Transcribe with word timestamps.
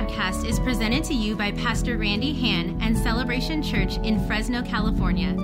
podcast 0.00 0.48
is 0.48 0.58
presented 0.60 1.04
to 1.04 1.12
you 1.12 1.36
by 1.36 1.52
Pastor 1.52 1.98
Randy 1.98 2.32
Hand 2.32 2.82
and 2.82 2.96
Celebration 2.96 3.62
Church 3.62 3.98
in 3.98 4.26
Fresno, 4.26 4.62
California. 4.62 5.34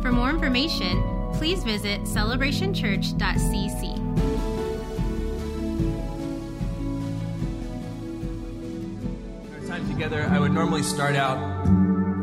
For 0.00 0.10
more 0.10 0.30
information, 0.30 1.02
please 1.34 1.62
visit 1.62 2.00
celebrationchurch.cc. 2.04 3.98
Our 9.52 9.68
time 9.68 9.86
together, 9.90 10.22
I 10.22 10.38
would 10.38 10.52
normally 10.52 10.82
start 10.82 11.14
out 11.14 11.38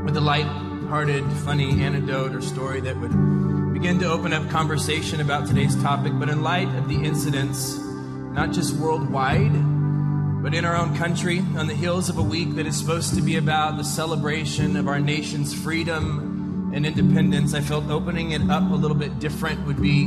with 0.04 0.18
a 0.18 0.22
light-hearted, 0.22 1.24
funny 1.46 1.84
anecdote 1.84 2.34
or 2.34 2.42
story 2.42 2.82
that 2.82 2.98
would 2.98 3.74
begin 3.74 4.00
to 4.00 4.10
open 4.10 4.34
up 4.34 4.50
conversation 4.50 5.22
about 5.22 5.46
today's 5.46 5.80
topic. 5.84 6.14
But 6.16 6.30
in 6.30 6.42
light 6.42 6.70
of 6.70 6.90
the 6.90 6.96
incidents, 6.96 7.78
not 7.78 8.54
just 8.54 8.74
worldwide, 8.78 9.69
but 10.50 10.58
in 10.58 10.66
our 10.66 10.76
own 10.76 10.98
country, 10.98 11.42
on 11.58 11.68
the 11.68 11.76
heels 11.76 12.10
of 12.10 12.18
a 12.18 12.24
week 12.24 12.56
that 12.56 12.66
is 12.66 12.76
supposed 12.76 13.14
to 13.14 13.22
be 13.22 13.38
about 13.38 13.78
the 13.78 13.84
celebration 13.84 14.78
of 14.78 14.88
our 14.88 15.00
nation's 15.00 15.54
freedom 15.54 16.72
and 16.74 16.88
independence, 16.88 17.54
I 17.54 17.62
felt 17.62 17.88
opening 17.92 18.32
it 18.32 18.42
up 18.50 18.64
a 18.72 18.74
little 18.74 18.98
bit 18.98 19.20
different 19.20 19.64
would 19.68 19.80
be 19.80 20.06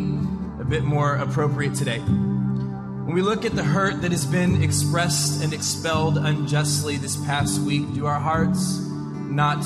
a 0.58 0.64
bit 0.64 0.82
more 0.82 1.14
appropriate 1.14 1.76
today. 1.76 2.00
When 2.00 3.14
we 3.14 3.22
look 3.22 3.44
at 3.44 3.54
the 3.54 3.62
hurt 3.62 4.02
that 4.02 4.10
has 4.10 4.26
been 4.26 4.64
expressed 4.64 5.44
and 5.44 5.52
expelled 5.52 6.18
unjustly 6.18 6.96
this 6.96 7.14
past 7.24 7.60
week, 7.60 7.94
do 7.94 8.06
our 8.06 8.18
hearts 8.18 8.80
not 8.80 9.64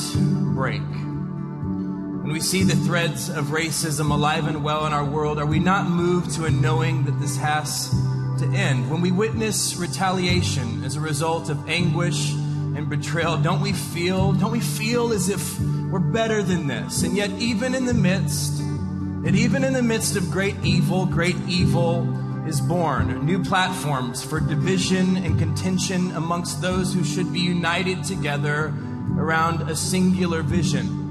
break? 0.55 0.83
When 0.83 2.33
we 2.35 2.41
see 2.41 2.65
the 2.65 2.77
threads 2.77 3.31
of 3.31 3.47
racism 3.47 4.11
alive 4.11 4.47
and 4.47 4.63
well 4.63 4.85
in 4.87 4.93
our 4.93 5.07
world, 5.07 5.39
are 5.39 5.47
we 5.47 5.59
not 5.59 5.89
moved 5.89 6.33
to 6.33 6.45
a 6.45 6.51
knowing 6.51 7.05
that 7.05 7.19
this 7.19 7.39
has 7.39 7.91
to 8.39 8.47
end. 8.47 8.91
When 8.91 9.01
we 9.01 9.11
witness 9.11 9.77
retaliation 9.77 10.85
as 10.85 10.97
a 10.97 11.01
result 11.01 11.51
of 11.51 11.69
anguish 11.69 12.33
and 12.33 12.89
betrayal, 12.89 13.37
don't 13.37 13.61
we 13.61 13.73
feel, 13.73 14.33
don't 14.33 14.53
we 14.53 14.61
feel 14.61 15.13
as 15.13 15.29
if 15.29 15.59
we're 15.61 15.99
better 15.99 16.43
than 16.43 16.67
this? 16.67 17.03
And 17.03 17.17
yet, 17.17 17.31
even 17.33 17.75
in 17.75 17.87
the 17.87 17.95
midst, 17.95 18.61
and 18.61 19.35
even 19.35 19.65
in 19.65 19.73
the 19.73 19.83
midst 19.83 20.17
of 20.17 20.31
great 20.31 20.57
evil, 20.63 21.07
great 21.07 21.37
evil 21.49 22.07
is 22.47 22.61
born. 22.61 23.27
New 23.27 23.43
platforms 23.43 24.23
for 24.23 24.39
division 24.39 25.17
and 25.17 25.39
contention 25.39 26.13
amongst 26.13 26.63
those 26.63 26.95
who 26.95 27.03
should 27.03 27.33
be 27.33 27.41
united 27.41 28.05
together 28.05 28.73
around 29.17 29.69
a 29.69 29.75
singular 29.75 30.43
vision. 30.43 31.06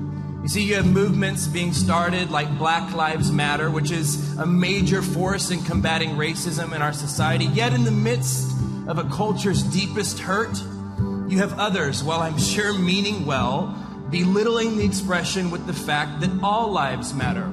You 0.45 0.49
see, 0.49 0.61
you 0.61 0.75
have 0.75 0.85
movements 0.85 1.47
being 1.47 1.73
started 1.73 2.29
like 2.29 2.59
Black 2.59 2.93
Lives 2.93 3.31
Matter, 3.31 3.71
which 3.71 3.89
is 3.89 4.37
a 4.37 4.45
major 4.45 5.01
force 5.01 5.49
in 5.49 5.63
combating 5.63 6.11
racism 6.11 6.75
in 6.75 6.83
our 6.83 6.93
society. 6.93 7.45
Yet, 7.45 7.73
in 7.73 7.83
the 7.83 7.89
midst 7.89 8.55
of 8.87 8.99
a 8.99 9.05
culture's 9.05 9.63
deepest 9.63 10.19
hurt, 10.19 10.55
you 11.27 11.39
have 11.39 11.57
others, 11.57 12.03
while 12.03 12.19
I'm 12.19 12.37
sure 12.37 12.77
meaning 12.77 13.25
well, 13.25 13.75
belittling 14.11 14.77
the 14.77 14.85
expression 14.85 15.49
with 15.49 15.65
the 15.65 15.73
fact 15.73 16.21
that 16.21 16.29
all 16.43 16.71
lives 16.71 17.11
matter. 17.11 17.51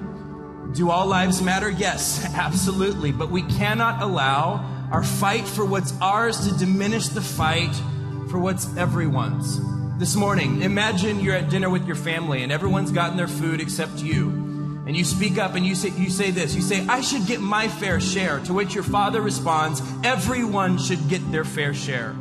Do 0.75 0.91
all 0.91 1.07
lives 1.07 1.41
matter? 1.41 1.71
Yes, 1.71 2.23
absolutely. 2.35 3.11
But 3.11 3.31
we 3.31 3.41
cannot 3.41 4.03
allow 4.03 4.89
our 4.93 5.03
fight 5.03 5.49
for 5.49 5.65
what's 5.65 5.99
ours 6.03 6.47
to 6.47 6.59
diminish 6.59 7.09
the 7.09 7.23
fight 7.23 7.75
for 8.29 8.39
what's 8.39 8.77
everyone's. 8.77 9.72
This 9.99 10.17
morning, 10.17 10.63
imagine 10.63 11.21
you're 11.21 11.37
at 11.37 11.51
dinner 11.51 11.69
with 11.69 11.87
your 11.87 11.97
family 11.97 12.43
and 12.43 12.51
everyone's 12.51 12.91
gotten 12.91 13.17
their 13.17 13.29
food 13.29 13.61
except 13.61 13.99
you. 13.99 14.31
And 14.87 14.97
you 14.97 15.05
speak 15.05 15.39
up 15.39 15.55
and 15.55 15.65
you 15.65 15.75
say, 15.75 15.91
you 15.91 16.11
say 16.11 16.31
this. 16.31 16.55
You 16.55 16.63
say, 16.63 16.85
I 16.89 17.03
should 17.03 17.27
get 17.27 17.41
my 17.41 17.69
fair 17.69 18.01
share. 18.01 18.41
To 18.41 18.55
which 18.55 18.75
your 18.75 18.85
father 18.85 19.21
responds, 19.21 19.81
Everyone 20.03 20.79
should 20.79 21.09
get 21.09 21.31
their 21.31 21.45
fair 21.45 21.75
share. 21.75 22.17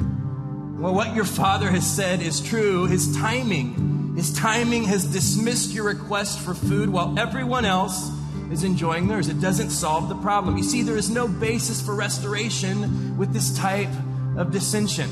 Well, 0.77 0.93
what 0.93 1.15
your 1.15 1.25
father 1.25 1.71
has 1.71 1.89
said 1.89 2.21
is 2.21 2.41
true. 2.41 2.85
His 2.85 3.15
timing, 3.17 4.15
his 4.15 4.33
timing 4.33 4.83
has 4.83 5.05
dismissed 5.05 5.73
your 5.73 5.85
request 5.85 6.39
for 6.39 6.53
food 6.53 6.89
while 6.89 7.17
everyone 7.17 7.65
else 7.65 8.11
is 8.51 8.63
enjoying 8.63 9.07
theirs. 9.07 9.27
It 9.27 9.39
doesn't 9.39 9.69
solve 9.69 10.09
the 10.09 10.15
problem. 10.15 10.57
You 10.57 10.63
see, 10.63 10.83
there 10.83 10.97
is 10.97 11.09
no 11.09 11.27
basis 11.27 11.81
for 11.81 11.95
restoration 11.95 13.17
with 13.17 13.31
this 13.33 13.57
type 13.57 13.89
of 14.35 14.51
dissension. 14.51 15.09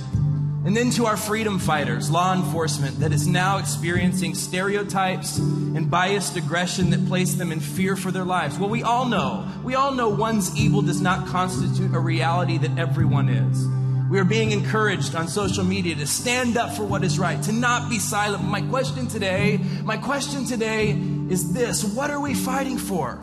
And 0.65 0.75
then 0.75 0.89
to 0.91 1.05
our 1.05 1.15
freedom 1.15 1.57
fighters, 1.57 2.11
law 2.11 2.33
enforcement 2.33 2.99
that 2.99 3.13
is 3.13 3.25
now 3.25 3.59
experiencing 3.59 4.35
stereotypes 4.35 5.37
and 5.37 5.89
biased 5.89 6.35
aggression 6.35 6.89
that 6.89 7.07
place 7.07 7.35
them 7.35 7.53
in 7.53 7.61
fear 7.61 7.95
for 7.95 8.11
their 8.11 8.25
lives. 8.25 8.59
Well, 8.59 8.69
we 8.69 8.83
all 8.83 9.05
know, 9.05 9.47
we 9.63 9.75
all 9.75 9.93
know 9.93 10.09
one's 10.09 10.53
evil 10.57 10.81
does 10.81 10.99
not 10.99 11.27
constitute 11.27 11.95
a 11.95 11.99
reality 11.99 12.57
that 12.57 12.77
everyone 12.77 13.29
is. 13.29 13.67
We 14.09 14.19
are 14.19 14.25
being 14.25 14.51
encouraged 14.51 15.15
on 15.15 15.29
social 15.29 15.63
media 15.63 15.95
to 15.95 16.07
stand 16.07 16.57
up 16.57 16.73
for 16.73 16.83
what 16.83 17.05
is 17.05 17.17
right, 17.17 17.41
to 17.43 17.53
not 17.53 17.89
be 17.89 17.99
silent. 17.99 18.43
My 18.43 18.61
question 18.61 19.07
today, 19.07 19.61
my 19.83 19.95
question 19.95 20.45
today 20.45 20.89
is 21.29 21.53
this 21.53 21.85
What 21.85 22.11
are 22.11 22.19
we 22.19 22.33
fighting 22.33 22.77
for? 22.77 23.15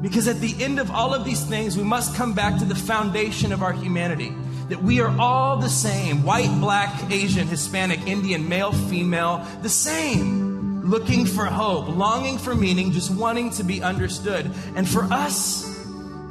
Because 0.00 0.28
at 0.28 0.40
the 0.40 0.54
end 0.62 0.78
of 0.78 0.90
all 0.90 1.12
of 1.12 1.26
these 1.26 1.44
things, 1.44 1.76
we 1.76 1.82
must 1.82 2.14
come 2.14 2.32
back 2.32 2.58
to 2.60 2.64
the 2.64 2.74
foundation 2.74 3.52
of 3.52 3.62
our 3.62 3.72
humanity 3.72 4.32
that 4.70 4.82
we 4.82 5.00
are 5.00 5.14
all 5.18 5.56
the 5.56 5.68
same 5.68 6.22
white, 6.22 6.50
black, 6.60 7.10
Asian, 7.10 7.48
Hispanic, 7.48 8.06
Indian, 8.06 8.48
male, 8.48 8.72
female, 8.72 9.44
the 9.62 9.68
same. 9.68 10.88
Looking 10.88 11.26
for 11.26 11.44
hope, 11.44 11.88
longing 11.88 12.38
for 12.38 12.54
meaning, 12.54 12.92
just 12.92 13.10
wanting 13.10 13.50
to 13.50 13.64
be 13.64 13.82
understood. 13.82 14.50
And 14.74 14.88
for 14.88 15.04
us, 15.04 15.64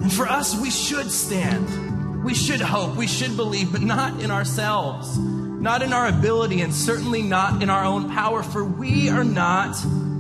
and 0.02 0.12
for 0.12 0.28
us, 0.28 0.60
we 0.60 0.70
should 0.72 1.12
stand. 1.12 2.24
We 2.24 2.34
should 2.34 2.62
hope. 2.62 2.96
We 2.96 3.08
should 3.08 3.36
believe, 3.36 3.72
but 3.72 3.82
not 3.82 4.22
in 4.22 4.32
ourselves, 4.32 5.18
not 5.18 5.82
in 5.82 5.92
our 5.92 6.08
ability, 6.08 6.62
and 6.62 6.74
certainly 6.74 7.22
not 7.22 7.62
in 7.62 7.70
our 7.70 7.84
own 7.84 8.10
power, 8.10 8.42
for 8.42 8.64
we 8.64 9.10
are 9.10 9.24
not 9.24 9.76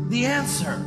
the 0.10 0.26
answer. 0.26 0.86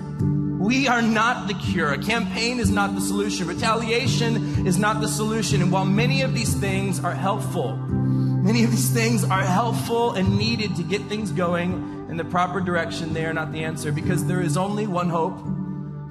We 0.63 0.87
are 0.87 1.03
not 1.03 1.49
the 1.49 1.55
cure. 1.55 1.91
A 1.91 1.99
campaign 1.99 2.61
is 2.61 2.71
not 2.71 2.95
the 2.95 3.01
solution. 3.01 3.49
Retaliation 3.49 4.65
is 4.65 4.79
not 4.79 5.01
the 5.01 5.09
solution. 5.09 5.61
And 5.61 5.73
while 5.73 5.85
many 5.85 6.23
of 6.23 6.35
these 6.35 6.55
things 6.55 7.03
are 7.03 7.17
helpful, 7.17 7.77
many 7.77 8.63
of 8.63 8.71
these 8.71 8.89
things 8.91 9.25
are 9.25 9.43
helpful 9.43 10.13
and 10.13 10.39
needed 10.39 10.77
to 10.77 10.85
get 10.85 11.03
things 11.07 11.33
going 11.33 12.07
in 12.09 12.17
the 12.17 12.25
proper 12.25 12.61
direction, 12.61 13.13
they 13.13 13.25
are 13.25 13.33
not 13.33 13.51
the 13.51 13.65
answer 13.65 13.91
because 13.91 14.25
there 14.27 14.41
is 14.41 14.57
only 14.57 14.87
one 14.87 15.09
hope 15.09 15.37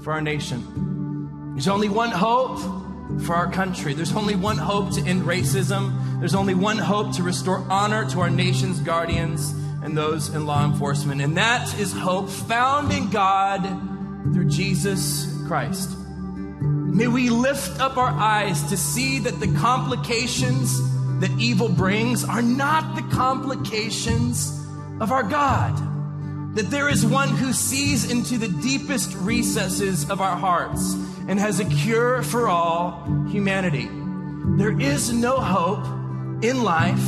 for 0.03 0.11
our 0.11 0.21
nation. 0.21 1.53
There's 1.53 1.69
only 1.69 1.87
one 1.87 2.11
hope 2.11 2.59
for 3.21 3.35
our 3.35 3.49
country. 3.49 3.93
There's 3.93 4.13
only 4.17 4.35
one 4.35 4.57
hope 4.57 4.91
to 4.95 5.01
end 5.05 5.21
racism. 5.21 6.19
There's 6.19 6.35
only 6.35 6.55
one 6.55 6.77
hope 6.77 7.15
to 7.15 7.23
restore 7.23 7.65
honor 7.69 8.03
to 8.09 8.19
our 8.19 8.29
nation's 8.29 8.81
guardians 8.81 9.51
and 9.81 9.97
those 9.97 10.27
in 10.27 10.45
law 10.45 10.65
enforcement. 10.65 11.21
And 11.21 11.37
that 11.37 11.73
is 11.79 11.93
hope 11.93 12.29
found 12.29 12.91
in 12.91 13.09
God 13.11 13.90
through 14.33 14.49
Jesus 14.49 15.27
Christ. 15.47 15.97
May 16.61 17.07
we 17.07 17.29
lift 17.29 17.79
up 17.79 17.97
our 17.97 18.09
eyes 18.09 18.63
to 18.69 18.77
see 18.77 19.19
that 19.19 19.39
the 19.39 19.53
complications 19.59 20.79
that 21.19 21.31
evil 21.39 21.69
brings 21.69 22.23
are 22.23 22.41
not 22.41 22.95
the 22.95 23.15
complications 23.15 24.51
of 24.99 25.11
our 25.11 25.23
God. 25.23 25.75
That 26.55 26.69
there 26.69 26.89
is 26.89 27.05
one 27.05 27.29
who 27.29 27.53
sees 27.53 28.11
into 28.11 28.37
the 28.37 28.49
deepest 28.49 29.15
recesses 29.15 30.09
of 30.09 30.19
our 30.19 30.35
hearts 30.35 30.93
and 31.27 31.39
has 31.39 31.59
a 31.59 31.65
cure 31.65 32.23
for 32.23 32.49
all 32.49 33.05
humanity. 33.29 33.87
There 34.57 34.77
is 34.79 35.13
no 35.13 35.37
hope 35.37 35.85
in 36.43 36.63
life 36.63 37.03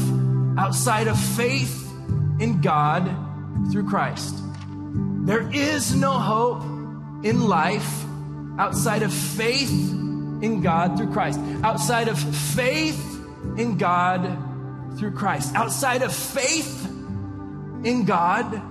outside 0.57 1.07
of 1.07 1.19
faith 1.19 1.91
in 2.39 2.61
God 2.61 3.03
through 3.71 3.89
Christ. 3.89 4.35
There 5.25 5.49
is 5.51 5.95
no 5.95 6.11
hope 6.11 6.63
in 7.23 7.47
life 7.47 8.03
outside 8.57 9.03
of 9.03 9.13
faith 9.13 9.71
in 9.71 10.61
God 10.61 10.97
through 10.97 11.11
Christ, 11.11 11.39
outside 11.63 12.07
of 12.07 12.19
faith 12.19 13.01
in 13.57 13.77
God 13.77 14.37
through 14.97 15.11
Christ, 15.11 15.55
outside 15.55 16.01
of 16.01 16.13
faith 16.13 16.85
in 17.83 18.05
God 18.05 18.61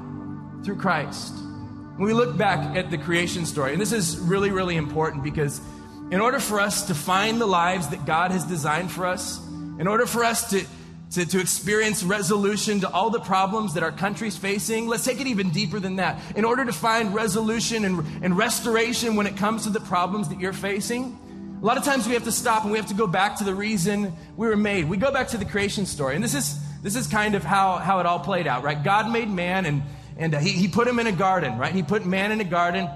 through 0.65 0.77
Christ. 0.77 1.33
When 1.97 2.07
we 2.07 2.13
look 2.13 2.37
back 2.37 2.77
at 2.77 2.91
the 2.91 2.99
creation 2.99 3.45
story, 3.47 3.73
and 3.73 3.81
this 3.81 3.93
is 3.93 4.19
really, 4.19 4.51
really 4.51 4.77
important 4.77 5.23
because 5.23 5.61
in 6.11 6.21
order 6.21 6.39
for 6.39 6.61
us 6.61 6.87
to 6.87 6.95
find 6.95 7.41
the 7.41 7.47
lives 7.47 7.89
that 7.89 8.05
God 8.07 8.31
has 8.31 8.45
designed 8.45 8.91
for 8.91 9.07
us, 9.07 9.45
in 9.79 9.87
order 9.87 10.07
for 10.07 10.25
us 10.25 10.51
to 10.51 10.65
to, 11.13 11.27
to 11.27 11.41
experience 11.41 12.03
resolution 12.03 12.81
to 12.81 12.91
all 12.91 13.11
the 13.11 13.21
problems 13.21 13.75
that 13.75 13.83
our 13.83 13.93
country's 13.93 14.37
facing. 14.37 14.89
Let's 14.89 15.05
take 15.05 15.21
it 15.21 15.27
even 15.27 15.51
deeper 15.51 15.79
than 15.79 15.97
that. 15.97 16.19
In 16.37 16.45
order 16.45 16.65
to 16.65 16.73
find 16.73 17.15
resolution 17.15 17.85
and, 17.85 18.25
and 18.25 18.37
restoration 18.37 19.17
when 19.17 19.27
it 19.27 19.37
comes 19.37 19.65
to 19.65 19.71
the 19.71 19.81
problems 19.81 20.31
that 20.31 20.41
you're 20.41 20.55
facing, 20.55 21.19
a 21.63 21.65
lot 21.65 21.77
of 21.77 21.85
times 21.85 22.09
we 22.09 22.15
have 22.15 22.25
to 22.25 22.33
stop 22.33 22.65
and 22.65 22.73
we 22.73 22.79
have 22.79 22.89
to 22.89 22.95
go 22.95 23.07
back 23.07 23.37
to 23.39 23.45
the 23.45 23.55
reason 23.55 24.13
we 24.37 24.49
were 24.49 24.57
made. 24.57 24.89
We 24.89 24.97
go 24.97 25.13
back 25.13 25.29
to 25.29 25.39
the 25.39 25.45
creation 25.45 25.87
story. 25.87 26.15
And 26.15 26.25
this 26.25 26.35
is, 26.35 26.59
this 26.83 26.97
is 26.97 27.07
kind 27.07 27.35
of 27.35 27.45
how, 27.45 27.77
how 27.77 28.01
it 28.01 28.07
all 28.07 28.19
played 28.19 28.47
out, 28.47 28.65
right? 28.65 28.83
God 28.83 29.13
made 29.13 29.29
man 29.29 29.67
and, 29.67 29.83
and 30.17 30.35
uh, 30.35 30.39
he, 30.39 30.51
he 30.51 30.67
put 30.67 30.89
him 30.89 30.99
in 30.99 31.07
a 31.07 31.13
garden, 31.13 31.59
right? 31.59 31.75
He 31.75 31.83
put 31.83 32.07
man 32.07 32.33
in 32.33 32.41
a 32.41 32.45
garden 32.45 32.89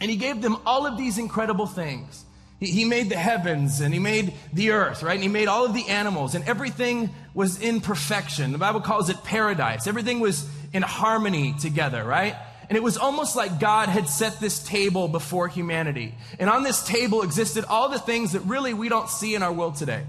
and 0.00 0.10
he 0.10 0.16
gave 0.16 0.42
them 0.42 0.58
all 0.66 0.86
of 0.86 0.98
these 0.98 1.18
incredible 1.18 1.66
things. 1.66 2.24
He, 2.60 2.66
he 2.66 2.84
made 2.84 3.08
the 3.08 3.16
heavens 3.16 3.80
and 3.80 3.92
he 3.92 3.98
made 3.98 4.34
the 4.52 4.70
earth, 4.70 5.02
right? 5.02 5.14
And 5.14 5.22
he 5.22 5.28
made 5.28 5.48
all 5.48 5.64
of 5.64 5.74
the 5.74 5.88
animals 5.88 6.34
and 6.34 6.44
everything 6.44 7.10
was 7.34 7.60
in 7.60 7.80
perfection. 7.80 8.52
The 8.52 8.58
Bible 8.58 8.80
calls 8.80 9.10
it 9.10 9.22
paradise. 9.24 9.86
Everything 9.86 10.20
was 10.20 10.48
in 10.72 10.82
harmony 10.82 11.54
together, 11.60 12.04
right? 12.04 12.36
And 12.68 12.76
it 12.76 12.82
was 12.82 12.96
almost 12.96 13.36
like 13.36 13.60
God 13.60 13.88
had 13.88 14.08
set 14.08 14.40
this 14.40 14.62
table 14.62 15.08
before 15.08 15.48
humanity. 15.48 16.14
And 16.38 16.48
on 16.48 16.62
this 16.62 16.86
table 16.86 17.22
existed 17.22 17.64
all 17.68 17.88
the 17.88 17.98
things 17.98 18.32
that 18.32 18.40
really 18.40 18.72
we 18.72 18.88
don't 18.88 19.10
see 19.10 19.34
in 19.34 19.42
our 19.42 19.52
world 19.52 19.76
today. 19.76 20.04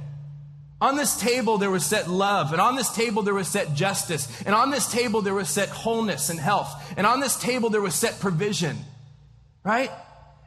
On 0.81 0.95
this 0.95 1.19
table, 1.19 1.57
there 1.57 1.71
was 1.71 1.85
set 1.85 2.09
love. 2.09 2.51
And 2.51 2.61
on 2.61 2.75
this 2.75 2.93
table, 2.93 3.23
there 3.23 3.33
was 3.33 3.47
set 3.47 3.73
justice. 3.73 4.27
And 4.45 4.53
on 4.53 4.71
this 4.71 4.91
table, 4.91 5.21
there 5.21 5.33
was 5.33 5.49
set 5.49 5.69
wholeness 5.69 6.29
and 6.29 6.39
health. 6.39 6.93
And 6.97 7.07
on 7.07 7.21
this 7.21 7.37
table, 7.37 7.69
there 7.69 7.81
was 7.81 7.95
set 7.95 8.19
provision. 8.19 8.77
Right? 9.63 9.89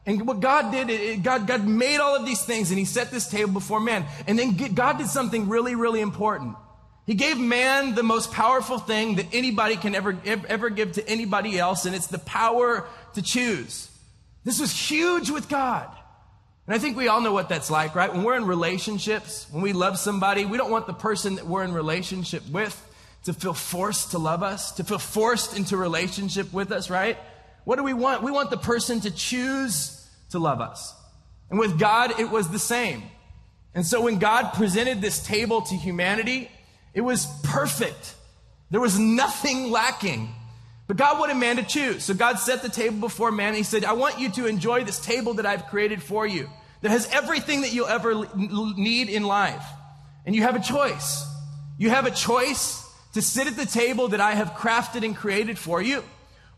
And 0.07 0.27
what 0.27 0.41
God 0.41 0.71
did, 0.71 0.91
it, 0.91 1.23
God, 1.23 1.47
God 1.47 1.67
made 1.67 1.99
all 1.99 2.17
of 2.17 2.25
these 2.25 2.43
things 2.43 2.71
and 2.71 2.79
He 2.79 2.85
set 2.85 3.11
this 3.11 3.29
table 3.29 3.53
before 3.53 3.81
man. 3.81 4.07
And 4.27 4.39
then 4.39 4.57
God 4.75 4.99
did 4.99 5.09
something 5.09 5.49
really, 5.49 5.75
really 5.75 6.01
important. 6.01 6.57
He 7.09 7.15
gave 7.15 7.39
man 7.39 7.95
the 7.95 8.03
most 8.03 8.33
powerful 8.33 8.79
thing 8.79 9.15
that 9.15 9.29
anybody 9.33 9.77
can 9.77 9.95
ever, 9.95 10.19
ever 10.27 10.69
give 10.69 10.93
to 10.93 11.09
anybody 11.09 11.59
else, 11.59 11.87
and 11.87 11.97
it's 11.97 12.09
the 12.09 12.19
power 12.19 12.87
to 13.15 13.23
choose. 13.23 13.91
This 14.45 14.61
was 14.61 14.71
huge 14.71 15.31
with 15.31 15.49
God. 15.49 15.89
And 16.67 16.77
I 16.77 16.79
think 16.79 16.99
we 16.99 17.09
all 17.09 17.23
know 17.23 17.33
what 17.33 17.49
that's 17.49 17.71
like, 17.71 17.95
right? 17.95 18.13
When 18.13 18.25
we're 18.25 18.37
in 18.37 18.45
relationships, 18.45 19.47
when 19.51 19.63
we 19.63 19.73
love 19.73 19.99
somebody, 19.99 20.45
we 20.45 20.59
don't 20.59 20.71
want 20.71 20.87
the 20.87 20.93
person 20.93 21.37
that 21.37 21.47
we're 21.47 21.65
in 21.65 21.73
relationship 21.73 22.47
with 22.51 22.79
to 23.25 23.33
feel 23.33 23.55
forced 23.55 24.11
to 24.11 24.19
love 24.19 24.43
us, 24.43 24.73
to 24.73 24.85
feel 24.85 24.99
forced 24.99 25.57
into 25.57 25.79
relationship 25.79 26.53
with 26.53 26.71
us, 26.71 26.91
right? 26.91 27.17
What 27.65 27.77
do 27.77 27.85
we 27.85 27.95
want? 27.95 28.23
We 28.23 28.33
want 28.33 28.51
the 28.51 28.59
person 28.59 29.01
to 29.01 29.11
choose 29.11 30.07
to 30.33 30.39
love 30.39 30.61
us. 30.61 30.95
And 31.49 31.59
with 31.59 31.79
God, 31.79 32.21
it 32.21 32.29
was 32.29 32.51
the 32.51 32.59
same. 32.59 33.03
And 33.75 33.87
so 33.87 34.03
when 34.03 34.19
God 34.19 34.53
presented 34.53 35.01
this 35.01 35.25
table 35.25 35.63
to 35.63 35.75
humanity, 35.75 36.51
it 36.95 37.01
was 37.01 37.27
perfect. 37.43 38.15
There 38.71 38.81
was 38.81 38.99
nothing 38.99 39.71
lacking. 39.71 40.35
But 40.87 40.97
God 40.97 41.19
wanted 41.19 41.37
man 41.37 41.57
to 41.57 41.63
choose. 41.63 42.05
So 42.05 42.15
God 42.15 42.39
set 42.39 42.63
the 42.63 42.69
table 42.69 42.99
before 42.99 43.31
man. 43.31 43.49
And 43.49 43.57
he 43.57 43.63
said, 43.63 43.85
I 43.85 43.93
want 43.93 44.19
you 44.19 44.31
to 44.31 44.47
enjoy 44.47 44.85
this 44.85 44.99
table 44.99 45.35
that 45.35 45.47
I've 45.47 45.67
created 45.67 46.03
for 46.03 46.27
you, 46.27 46.49
that 46.81 46.91
has 46.91 47.09
everything 47.13 47.61
that 47.61 47.73
you'll 47.73 47.87
ever 47.87 48.27
need 48.35 49.09
in 49.11 49.23
life. 49.23 49.65
And 50.25 50.35
you 50.35 50.43
have 50.43 50.57
a 50.57 50.61
choice. 50.61 51.25
You 51.77 51.91
have 51.91 52.07
a 52.07 52.11
choice 52.11 52.85
to 53.15 53.23
sit 53.23 53.47
at 53.47 53.57
the 53.57 53.67
table 53.67 54.09
that 54.09 54.21
I 54.21 54.33
have 54.33 54.49
crafted 54.51 55.05
and 55.05 55.17
created 55.17 55.59
for 55.59 55.81
you, 55.81 56.05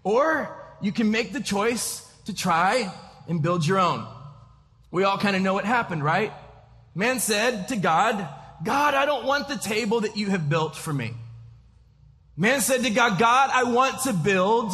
or 0.02 0.56
you 0.80 0.92
can 0.92 1.10
make 1.10 1.32
the 1.32 1.40
choice 1.40 2.06
to 2.24 2.34
try 2.34 2.92
and 3.28 3.42
build 3.42 3.66
your 3.66 3.78
own. 3.78 4.06
We 4.90 5.04
all 5.04 5.18
kind 5.18 5.36
of 5.36 5.42
know 5.42 5.54
what 5.54 5.64
happened, 5.64 6.02
right? 6.02 6.32
Man 6.94 7.20
said 7.20 7.68
to 7.68 7.76
God, 7.76 8.28
God, 8.62 8.94
I 8.94 9.06
don't 9.06 9.24
want 9.24 9.48
the 9.48 9.56
table 9.56 10.00
that 10.00 10.16
you 10.16 10.28
have 10.30 10.48
built 10.48 10.76
for 10.76 10.92
me. 10.92 11.14
Man 12.36 12.60
said 12.60 12.84
to 12.84 12.90
God, 12.90 13.18
God, 13.18 13.50
I 13.52 13.64
want 13.64 14.02
to 14.02 14.12
build 14.12 14.72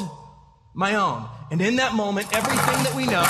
my 0.75 0.95
own. 0.95 1.27
And 1.51 1.61
in 1.61 1.77
that 1.77 1.95
moment, 1.95 2.29
everything 2.37 2.85
that 2.85 2.95
we 2.95 3.07
know, 3.07 3.25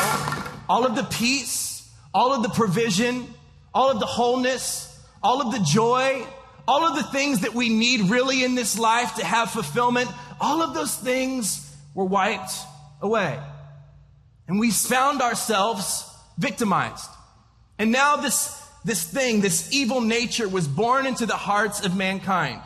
all 0.68 0.84
of 0.86 0.96
the 0.96 1.04
peace, 1.04 1.88
all 2.12 2.32
of 2.32 2.42
the 2.42 2.48
provision, 2.48 3.32
all 3.74 3.90
of 3.90 4.00
the 4.00 4.06
wholeness, 4.06 4.98
all 5.22 5.40
of 5.40 5.52
the 5.52 5.60
joy, 5.60 6.26
all 6.66 6.84
of 6.84 6.96
the 6.96 7.02
things 7.04 7.40
that 7.40 7.54
we 7.54 7.68
need 7.68 8.10
really 8.10 8.42
in 8.42 8.54
this 8.54 8.78
life 8.78 9.14
to 9.16 9.24
have 9.24 9.50
fulfillment, 9.50 10.10
all 10.40 10.62
of 10.62 10.74
those 10.74 10.96
things 10.96 11.74
were 11.94 12.04
wiped 12.04 12.52
away. 13.00 13.38
And 14.48 14.58
we 14.58 14.70
found 14.70 15.22
ourselves 15.22 16.08
victimized. 16.38 17.10
And 17.78 17.92
now 17.92 18.16
this 18.16 18.65
this 18.86 19.04
thing, 19.04 19.40
this 19.40 19.72
evil 19.72 20.00
nature 20.00 20.48
was 20.48 20.68
born 20.68 21.06
into 21.06 21.26
the 21.26 21.36
hearts 21.36 21.84
of 21.84 21.96
mankind. 21.96 22.62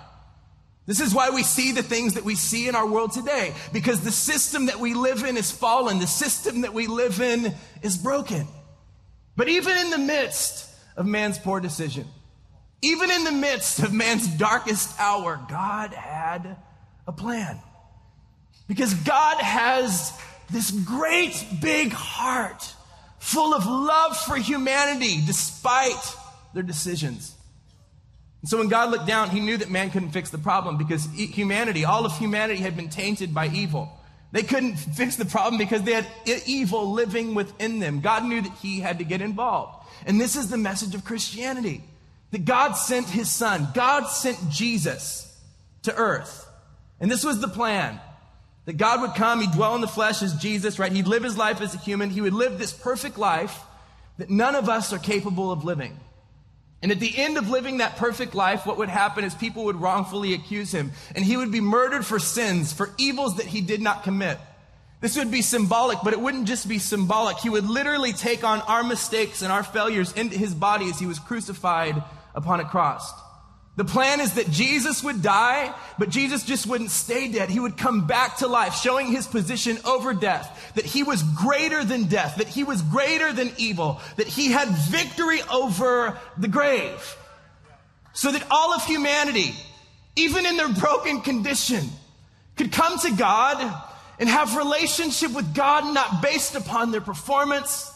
This 0.84 1.00
is 1.00 1.14
why 1.14 1.30
we 1.30 1.42
see 1.42 1.72
the 1.72 1.82
things 1.82 2.14
that 2.14 2.24
we 2.24 2.34
see 2.34 2.68
in 2.68 2.74
our 2.74 2.86
world 2.86 3.12
today, 3.12 3.54
because 3.72 4.02
the 4.02 4.12
system 4.12 4.66
that 4.66 4.78
we 4.78 4.92
live 4.92 5.24
in 5.24 5.38
is 5.38 5.50
fallen. 5.50 5.98
The 5.98 6.06
system 6.06 6.60
that 6.60 6.74
we 6.74 6.86
live 6.86 7.20
in 7.20 7.54
is 7.80 7.96
broken. 7.96 8.46
But 9.34 9.48
even 9.48 9.78
in 9.78 9.90
the 9.90 9.98
midst 9.98 10.68
of 10.96 11.06
man's 11.06 11.38
poor 11.38 11.58
decision, 11.58 12.06
even 12.82 13.10
in 13.10 13.24
the 13.24 13.32
midst 13.32 13.78
of 13.78 13.92
man's 13.92 14.28
darkest 14.28 15.00
hour, 15.00 15.40
God 15.48 15.94
had 15.94 16.56
a 17.06 17.12
plan. 17.12 17.58
Because 18.68 18.92
God 18.92 19.38
has 19.40 20.12
this 20.50 20.70
great 20.70 21.46
big 21.62 21.92
heart 21.92 22.74
full 23.20 23.54
of 23.54 23.66
love 23.66 24.16
for 24.16 24.36
humanity 24.36 25.20
despite 25.24 26.16
their 26.54 26.64
decisions. 26.64 27.34
And 28.40 28.48
so 28.48 28.58
when 28.58 28.68
God 28.68 28.90
looked 28.90 29.06
down, 29.06 29.30
he 29.30 29.40
knew 29.40 29.58
that 29.58 29.70
man 29.70 29.90
couldn't 29.90 30.10
fix 30.10 30.30
the 30.30 30.38
problem 30.38 30.78
because 30.78 31.06
humanity, 31.14 31.84
all 31.84 32.06
of 32.06 32.16
humanity 32.16 32.60
had 32.60 32.76
been 32.76 32.88
tainted 32.88 33.32
by 33.32 33.48
evil. 33.48 33.92
They 34.32 34.42
couldn't 34.42 34.76
fix 34.96 35.16
the 35.16 35.26
problem 35.26 35.58
because 35.58 35.82
they 35.82 35.92
had 35.92 36.06
evil 36.46 36.90
living 36.92 37.34
within 37.34 37.78
them. 37.78 38.00
God 38.00 38.24
knew 38.24 38.40
that 38.40 38.52
he 38.62 38.80
had 38.80 38.98
to 38.98 39.04
get 39.04 39.20
involved. 39.20 39.86
And 40.06 40.18
this 40.18 40.34
is 40.34 40.48
the 40.48 40.56
message 40.56 40.94
of 40.94 41.04
Christianity 41.04 41.84
that 42.30 42.46
God 42.46 42.72
sent 42.72 43.08
his 43.08 43.28
son, 43.28 43.68
God 43.74 44.06
sent 44.06 44.50
Jesus 44.50 45.26
to 45.82 45.94
earth. 45.94 46.48
And 47.00 47.10
this 47.10 47.24
was 47.24 47.40
the 47.40 47.48
plan 47.48 48.00
that 48.70 48.76
God 48.76 49.00
would 49.00 49.16
come, 49.16 49.40
He'd 49.40 49.50
dwell 49.50 49.74
in 49.74 49.80
the 49.80 49.88
flesh 49.88 50.22
as 50.22 50.32
Jesus, 50.34 50.78
right? 50.78 50.92
He'd 50.92 51.08
live 51.08 51.24
His 51.24 51.36
life 51.36 51.60
as 51.60 51.74
a 51.74 51.78
human. 51.78 52.08
He 52.08 52.20
would 52.20 52.32
live 52.32 52.56
this 52.56 52.72
perfect 52.72 53.18
life 53.18 53.58
that 54.18 54.30
none 54.30 54.54
of 54.54 54.68
us 54.68 54.92
are 54.92 54.98
capable 55.00 55.50
of 55.50 55.64
living. 55.64 55.98
And 56.80 56.92
at 56.92 57.00
the 57.00 57.12
end 57.18 57.36
of 57.36 57.50
living 57.50 57.78
that 57.78 57.96
perfect 57.96 58.32
life, 58.32 58.66
what 58.66 58.78
would 58.78 58.88
happen 58.88 59.24
is 59.24 59.34
people 59.34 59.64
would 59.64 59.80
wrongfully 59.80 60.34
accuse 60.34 60.70
him, 60.70 60.92
and 61.16 61.24
he 61.24 61.36
would 61.36 61.50
be 61.50 61.60
murdered 61.60 62.06
for 62.06 62.20
sins, 62.20 62.72
for 62.72 62.90
evils 62.96 63.38
that 63.38 63.46
he 63.46 63.60
did 63.60 63.82
not 63.82 64.04
commit. 64.04 64.38
This 65.00 65.16
would 65.16 65.32
be 65.32 65.42
symbolic, 65.42 65.98
but 66.04 66.12
it 66.12 66.20
wouldn't 66.20 66.46
just 66.46 66.68
be 66.68 66.78
symbolic. 66.78 67.38
He 67.38 67.50
would 67.50 67.68
literally 67.68 68.12
take 68.12 68.44
on 68.44 68.60
our 68.60 68.84
mistakes 68.84 69.42
and 69.42 69.50
our 69.50 69.64
failures 69.64 70.12
into 70.12 70.38
his 70.38 70.54
body 70.54 70.88
as 70.88 71.00
he 71.00 71.06
was 71.06 71.18
crucified 71.18 72.00
upon 72.36 72.60
a 72.60 72.64
cross. 72.64 73.12
The 73.76 73.84
plan 73.84 74.20
is 74.20 74.34
that 74.34 74.50
Jesus 74.50 75.02
would 75.02 75.22
die, 75.22 75.74
but 75.98 76.10
Jesus 76.10 76.44
just 76.44 76.66
wouldn't 76.66 76.90
stay 76.90 77.28
dead. 77.28 77.48
He 77.48 77.60
would 77.60 77.78
come 77.78 78.06
back 78.06 78.38
to 78.38 78.48
life, 78.48 78.74
showing 78.74 79.06
his 79.06 79.26
position 79.26 79.78
over 79.84 80.12
death, 80.12 80.72
that 80.74 80.84
he 80.84 81.02
was 81.02 81.22
greater 81.22 81.84
than 81.84 82.04
death, 82.04 82.36
that 82.36 82.48
he 82.48 82.64
was 82.64 82.82
greater 82.82 83.32
than 83.32 83.52
evil, 83.56 84.00
that 84.16 84.26
he 84.26 84.50
had 84.50 84.68
victory 84.68 85.40
over 85.50 86.18
the 86.36 86.48
grave. 86.48 87.16
So 88.12 88.32
that 88.32 88.44
all 88.50 88.74
of 88.74 88.84
humanity, 88.84 89.54
even 90.16 90.46
in 90.46 90.56
their 90.56 90.68
broken 90.68 91.20
condition, 91.20 91.88
could 92.56 92.72
come 92.72 92.98
to 92.98 93.12
God 93.12 93.84
and 94.18 94.28
have 94.28 94.56
relationship 94.56 95.32
with 95.32 95.54
God 95.54 95.94
not 95.94 96.20
based 96.20 96.56
upon 96.56 96.90
their 96.90 97.00
performance, 97.00 97.90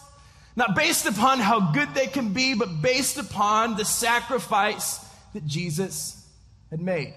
not 0.57 0.77
based 0.77 1.05
upon 1.05 1.41
how 1.41 1.73
good 1.73 1.93
they 1.95 2.07
can 2.07 2.33
be, 2.33 2.55
but 2.55 2.81
based 2.81 3.19
upon 3.19 3.77
the 3.77 3.85
sacrifice 3.85 5.04
that 5.35 5.47
Jesus 5.47 6.27
had 6.71 6.81
made. 6.81 7.15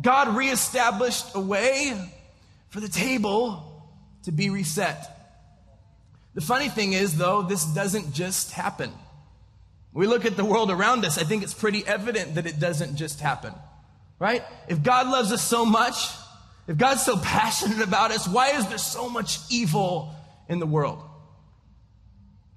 God 0.00 0.36
reestablished 0.36 1.34
a 1.34 1.40
way 1.40 1.98
for 2.68 2.80
the 2.80 2.88
table 2.88 3.82
to 4.24 4.32
be 4.32 4.50
reset. 4.50 5.14
The 6.34 6.40
funny 6.40 6.68
thing 6.68 6.92
is, 6.92 7.16
though, 7.16 7.42
this 7.42 7.64
doesn't 7.64 8.12
just 8.12 8.52
happen. 8.52 8.92
We 9.92 10.06
look 10.06 10.24
at 10.24 10.36
the 10.36 10.44
world 10.44 10.70
around 10.70 11.04
us, 11.04 11.18
I 11.18 11.24
think 11.24 11.42
it's 11.42 11.54
pretty 11.54 11.84
evident 11.86 12.36
that 12.36 12.46
it 12.46 12.60
doesn't 12.60 12.96
just 12.96 13.20
happen. 13.20 13.52
Right? 14.20 14.44
If 14.68 14.82
God 14.82 15.08
loves 15.08 15.32
us 15.32 15.42
so 15.42 15.64
much, 15.64 15.94
if 16.68 16.76
God's 16.76 17.04
so 17.04 17.16
passionate 17.22 17.80
about 17.80 18.12
us, 18.12 18.28
why 18.28 18.50
is 18.50 18.68
there 18.68 18.78
so 18.78 19.08
much 19.08 19.38
evil 19.50 20.14
in 20.48 20.58
the 20.58 20.66
world? 20.66 21.02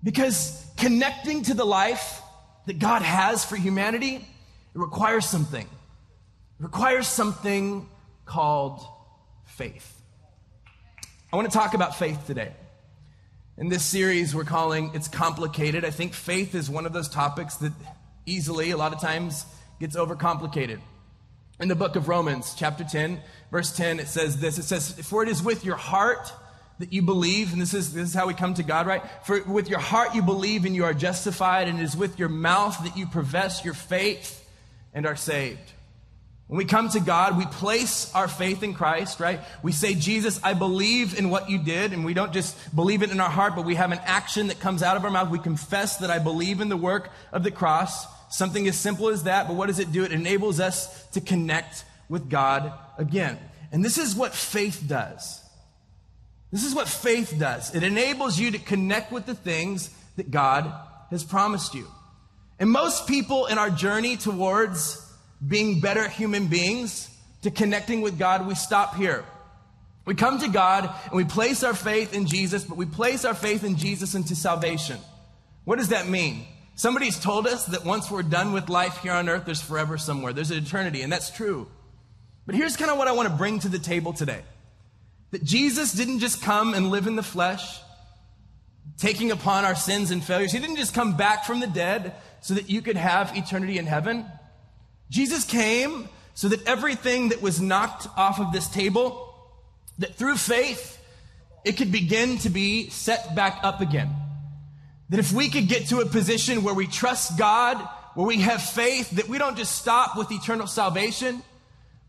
Because 0.04 0.64
connecting 0.78 1.44
to 1.44 1.54
the 1.54 1.66
life 1.66 2.22
that 2.66 2.80
God 2.80 3.02
has 3.02 3.46
for 3.46 3.56
humanity 3.56 4.28
it 4.74 4.80
requires 4.80 5.28
something. 5.28 5.66
It 5.66 6.64
requires 6.64 7.08
something 7.08 7.90
called 8.26 8.86
faith. 9.46 10.02
I 11.32 11.36
want 11.36 11.52
to 11.52 11.58
talk 11.58 11.74
about 11.74 11.98
faith 11.98 12.26
today. 12.26 12.54
In 13.58 13.68
this 13.68 13.84
series, 13.84 14.34
we're 14.34 14.46
calling 14.46 14.92
It's 14.94 15.08
Complicated. 15.08 15.84
I 15.84 15.90
think 15.90 16.14
faith 16.14 16.56
is 16.56 16.70
one 16.70 16.86
of 16.86 16.94
those 16.94 17.10
topics 17.10 17.56
that 17.58 17.74
easily, 18.26 18.72
a 18.72 18.78
lot 18.78 18.94
of 18.94 19.02
times, 19.02 19.46
gets 19.80 19.96
overcomplicated. 19.96 20.80
In 21.60 21.68
the 21.68 21.76
book 21.76 21.96
of 21.96 22.08
Romans, 22.08 22.56
chapter 22.58 22.84
10, 22.84 23.22
verse 23.52 23.76
10, 23.76 24.00
it 24.00 24.08
says 24.08 24.40
this 24.40 24.58
It 24.58 24.64
says, 24.64 24.92
For 25.08 25.22
it 25.22 25.30
is 25.30 25.44
with 25.44 25.66
your 25.66 25.76
heart 25.76 26.32
that 26.80 26.94
you 26.94 27.02
believe, 27.02 27.52
and 27.54 27.62
this 27.62 27.74
is, 27.74 27.94
this 27.94 28.10
is 28.10 28.14
how 28.14 28.26
we 28.26 28.34
come 28.34 28.54
to 28.56 28.64
God, 28.64 28.88
right? 28.88 29.04
For 29.26 29.44
with 29.44 29.70
your 29.70 29.80
heart 29.80 30.16
you 30.16 30.22
believe 30.22 30.66
and 30.66 30.76
you 30.76 30.86
are 30.86 30.94
justified, 30.94 31.68
and 31.68 31.80
it 31.80 31.84
is 31.84 31.96
with 31.96 32.18
your 32.18 32.30
mouth 32.30 32.82
that 32.84 32.98
you 32.98 33.06
profess 33.06 33.64
your 33.64 33.74
faith 33.74 34.41
and 34.94 35.06
are 35.06 35.16
saved. 35.16 35.74
When 36.48 36.58
we 36.58 36.66
come 36.66 36.90
to 36.90 37.00
God, 37.00 37.38
we 37.38 37.46
place 37.46 38.14
our 38.14 38.28
faith 38.28 38.62
in 38.62 38.74
Christ, 38.74 39.22
right? 39.22 39.40
We 39.64 39.72
say, 39.72 39.96
Jesus, 39.96 40.38
I 40.44 40.54
believe 40.54 41.18
in 41.18 41.30
what 41.30 41.50
you 41.50 41.58
did. 41.58 41.94
And 41.94 42.04
we 42.04 42.14
don't 42.14 42.34
just 42.34 42.76
believe 42.76 43.04
it 43.04 43.10
in 43.10 43.22
our 43.22 43.30
heart, 43.30 43.56
but 43.56 43.64
we 43.64 43.76
have 43.76 43.94
an 43.94 44.02
action 44.04 44.48
that 44.48 44.60
comes 44.60 44.84
out 44.84 44.98
of 44.98 45.06
our 45.06 45.12
mouth. 45.12 45.30
We 45.30 45.40
confess 45.40 45.98
that 45.98 46.12
I 46.12 46.20
believe 46.20 46.60
in 46.60 46.68
the 46.68 46.76
work 46.76 47.10
of 47.32 47.44
the 47.44 47.52
cross. 47.52 48.06
Something 48.30 48.68
as 48.68 48.78
simple 48.78 49.08
as 49.08 49.24
that. 49.24 49.48
But 49.48 49.56
what 49.56 49.68
does 49.68 49.80
it 49.80 49.94
do? 49.94 50.04
It 50.04 50.12
enables 50.12 50.60
us 50.60 51.08
to 51.12 51.22
connect 51.22 51.86
with 52.10 52.30
God 52.30 52.74
again. 52.98 53.40
And 53.72 53.86
this 53.86 53.98
is 53.98 54.14
what 54.14 54.36
faith 54.36 54.84
does. 54.86 55.42
This 56.52 56.66
is 56.66 56.76
what 56.76 56.90
faith 56.90 57.34
does. 57.40 57.74
It 57.74 57.84
enables 57.84 58.38
you 58.38 58.52
to 58.52 58.60
connect 58.60 59.14
with 59.14 59.26
the 59.26 59.36
things 59.36 59.90
that 60.18 60.32
God 60.32 60.70
has 61.12 61.24
promised 61.24 61.76
you. 61.76 61.88
And 62.62 62.70
most 62.70 63.08
people 63.08 63.48
in 63.48 63.58
our 63.58 63.72
journey 63.72 64.18
towards 64.18 65.04
being 65.46 65.80
better 65.80 66.08
human 66.08 66.46
beings, 66.46 67.10
to 67.42 67.50
connecting 67.50 68.02
with 68.02 68.20
God, 68.20 68.46
we 68.46 68.54
stop 68.54 68.96
here. 68.96 69.26
We 70.06 70.14
come 70.14 70.38
to 70.38 70.48
God 70.48 70.88
and 71.06 71.14
we 71.14 71.24
place 71.24 71.64
our 71.64 71.74
faith 71.74 72.14
in 72.14 72.28
Jesus, 72.28 72.64
but 72.64 72.78
we 72.78 72.86
place 72.86 73.26
our 73.26 73.34
faith 73.34 73.64
in 73.64 73.78
Jesus 73.78 74.14
into 74.14 74.36
salvation. 74.36 75.00
What 75.64 75.80
does 75.80 75.90
that 75.90 76.08
mean? 76.08 76.46
Somebody's 76.76 77.20
told 77.20 77.48
us 77.48 77.66
that 77.66 77.84
once 77.84 78.12
we're 78.12 78.22
done 78.22 78.54
with 78.54 78.70
life 78.70 78.98
here 78.98 79.14
on 79.14 79.28
earth, 79.28 79.46
there's 79.46 79.60
forever 79.60 79.98
somewhere. 79.98 80.32
There's 80.32 80.52
an 80.52 80.60
eternity, 80.60 81.02
and 81.02 81.12
that's 81.12 81.32
true. 81.32 81.68
But 82.46 82.54
here's 82.54 82.78
kind 82.78 82.92
of 82.92 82.98
what 83.00 83.08
I 83.08 83.14
want 83.14 83.28
to 83.28 83.34
bring 83.34 83.58
to 83.62 83.70
the 83.70 83.80
table 83.80 84.14
today 84.14 84.44
that 85.32 85.44
Jesus 85.44 85.94
didn't 85.94 86.20
just 86.20 86.44
come 86.44 86.76
and 86.76 86.92
live 86.92 87.08
in 87.08 87.16
the 87.16 87.24
flesh, 87.24 87.80
taking 89.00 89.32
upon 89.32 89.66
our 89.66 89.76
sins 89.76 90.12
and 90.12 90.24
failures. 90.24 90.52
He 90.52 90.60
didn't 90.60 90.76
just 90.76 90.94
come 90.94 91.18
back 91.18 91.46
from 91.46 91.60
the 91.60 91.68
dead 91.68 92.14
so 92.42 92.56
that 92.56 92.70
you 92.70 92.82
could 92.82 92.98
have 92.98 93.36
eternity 93.38 93.78
in 93.78 93.86
heaven. 93.86 94.26
Jesus 95.10 95.46
came 95.46 96.10
so 96.34 96.50
that 96.50 96.66
everything 96.68 97.30
that 97.30 97.42
was 97.42 97.62
knocked 97.62 98.08
off 98.18 98.40
of 98.40 98.52
this 98.52 98.68
table, 98.68 99.34
that 100.00 100.16
through 100.16 100.38
faith, 100.38 100.98
it 101.64 101.74
could 101.74 101.92
begin 101.92 102.38
to 102.40 102.50
be 102.50 102.90
set 102.90 103.36
back 103.36 103.60
up 103.64 103.82
again. 103.82 104.10
That 105.10 105.20
if 105.20 105.32
we 105.32 105.50
could 105.50 105.68
get 105.68 105.88
to 105.88 106.00
a 106.00 106.06
position 106.06 106.64
where 106.64 106.74
we 106.74 106.88
trust 106.88 107.38
God, 107.38 107.78
where 108.16 108.26
we 108.26 108.38
have 108.42 108.64
faith, 108.64 109.12
that 109.12 109.28
we 109.28 109.38
don't 109.38 109.58
just 109.58 109.76
stop 109.76 110.18
with 110.18 110.32
eternal 110.32 110.68
salvation, 110.68 111.44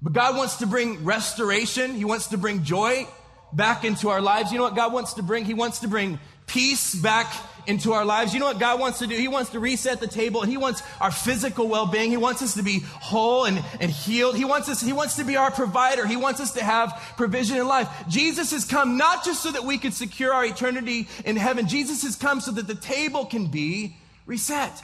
but 0.01 0.12
God 0.12 0.37
wants 0.37 0.57
to 0.57 0.67
bring 0.67 1.05
restoration. 1.05 1.95
He 1.95 2.05
wants 2.05 2.29
to 2.29 2.39
bring 2.39 2.65
joy 2.65 3.07
back 3.53 3.85
into 3.85 4.09
our 4.09 4.21
lives. 4.21 4.51
You 4.51 4.59
know 4.59 4.65
what 4.65 4.77
God 4.77 4.93
wants 4.93 5.15
to 5.15 5.23
bring? 5.23 5.45
He 5.45 5.55
wants 5.55 5.81
to 5.81 5.89
bring 5.89 6.19
peace 6.47 6.95
back 6.95 7.33
into 7.66 7.92
our 7.92 8.04
lives. 8.04 8.35
You 8.35 8.40
know 8.40 8.47
what 8.47 8.59
God 8.59 8.81
wants 8.81 8.99
to 9.00 9.07
do? 9.07 9.14
He 9.14 9.28
wants 9.28 9.50
to 9.50 9.61
reset 9.61 10.00
the 10.00 10.07
table 10.07 10.42
He 10.42 10.57
wants 10.57 10.83
our 11.00 11.11
physical 11.11 11.69
well-being. 11.69 12.11
He 12.11 12.16
wants 12.16 12.42
us 12.42 12.54
to 12.54 12.62
be 12.62 12.81
whole 12.81 13.45
and, 13.45 13.62
and 13.81 13.90
healed. 13.90 14.37
He 14.37 14.45
wants 14.45 14.69
us, 14.69 14.81
He 14.81 14.92
wants 14.92 15.16
to 15.16 15.25
be 15.25 15.37
our 15.37 15.50
provider. 15.50 16.07
He 16.07 16.16
wants 16.16 16.40
us 16.40 16.52
to 16.52 16.64
have 16.64 16.92
provision 17.16 17.57
in 17.57 17.66
life. 17.66 17.88
Jesus 18.09 18.50
has 18.52 18.64
come 18.64 18.97
not 18.97 19.25
just 19.25 19.42
so 19.42 19.50
that 19.52 19.64
we 19.64 19.78
could 19.78 19.95
secure 19.95 20.33
our 20.33 20.45
eternity 20.45 21.09
in 21.25 21.37
heaven. 21.37 21.69
Jesus 21.69 22.02
has 22.02 22.16
come 22.16 22.40
so 22.40 22.50
that 22.52 22.66
the 22.66 22.75
table 22.75 23.25
can 23.25 23.47
be 23.47 23.97
reset. 24.26 24.83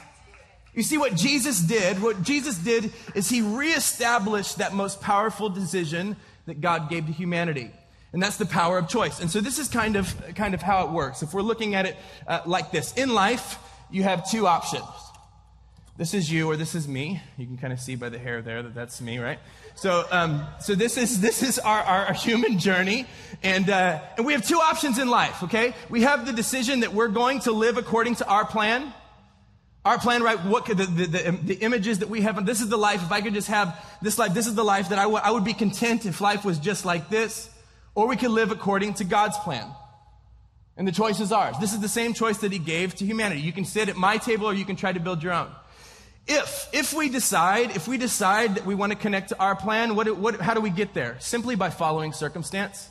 You 0.73 0.83
see 0.83 0.97
what 0.97 1.15
Jesus 1.15 1.59
did? 1.59 2.01
What 2.01 2.21
Jesus 2.23 2.57
did 2.57 2.93
is 3.15 3.29
He 3.29 3.41
reestablished 3.41 4.59
that 4.59 4.73
most 4.73 5.01
powerful 5.01 5.49
decision 5.49 6.15
that 6.45 6.61
God 6.61 6.89
gave 6.89 7.05
to 7.07 7.11
humanity. 7.11 7.71
And 8.11 8.21
that's 8.21 8.37
the 8.37 8.45
power 8.45 8.77
of 8.77 8.87
choice. 8.87 9.19
And 9.19 9.29
so 9.29 9.39
this 9.39 9.59
is 9.59 9.67
kind 9.67 9.95
of, 9.95 10.15
kind 10.35 10.53
of 10.53 10.61
how 10.61 10.85
it 10.85 10.91
works. 10.91 11.21
If 11.21 11.33
we're 11.33 11.43
looking 11.43 11.75
at 11.75 11.85
it 11.85 11.95
uh, 12.27 12.41
like 12.45 12.71
this, 12.71 12.93
in 12.93 13.13
life, 13.13 13.57
you 13.91 14.03
have 14.03 14.29
two 14.29 14.47
options. 14.47 14.85
This 15.95 16.13
is 16.13 16.31
you 16.31 16.49
or 16.49 16.55
this 16.55 16.75
is 16.75 16.87
me. 16.87 17.21
You 17.37 17.45
can 17.45 17.57
kind 17.57 17.73
of 17.73 17.79
see 17.79 17.95
by 17.95 18.09
the 18.09 18.17
hair 18.17 18.41
there 18.41 18.63
that 18.63 18.73
that's 18.73 19.01
me, 19.01 19.19
right? 19.19 19.37
So, 19.75 20.05
um, 20.11 20.47
so 20.59 20.73
this 20.73 20.97
is, 20.97 21.21
this 21.27 21.43
is 21.43 21.59
our, 21.59 21.81
our, 21.81 22.13
human 22.13 22.57
journey. 22.57 23.05
And, 23.43 23.69
uh, 23.69 23.99
and 24.17 24.25
we 24.25 24.33
have 24.33 24.47
two 24.47 24.57
options 24.57 24.97
in 24.97 25.09
life, 25.09 25.43
okay? 25.43 25.75
We 25.89 26.01
have 26.01 26.25
the 26.25 26.33
decision 26.33 26.79
that 26.79 26.93
we're 26.93 27.09
going 27.09 27.41
to 27.41 27.51
live 27.51 27.77
according 27.77 28.15
to 28.15 28.27
our 28.27 28.45
plan. 28.45 28.93
Our 29.85 29.99
plan, 29.99 30.23
right? 30.23 30.39
What 30.45 30.65
could 30.65 30.77
the, 30.77 30.85
the, 30.85 31.05
the, 31.05 31.31
the 31.43 31.55
images 31.55 31.99
that 31.99 32.09
we 32.09 32.21
have, 32.21 32.43
this 32.45 32.61
is 32.61 32.69
the 32.69 32.77
life. 32.77 33.03
If 33.03 33.11
I 33.11 33.21
could 33.21 33.33
just 33.33 33.49
have 33.49 33.77
this 34.01 34.17
life, 34.17 34.33
this 34.33 34.47
is 34.47 34.55
the 34.55 34.63
life 34.63 34.89
that 34.89 34.99
I, 34.99 35.03
w- 35.03 35.21
I 35.23 35.31
would 35.31 35.45
be 35.45 35.53
content 35.53 36.05
if 36.05 36.21
life 36.21 36.43
was 36.43 36.59
just 36.59 36.85
like 36.85 37.09
this 37.09 37.49
or 37.95 38.07
we 38.07 38.15
can 38.15 38.33
live 38.33 38.51
according 38.51 38.95
to 38.95 39.03
God's 39.03 39.37
plan. 39.39 39.67
And 40.77 40.87
the 40.87 40.91
choice 40.91 41.19
is 41.19 41.31
ours. 41.31 41.55
This 41.59 41.73
is 41.73 41.81
the 41.81 41.89
same 41.89 42.13
choice 42.13 42.37
that 42.37 42.51
he 42.51 42.59
gave 42.59 42.95
to 42.95 43.05
humanity. 43.05 43.41
You 43.41 43.51
can 43.51 43.65
sit 43.65 43.89
at 43.89 43.97
my 43.97 44.17
table 44.17 44.47
or 44.47 44.53
you 44.53 44.63
can 44.63 44.77
try 44.77 44.93
to 44.93 44.99
build 44.99 45.21
your 45.21 45.33
own. 45.33 45.51
If, 46.25 46.69
if 46.71 46.93
we 46.93 47.09
decide, 47.09 47.75
if 47.75 47.87
we 47.87 47.97
decide 47.97 48.55
that 48.55 48.65
we 48.65 48.75
want 48.75 48.91
to 48.91 48.97
connect 48.97 49.29
to 49.29 49.39
our 49.39 49.55
plan, 49.55 49.95
what, 49.95 50.15
what, 50.15 50.39
how 50.39 50.53
do 50.53 50.61
we 50.61 50.69
get 50.69 50.93
there? 50.93 51.17
Simply 51.19 51.55
by 51.55 51.69
following 51.69 52.13
circumstance. 52.13 52.87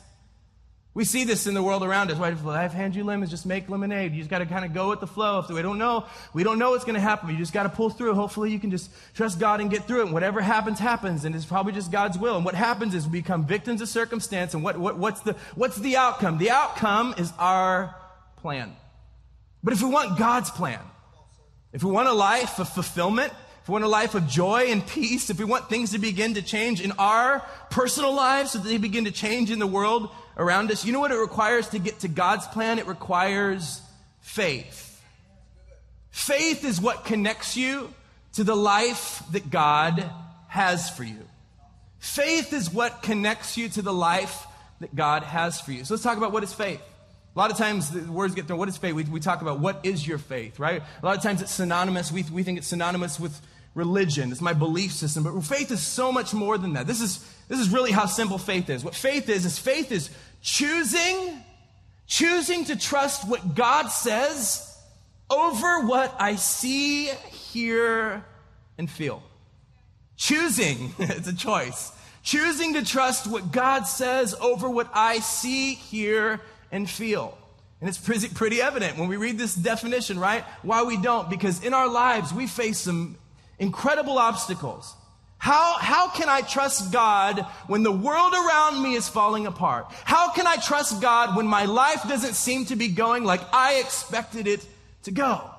We 0.95 1.05
see 1.05 1.23
this 1.23 1.45
in 1.45 1.53
the 1.53 1.61
world 1.61 1.83
around 1.83 2.09
us, 2.09 2.17
right? 2.17 2.33
If 2.33 2.43
life 2.43 2.73
hands 2.73 2.95
you 2.95 3.03
lemons, 3.03 3.29
just 3.29 3.45
make 3.45 3.69
lemonade. 3.69 4.11
You 4.11 4.17
just 4.17 4.29
got 4.29 4.39
to 4.39 4.47
kind 4.47 4.65
of 4.65 4.73
go 4.73 4.89
with 4.89 4.99
the 4.99 5.07
flow. 5.07 5.39
If 5.39 5.49
we 5.49 5.61
don't 5.61 5.77
know, 5.77 6.05
we 6.33 6.43
don't 6.43 6.57
know 6.57 6.71
what's 6.71 6.83
going 6.83 6.95
to 6.95 6.99
happen. 6.99 7.29
You 7.29 7.37
just 7.37 7.53
got 7.53 7.63
to 7.63 7.69
pull 7.69 7.91
through. 7.91 8.15
Hopefully 8.15 8.51
you 8.51 8.59
can 8.59 8.71
just 8.71 8.89
trust 9.13 9.39
God 9.39 9.61
and 9.61 9.69
get 9.69 9.85
through 9.85 10.01
it. 10.01 10.05
And 10.05 10.13
whatever 10.13 10.41
happens, 10.41 10.79
happens. 10.79 11.25
And 11.25 11.35
it's 11.35 11.45
probably 11.45 11.73
just 11.73 11.91
God's 11.91 12.17
will. 12.17 12.35
And 12.35 12.43
what 12.43 12.55
happens 12.55 12.95
is 12.95 13.07
we 13.07 13.19
become 13.19 13.45
victims 13.45 13.81
of 13.81 13.87
circumstance. 13.87 14.55
And 14.55 14.63
what, 14.63 14.77
what, 14.79 14.97
what's 14.97 15.21
the, 15.21 15.33
what's 15.53 15.77
the 15.77 15.95
outcome? 15.95 16.39
The 16.39 16.49
outcome 16.49 17.13
is 17.19 17.31
our 17.37 17.95
plan. 18.37 18.75
But 19.63 19.73
if 19.73 19.83
we 19.83 19.89
want 19.89 20.17
God's 20.17 20.49
plan, 20.49 20.81
if 21.71 21.83
we 21.83 21.91
want 21.91 22.07
a 22.07 22.13
life 22.13 22.57
of 22.57 22.67
fulfillment, 22.67 23.31
we 23.69 23.73
want 23.73 23.83
a 23.83 23.87
life 23.87 24.15
of 24.15 24.27
joy 24.27 24.65
and 24.69 24.85
peace, 24.85 25.29
if 25.29 25.37
we 25.37 25.45
want 25.45 25.69
things 25.69 25.91
to 25.91 25.99
begin 25.99 26.33
to 26.33 26.41
change 26.41 26.81
in 26.81 26.91
our 26.93 27.45
personal 27.69 28.11
lives 28.11 28.51
so 28.51 28.57
that 28.57 28.67
they 28.67 28.79
begin 28.79 29.05
to 29.05 29.11
change 29.11 29.51
in 29.51 29.59
the 29.59 29.67
world 29.67 30.09
around 30.37 30.71
us. 30.71 30.85
You 30.85 30.91
know 30.91 30.99
what 30.99 31.11
it 31.11 31.17
requires 31.17 31.69
to 31.69 31.79
get 31.79 31.99
to 31.99 32.07
God's 32.07 32.47
plan? 32.47 32.79
It 32.79 32.87
requires 32.87 33.79
faith. 34.21 34.99
Faith 36.09 36.65
is 36.65 36.81
what 36.81 37.05
connects 37.05 37.55
you 37.55 37.93
to 38.33 38.43
the 38.43 38.55
life 38.55 39.21
that 39.33 39.51
God 39.51 40.09
has 40.47 40.89
for 40.89 41.03
you. 41.03 41.27
Faith 41.99 42.53
is 42.53 42.73
what 42.73 43.03
connects 43.03 43.55
you 43.55 43.69
to 43.69 43.83
the 43.83 43.93
life 43.93 44.47
that 44.79 44.95
God 44.95 45.21
has 45.21 45.61
for 45.61 45.73
you. 45.73 45.85
So 45.85 45.93
let's 45.93 46.03
talk 46.03 46.17
about 46.17 46.31
what 46.31 46.41
is 46.41 46.53
faith. 46.53 46.81
A 47.35 47.39
lot 47.39 47.51
of 47.51 47.57
times 47.57 47.91
the 47.91 48.11
words 48.11 48.33
get 48.33 48.47
thrown. 48.47 48.57
What 48.57 48.67
is 48.67 48.77
faith? 48.77 48.95
We, 48.95 49.03
we 49.03 49.19
talk 49.19 49.43
about 49.43 49.59
what 49.59 49.81
is 49.83 50.07
your 50.07 50.17
faith, 50.17 50.57
right? 50.57 50.81
A 51.03 51.05
lot 51.05 51.15
of 51.15 51.21
times 51.21 51.43
it's 51.43 51.51
synonymous. 51.51 52.11
We, 52.11 52.23
we 52.23 52.41
think 52.41 52.57
it's 52.57 52.67
synonymous 52.67 53.19
with 53.19 53.39
religion. 53.73 54.31
It's 54.31 54.41
my 54.41 54.53
belief 54.53 54.91
system. 54.91 55.23
But 55.23 55.39
faith 55.43 55.71
is 55.71 55.81
so 55.81 56.11
much 56.11 56.33
more 56.33 56.57
than 56.57 56.73
that. 56.73 56.87
This 56.87 57.01
is, 57.01 57.19
this 57.47 57.59
is 57.59 57.69
really 57.69 57.91
how 57.91 58.05
simple 58.05 58.37
faith 58.37 58.69
is. 58.69 58.83
What 58.83 58.95
faith 58.95 59.29
is, 59.29 59.45
is 59.45 59.59
faith 59.59 59.91
is 59.91 60.09
choosing, 60.41 61.43
choosing 62.07 62.65
to 62.65 62.75
trust 62.75 63.27
what 63.27 63.55
God 63.55 63.87
says 63.87 64.65
over 65.29 65.81
what 65.81 66.15
I 66.19 66.35
see, 66.35 67.07
hear, 67.07 68.25
and 68.77 68.89
feel. 68.89 69.21
Choosing, 70.17 70.93
it's 70.99 71.27
a 71.27 71.35
choice. 71.35 71.91
Choosing 72.23 72.73
to 72.73 72.83
trust 72.83 73.27
what 73.27 73.51
God 73.51 73.83
says 73.83 74.33
over 74.35 74.69
what 74.69 74.89
I 74.93 75.19
see, 75.19 75.75
hear, 75.75 76.41
and 76.71 76.89
feel. 76.89 77.37
And 77.79 77.87
it's 77.87 77.97
pretty, 77.97 78.27
pretty 78.27 78.61
evident 78.61 78.97
when 78.97 79.07
we 79.07 79.15
read 79.15 79.37
this 79.37 79.55
definition, 79.55 80.19
right? 80.19 80.43
Why 80.63 80.83
we 80.83 80.97
don't. 80.97 81.29
Because 81.29 81.63
in 81.63 81.73
our 81.73 81.87
lives, 81.87 82.33
we 82.33 82.45
face 82.45 82.79
some 82.79 83.17
incredible 83.59 84.17
obstacles. 84.17 84.95
How, 85.37 85.77
how 85.79 86.09
can 86.09 86.27
I 86.27 86.41
trust 86.41 86.91
God 86.91 87.45
when 87.67 87.83
the 87.83 87.91
world 87.91 88.33
around 88.33 88.83
me 88.83 88.95
is 88.95 89.07
falling 89.07 89.47
apart? 89.47 89.87
How 90.03 90.33
can 90.33 90.45
I 90.45 90.57
trust 90.57 91.01
God 91.01 91.37
when 91.37 91.47
my 91.47 91.63
life 91.63 92.03
doesn't 92.07 92.33
seem 92.33 92.65
to 92.65 92.75
be 92.75 92.89
going 92.89 93.23
like 93.23 93.41
I 93.53 93.75
expected 93.75 94.47
it 94.47 94.65
to 95.03 95.11
go? 95.11 95.49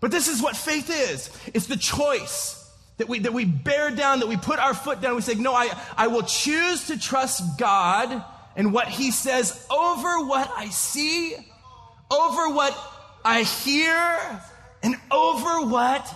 But 0.00 0.10
this 0.10 0.28
is 0.28 0.42
what 0.42 0.54
faith 0.54 0.90
is. 0.90 1.30
It's 1.54 1.66
the 1.66 1.78
choice 1.78 2.58
that 2.98 3.08
we, 3.08 3.20
that 3.20 3.32
we 3.32 3.46
bear 3.46 3.90
down, 3.90 4.20
that 4.20 4.28
we 4.28 4.36
put 4.36 4.58
our 4.58 4.74
foot 4.74 5.00
down. 5.00 5.16
We 5.16 5.22
say, 5.22 5.34
no, 5.34 5.54
I, 5.54 5.70
I 5.96 6.08
will 6.08 6.24
choose 6.24 6.88
to 6.88 6.98
trust 6.98 7.58
God 7.58 8.22
and 8.54 8.74
what 8.74 8.88
he 8.88 9.12
says 9.12 9.66
over 9.70 10.26
what 10.26 10.52
I 10.54 10.68
see, 10.68 11.34
over 12.10 12.50
what 12.50 12.78
I 13.24 13.44
hear, 13.44 14.42
and 14.82 14.96
over 15.10 15.66
what 15.66 16.06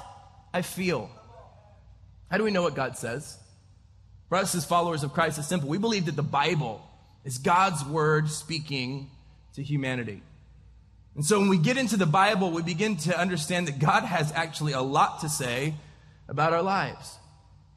I 0.52 0.60
feel. 0.60 1.10
How 2.30 2.38
do 2.38 2.44
we 2.44 2.50
know 2.50 2.62
what 2.62 2.74
God 2.74 2.96
says? 2.96 3.38
For 4.28 4.36
us 4.36 4.54
as 4.54 4.64
followers 4.64 5.02
of 5.04 5.12
Christ, 5.12 5.38
it's 5.38 5.46
simple. 5.46 5.68
We 5.68 5.78
believe 5.78 6.06
that 6.06 6.16
the 6.16 6.22
Bible 6.22 6.82
is 7.24 7.38
God's 7.38 7.84
word 7.84 8.28
speaking 8.30 9.10
to 9.54 9.62
humanity. 9.62 10.22
And 11.14 11.24
so 11.24 11.38
when 11.38 11.48
we 11.48 11.58
get 11.58 11.78
into 11.78 11.96
the 11.96 12.06
Bible, 12.06 12.50
we 12.50 12.62
begin 12.62 12.96
to 12.98 13.18
understand 13.18 13.68
that 13.68 13.78
God 13.78 14.02
has 14.02 14.32
actually 14.32 14.72
a 14.72 14.82
lot 14.82 15.20
to 15.20 15.28
say 15.28 15.74
about 16.28 16.52
our 16.52 16.62
lives. 16.62 17.16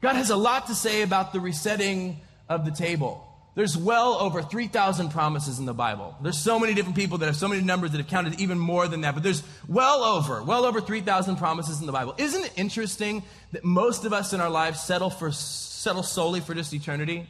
God 0.00 0.16
has 0.16 0.30
a 0.30 0.36
lot 0.36 0.66
to 0.66 0.74
say 0.74 1.02
about 1.02 1.32
the 1.32 1.40
resetting 1.40 2.20
of 2.48 2.64
the 2.64 2.70
table. 2.70 3.26
There's 3.54 3.76
well 3.76 4.14
over 4.14 4.42
3,000 4.42 5.10
promises 5.10 5.58
in 5.58 5.66
the 5.66 5.74
Bible. 5.74 6.16
There's 6.22 6.38
so 6.38 6.58
many 6.60 6.72
different 6.72 6.96
people 6.96 7.18
that 7.18 7.26
have 7.26 7.36
so 7.36 7.48
many 7.48 7.62
numbers 7.62 7.90
that 7.90 7.98
have 7.98 8.06
counted 8.06 8.40
even 8.40 8.58
more 8.58 8.86
than 8.86 9.00
that, 9.00 9.14
but 9.14 9.24
there's 9.24 9.42
well 9.66 10.04
over, 10.04 10.42
well 10.42 10.64
over 10.64 10.80
3,000 10.80 11.36
promises 11.36 11.80
in 11.80 11.86
the 11.86 11.92
Bible. 11.92 12.14
Isn't 12.16 12.44
it 12.44 12.52
interesting 12.56 13.24
that 13.52 13.64
most 13.64 14.04
of 14.04 14.12
us 14.12 14.32
in 14.32 14.40
our 14.40 14.50
lives 14.50 14.80
settle 14.80 15.10
for, 15.10 15.32
settle 15.32 16.04
solely 16.04 16.40
for 16.40 16.54
just 16.54 16.72
eternity? 16.72 17.28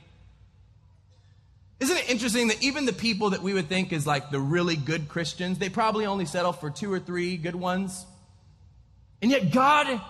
Isn't 1.81 1.97
it 1.97 2.11
interesting 2.11 2.49
that 2.49 2.63
even 2.63 2.85
the 2.85 2.93
people 2.93 3.31
that 3.31 3.43
we 3.43 3.55
would 3.55 3.69
think 3.69 3.91
is 3.91 4.07
like 4.07 4.31
the 4.31 4.41
really 4.41 4.77
good 4.77 5.09
Christians, 5.09 5.59
they 5.59 5.71
probably 5.71 6.05
only 6.05 6.27
settle 6.27 6.53
for 6.53 6.69
two 6.69 6.93
or 6.93 7.01
three 7.01 7.39
good 7.39 7.57
ones? 7.57 8.05
And 9.23 9.31
yet 9.31 9.51
God 9.51 10.01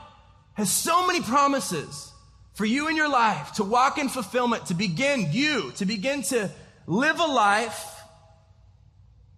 has 0.54 0.72
so 0.72 1.06
many 1.06 1.22
promises 1.22 2.12
for 2.54 2.64
you 2.64 2.88
in 2.88 2.96
your 2.96 3.08
life 3.08 3.52
to 3.52 3.64
walk 3.64 3.98
in 3.98 4.08
fulfillment, 4.08 4.66
to 4.66 4.74
begin 4.74 5.28
you, 5.30 5.72
to 5.72 5.86
begin 5.86 6.22
to 6.24 6.50
live 6.86 7.20
a 7.20 7.26
life, 7.26 8.00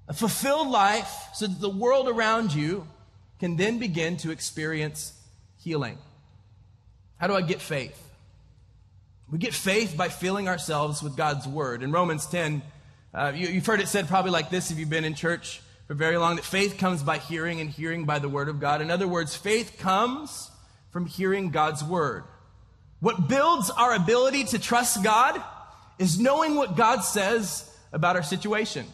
a 0.09 0.15
fulfilled 0.15 0.69
life, 0.69 1.13
so 1.35 1.47
that 1.47 1.61
the 1.61 1.71
world 1.71 2.09
around 2.09 2.55
you 2.55 2.87
can 3.39 3.57
then 3.57 3.79
begin 3.79 4.17
to 4.19 4.31
experience 4.31 5.13
healing. 5.59 5.99
How 7.19 7.27
do 7.27 7.35
I 7.35 7.43
get 7.43 7.61
faith? 7.61 7.99
We 9.31 9.39
get 9.39 9.55
faith 9.55 9.97
by 9.97 10.09
filling 10.09 10.49
ourselves 10.49 11.03
with 11.03 11.17
God's 11.17 11.47
word. 11.47 11.83
In 11.83 11.93
Romans 11.93 12.27
10, 12.27 12.63
uh, 13.15 13.33
you, 13.35 13.49
you've 13.49 13.67
heard 13.67 13.81
it 13.81 13.89
said 13.89 14.09
probably 14.09 14.31
like 14.31 14.51
this 14.51 14.71
if 14.71 14.79
you've 14.79 14.91
been 14.91 15.05
in 15.05 15.15
church 15.15 15.63
for 15.87 15.95
very 15.95 16.17
long 16.17 16.37
that 16.37 16.45
faith 16.45 16.79
comes 16.79 17.03
by 17.03 17.19
hearing 17.19 17.61
and 17.61 17.71
hearing 17.71 18.05
by 18.05 18.19
the 18.19 18.29
word 18.29 18.49
of 18.49 18.61
God. 18.61 18.81
In 18.81 18.91
other 18.91 19.09
words, 19.09 19.35
faith 19.35 19.77
comes 19.79 20.51
from 20.91 21.07
hearing 21.07 21.51
God's 21.51 21.83
word. 21.83 22.25
What 23.03 23.27
builds 23.27 23.69
our 23.69 23.95
ability 23.97 24.45
to 24.45 24.61
trust 24.61 25.03
God 25.03 25.43
is 25.99 26.21
knowing 26.21 26.55
what 26.55 26.77
God 26.77 27.01
says 27.01 27.69
about 27.93 28.15
our 28.15 28.23
situation. 28.23 28.87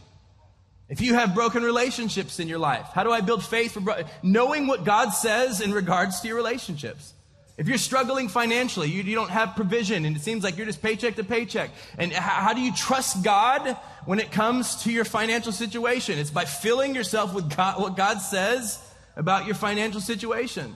If 0.89 1.03
you 1.03 1.13
have 1.13 1.35
broken 1.35 1.63
relationships 1.63 2.41
in 2.41 2.49
your 2.49 2.59
life, 2.59 2.87
how 2.95 3.05
do 3.05 3.13
I 3.13 3.21
build 3.21 3.45
faith 3.45 3.73
for 3.73 3.81
bro- 3.81 4.05
knowing 4.23 4.67
what 4.67 4.87
God 4.87 5.11
says 5.11 5.61
in 5.61 5.75
regards 5.75 6.21
to 6.21 6.27
your 6.27 6.39
relationships? 6.39 7.13
If 7.59 7.69
you're 7.69 7.77
struggling 7.77 8.31
financially, 8.31 8.89
you, 8.89 9.03
you, 9.03 9.15
don't 9.15 9.29
have 9.29 9.55
provision, 9.55 10.07
and 10.07 10.17
it 10.17 10.23
seems 10.23 10.43
like 10.43 10.57
you're 10.57 10.65
just 10.65 10.81
paycheck 10.81 11.17
to 11.17 11.25
paycheck. 11.25 11.69
And 11.99 12.11
how, 12.11 12.47
how 12.47 12.55
do 12.55 12.63
you 12.63 12.75
trust 12.75 13.23
God 13.23 13.77
when 14.07 14.21
it 14.21 14.33
comes 14.33 14.85
to 14.85 14.91
your 14.91 15.05
financial 15.05 15.53
situation? 15.53 16.19
It's 16.19 16.31
by 16.31 16.47
filling 16.47 16.95
yourself 16.95 17.35
with 17.35 17.55
God, 17.55 17.79
what 17.79 17.95
God 17.95 18.23
says 18.23 18.81
about 19.17 19.45
your 19.45 19.55
financial 19.55 20.01
situation. 20.01 20.75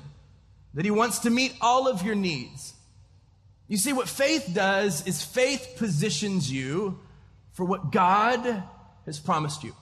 That 0.75 0.85
He 0.85 0.91
wants 0.91 1.21
to 1.21 1.31
meet 1.31 1.55
all 1.63 1.89
of 1.89 2.03
your 2.03 2.15
needs. 2.15 2.75
You 3.73 3.79
see, 3.79 3.95
what 3.95 4.07
faith 4.07 4.51
does 4.53 5.07
is 5.07 5.23
faith 5.23 5.77
positions 5.79 6.53
you 6.53 7.01
for 7.53 7.65
what 7.65 7.91
God 7.91 8.63
has 9.07 9.19
promised 9.19 9.65
you. 9.65 9.75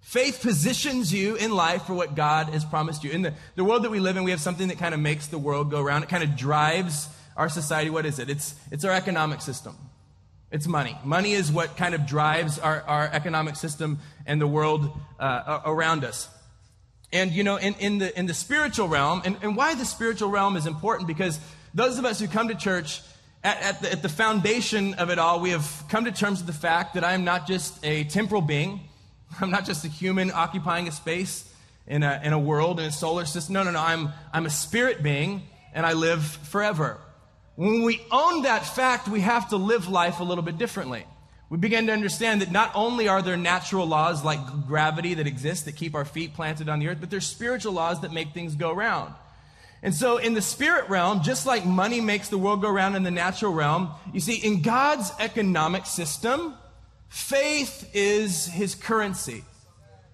Faith 0.00 0.40
positions 0.42 1.14
you 1.14 1.36
in 1.36 1.52
life 1.52 1.84
for 1.84 1.94
what 1.94 2.16
God 2.16 2.48
has 2.48 2.64
promised 2.64 3.04
you. 3.04 3.12
In 3.12 3.22
the, 3.22 3.34
the 3.54 3.62
world 3.62 3.84
that 3.84 3.92
we 3.92 4.00
live 4.00 4.16
in, 4.16 4.24
we 4.24 4.32
have 4.32 4.40
something 4.40 4.66
that 4.66 4.78
kind 4.78 4.92
of 4.92 4.98
makes 4.98 5.28
the 5.28 5.38
world 5.38 5.70
go 5.70 5.80
around. 5.80 6.02
It 6.02 6.08
kind 6.08 6.24
of 6.24 6.34
drives 6.34 7.08
our 7.36 7.48
society. 7.48 7.90
What 7.90 8.06
is 8.06 8.18
it? 8.18 8.28
It's, 8.28 8.56
it's 8.72 8.84
our 8.84 8.92
economic 8.92 9.40
system. 9.40 9.76
It's 10.50 10.66
money. 10.66 10.98
Money 11.04 11.34
is 11.34 11.52
what 11.52 11.76
kind 11.76 11.94
of 11.94 12.06
drives 12.06 12.58
our, 12.58 12.82
our 12.88 13.04
economic 13.12 13.54
system 13.54 14.00
and 14.26 14.40
the 14.40 14.48
world 14.48 14.90
uh, 15.20 15.60
around 15.64 16.02
us. 16.02 16.28
And, 17.12 17.30
you 17.30 17.44
know, 17.44 17.54
in, 17.54 17.74
in, 17.74 17.98
the, 17.98 18.18
in 18.18 18.26
the 18.26 18.34
spiritual 18.34 18.88
realm, 18.88 19.22
and, 19.24 19.36
and 19.42 19.54
why 19.56 19.76
the 19.76 19.84
spiritual 19.84 20.30
realm 20.30 20.56
is 20.56 20.66
important, 20.66 21.06
because 21.06 21.38
those 21.74 21.98
of 21.98 22.04
us 22.04 22.20
who 22.20 22.26
come 22.26 22.48
to 22.48 22.54
church, 22.54 23.00
at, 23.42 23.62
at, 23.62 23.82
the, 23.82 23.92
at 23.92 24.02
the 24.02 24.08
foundation 24.08 24.94
of 24.94 25.10
it 25.10 25.18
all, 25.18 25.40
we 25.40 25.50
have 25.50 25.84
come 25.88 26.04
to 26.04 26.12
terms 26.12 26.40
with 26.40 26.46
the 26.46 26.60
fact 26.60 26.94
that 26.94 27.04
I 27.04 27.12
am 27.12 27.24
not 27.24 27.46
just 27.46 27.84
a 27.84 28.04
temporal 28.04 28.42
being, 28.42 28.80
I'm 29.40 29.50
not 29.50 29.64
just 29.64 29.84
a 29.84 29.88
human 29.88 30.30
occupying 30.30 30.88
a 30.88 30.92
space 30.92 31.50
in 31.86 32.02
a, 32.02 32.20
in 32.22 32.32
a 32.32 32.38
world, 32.38 32.80
in 32.80 32.86
a 32.86 32.92
solar 32.92 33.24
system. 33.24 33.54
No, 33.54 33.62
no, 33.62 33.70
no. 33.70 33.80
I'm, 33.80 34.10
I'm 34.32 34.46
a 34.46 34.50
spirit 34.50 35.02
being 35.02 35.42
and 35.72 35.86
I 35.86 35.92
live 35.92 36.24
forever. 36.24 36.98
When 37.56 37.82
we 37.82 38.00
own 38.10 38.42
that 38.42 38.64
fact, 38.64 39.08
we 39.08 39.20
have 39.20 39.50
to 39.50 39.56
live 39.56 39.88
life 39.88 40.20
a 40.20 40.24
little 40.24 40.42
bit 40.42 40.58
differently. 40.58 41.04
We 41.50 41.58
begin 41.58 41.88
to 41.88 41.92
understand 41.92 42.42
that 42.42 42.52
not 42.52 42.70
only 42.76 43.08
are 43.08 43.22
there 43.22 43.36
natural 43.36 43.86
laws 43.86 44.24
like 44.24 44.38
gravity 44.68 45.14
that 45.14 45.26
exist 45.26 45.64
that 45.64 45.74
keep 45.74 45.96
our 45.96 46.04
feet 46.04 46.32
planted 46.32 46.68
on 46.68 46.78
the 46.78 46.88
earth, 46.88 46.98
but 47.00 47.10
there's 47.10 47.26
spiritual 47.26 47.72
laws 47.72 48.00
that 48.02 48.12
make 48.12 48.32
things 48.32 48.54
go 48.54 48.72
round. 48.72 49.12
And 49.82 49.94
so 49.94 50.18
in 50.18 50.34
the 50.34 50.42
spirit 50.42 50.88
realm, 50.88 51.22
just 51.22 51.46
like 51.46 51.64
money 51.64 52.00
makes 52.00 52.28
the 52.28 52.38
world 52.38 52.60
go 52.60 52.70
round 52.70 52.96
in 52.96 53.02
the 53.02 53.10
natural 53.10 53.52
realm, 53.52 53.90
you 54.12 54.20
see, 54.20 54.36
in 54.36 54.62
God's 54.62 55.10
economic 55.18 55.86
system, 55.86 56.54
Faith 57.10 57.90
is 57.92 58.46
his 58.46 58.76
currency. 58.76 59.44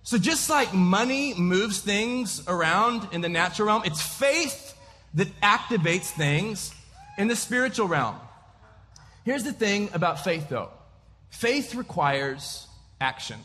So 0.03 0.17
just 0.17 0.49
like 0.49 0.73
money 0.73 1.35
moves 1.35 1.79
things 1.81 2.43
around 2.49 3.09
in 3.13 3.21
the 3.21 3.29
natural 3.29 3.69
realm, 3.69 3.83
it's 3.85 4.01
faith 4.01 4.75
that 5.15 5.29
activates 5.43 6.11
things 6.11 6.75
in 7.19 7.29
the 7.29 7.37
spiritual 7.37 7.87
realm. 7.87 8.17
Here's 9.25 9.45
the 9.45 9.53
thing 9.53 9.91
about 9.93 10.25
faith 10.25 10.49
though. 10.49 10.71
Faith 11.29 11.75
requires 11.75 12.67
action. 12.99 13.41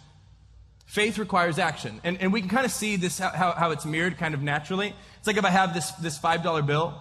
Faith 0.86 1.18
requires 1.18 1.60
action. 1.60 2.00
And, 2.06 2.22
and 2.22 2.32
we 2.32 2.40
can 2.40 2.50
kind 2.50 2.66
of 2.66 2.72
see 2.72 2.96
this, 2.96 3.20
how, 3.20 3.52
how 3.52 3.72
it's 3.72 3.86
mirrored 3.86 4.18
kind 4.18 4.34
of 4.34 4.42
naturally. 4.42 4.96
It's 5.22 5.28
like 5.28 5.38
if 5.38 5.46
I 5.46 5.52
have 5.52 5.76
this, 5.76 5.92
this 5.92 6.18
$5 6.18 6.66
bill, 6.66 7.00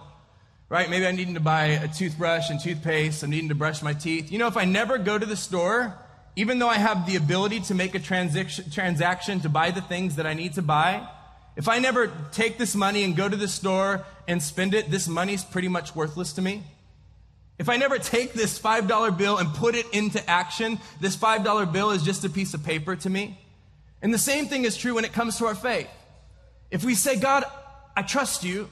right? 0.69 0.87
Maybe 0.87 1.07
I'm 1.07 1.15
needing 1.15 1.33
to 1.33 1.39
buy 1.39 1.65
a 1.65 1.87
toothbrush 1.87 2.51
and 2.51 2.59
toothpaste. 2.59 3.23
I'm 3.23 3.31
needing 3.31 3.49
to 3.49 3.55
brush 3.55 3.81
my 3.81 3.93
teeth. 3.93 4.31
You 4.31 4.37
know, 4.37 4.45
if 4.45 4.57
I 4.57 4.65
never 4.65 4.99
go 4.99 5.17
to 5.17 5.25
the 5.25 5.35
store, 5.35 5.97
even 6.35 6.59
though 6.59 6.69
I 6.69 6.75
have 6.75 7.07
the 7.07 7.15
ability 7.15 7.61
to 7.61 7.73
make 7.73 7.95
a 7.95 7.99
transaction 7.99 9.39
to 9.39 9.49
buy 9.49 9.71
the 9.71 9.81
things 9.81 10.17
that 10.17 10.27
I 10.27 10.35
need 10.35 10.53
to 10.53 10.61
buy, 10.61 11.09
if 11.55 11.67
I 11.67 11.79
never 11.79 12.11
take 12.31 12.59
this 12.59 12.75
money 12.75 13.03
and 13.03 13.15
go 13.15 13.27
to 13.27 13.35
the 13.35 13.47
store 13.47 14.05
and 14.27 14.41
spend 14.41 14.75
it, 14.75 14.91
this 14.91 15.07
money's 15.07 15.43
pretty 15.43 15.67
much 15.67 15.95
worthless 15.95 16.33
to 16.33 16.43
me. 16.43 16.63
If 17.57 17.69
I 17.69 17.77
never 17.77 17.97
take 17.97 18.33
this 18.33 18.59
$5 18.59 19.17
bill 19.17 19.37
and 19.37 19.51
put 19.55 19.73
it 19.73 19.87
into 19.93 20.23
action, 20.29 20.77
this 20.99 21.17
$5 21.17 21.73
bill 21.73 21.89
is 21.89 22.03
just 22.03 22.23
a 22.23 22.29
piece 22.29 22.53
of 22.53 22.63
paper 22.63 22.95
to 22.97 23.09
me. 23.09 23.39
And 23.99 24.13
the 24.13 24.19
same 24.19 24.45
thing 24.45 24.63
is 24.63 24.77
true 24.77 24.93
when 24.93 25.05
it 25.05 25.11
comes 25.11 25.39
to 25.39 25.47
our 25.47 25.55
faith. 25.55 25.89
If 26.69 26.85
we 26.85 26.95
say, 26.95 27.17
God, 27.17 27.45
I 27.95 28.03
trust 28.03 28.43
you, 28.43 28.69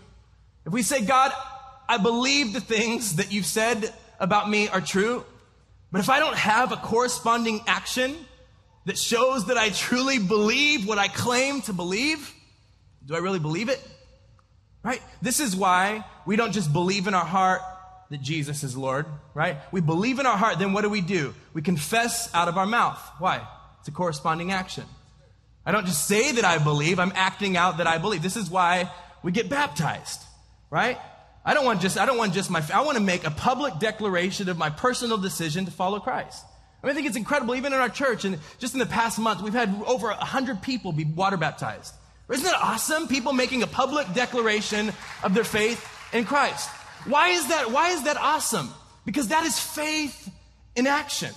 if 0.66 0.74
we 0.74 0.82
say, 0.82 1.04
God, 1.04 1.32
I 1.88 1.98
believe 1.98 2.54
the 2.54 2.62
things 2.62 3.16
that 3.16 3.32
you've 3.32 3.46
said 3.46 3.94
about 4.20 4.50
me 4.50 4.68
are 4.68 4.82
true, 4.82 5.26
but 5.92 6.02
if 6.02 6.10
I 6.10 6.20
don't 6.20 6.36
have 6.36 6.72
a 6.72 6.78
corresponding 6.78 7.62
action 7.66 8.16
that 8.86 8.98
shows 8.98 9.46
that 9.48 9.58
I 9.58 9.70
truly 9.70 10.20
believe 10.20 10.88
what 10.88 10.98
I 10.98 11.08
claim 11.08 11.62
to 11.62 11.74
believe, 11.74 12.34
do 13.06 13.16
I 13.16 13.20
really 13.20 13.40
believe 13.40 13.70
it? 13.70 13.82
Right? 14.84 15.02
This 15.22 15.40
is 15.40 15.56
why 15.56 16.06
we 16.26 16.36
don't 16.36 16.52
just 16.52 16.72
believe 16.72 17.08
in 17.08 17.14
our 17.14 17.26
heart 17.26 17.62
that 18.10 18.22
Jesus 18.22 18.64
is 18.64 18.78
Lord, 18.78 19.06
right? 19.34 19.58
We 19.72 19.82
believe 19.82 20.20
in 20.20 20.26
our 20.26 20.38
heart, 20.38 20.60
then 20.60 20.74
what 20.74 20.82
do 20.82 20.90
we 20.90 21.02
do? 21.02 21.34
We 21.54 21.62
confess 21.62 22.34
out 22.34 22.48
of 22.48 22.58
our 22.58 22.66
mouth. 22.66 23.00
Why? 23.20 23.46
It's 23.80 23.88
a 23.88 23.92
corresponding 23.92 24.52
action. 24.52 24.86
I 25.66 25.72
don't 25.72 25.86
just 25.86 26.08
say 26.08 26.32
that 26.34 26.46
I 26.46 26.58
believe, 26.58 27.00
I'm 27.00 27.12
acting 27.16 27.58
out 27.58 27.78
that 27.78 27.88
I 27.88 27.98
believe. 27.98 28.24
This 28.24 28.38
is 28.38 28.50
why 28.50 28.90
we 29.24 29.32
get 29.32 29.50
baptized, 29.50 30.22
right? 30.70 30.98
I 31.46 31.54
don't 31.54 31.66
want 31.66 31.82
just, 31.82 31.98
I 31.98 32.06
don't 32.06 32.18
want 32.18 32.34
just 32.34 32.50
my, 32.50 32.64
I 32.74 32.82
want 32.82 32.98
to 32.98 33.04
make 33.04 33.26
a 33.26 33.32
public 33.32 33.80
declaration 33.80 34.50
of 34.50 34.58
my 34.58 34.70
personal 34.70 35.18
decision 35.18 35.66
to 35.66 35.72
follow 35.72 36.00
Christ. 36.00 36.46
I, 36.82 36.88
mean, 36.88 36.92
I 36.92 36.96
think 36.96 37.08
it's 37.08 37.18
incredible, 37.18 37.56
even 37.56 37.74
in 37.74 37.80
our 37.80 37.90
church, 37.90 38.26
and 38.26 38.38
just 38.60 38.74
in 38.74 38.80
the 38.80 38.86
past 38.86 39.20
month, 39.20 39.42
we've 39.42 39.54
had 39.54 39.70
over 39.86 40.08
100 40.08 40.62
people 40.62 40.92
be 40.92 41.06
water 41.06 41.38
baptized. 41.38 41.94
Isn't 42.30 42.46
that 42.46 42.62
awesome? 42.62 43.08
People 43.08 43.34
making 43.34 43.64
a 43.64 43.68
public 43.68 44.14
declaration 44.14 44.92
of 45.24 45.34
their 45.34 45.44
faith 45.44 45.84
in 46.14 46.26
Christ. 46.26 46.70
Why 47.06 47.30
is 47.30 47.48
that? 47.48 47.72
Why 47.72 47.90
is 47.90 48.04
that 48.04 48.18
awesome? 48.18 48.70
Because 49.06 49.30
that 49.30 49.46
is 49.46 49.60
faith 49.60 50.30
in 50.76 50.86
action. 50.86 51.34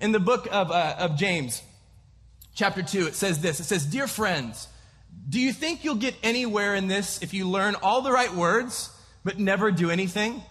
In 0.00 0.12
the 0.12 0.20
book 0.20 0.46
of, 0.50 0.70
uh, 0.70 0.96
of 0.98 1.16
James, 1.16 1.62
chapter 2.54 2.82
2, 2.82 3.06
it 3.06 3.14
says 3.14 3.40
this. 3.40 3.60
It 3.60 3.64
says, 3.64 3.86
Dear 3.86 4.06
friends, 4.06 4.68
do 5.28 5.40
you 5.40 5.52
think 5.52 5.84
you'll 5.84 5.94
get 5.94 6.14
anywhere 6.22 6.74
in 6.74 6.88
this 6.88 7.22
if 7.22 7.32
you 7.32 7.48
learn 7.48 7.76
all 7.82 8.02
the 8.02 8.12
right 8.12 8.34
words 8.34 8.90
but 9.24 9.38
never 9.38 9.70
do 9.70 9.90
anything? 9.90 10.42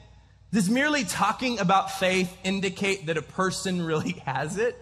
Does 0.52 0.70
merely 0.70 1.04
talking 1.04 1.60
about 1.60 1.92
faith 1.92 2.36
indicate 2.44 3.08
that 3.08 3.18
a 3.18 3.22
person 3.22 3.82
really 3.86 4.14
has 4.26 4.58
it? 4.58 4.78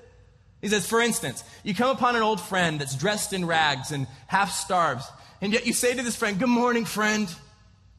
He 0.61 0.67
says, 0.67 0.85
for 0.85 1.01
instance, 1.01 1.43
you 1.63 1.73
come 1.73 1.89
upon 1.89 2.15
an 2.15 2.21
old 2.21 2.39
friend 2.39 2.79
that's 2.79 2.95
dressed 2.95 3.33
in 3.33 3.45
rags 3.45 3.91
and 3.91 4.05
half 4.27 4.51
starves, 4.51 5.05
and 5.41 5.51
yet 5.53 5.65
you 5.65 5.73
say 5.73 5.93
to 5.93 6.03
this 6.03 6.15
friend, 6.15 6.37
Good 6.37 6.49
morning, 6.49 6.85
friend. 6.85 7.33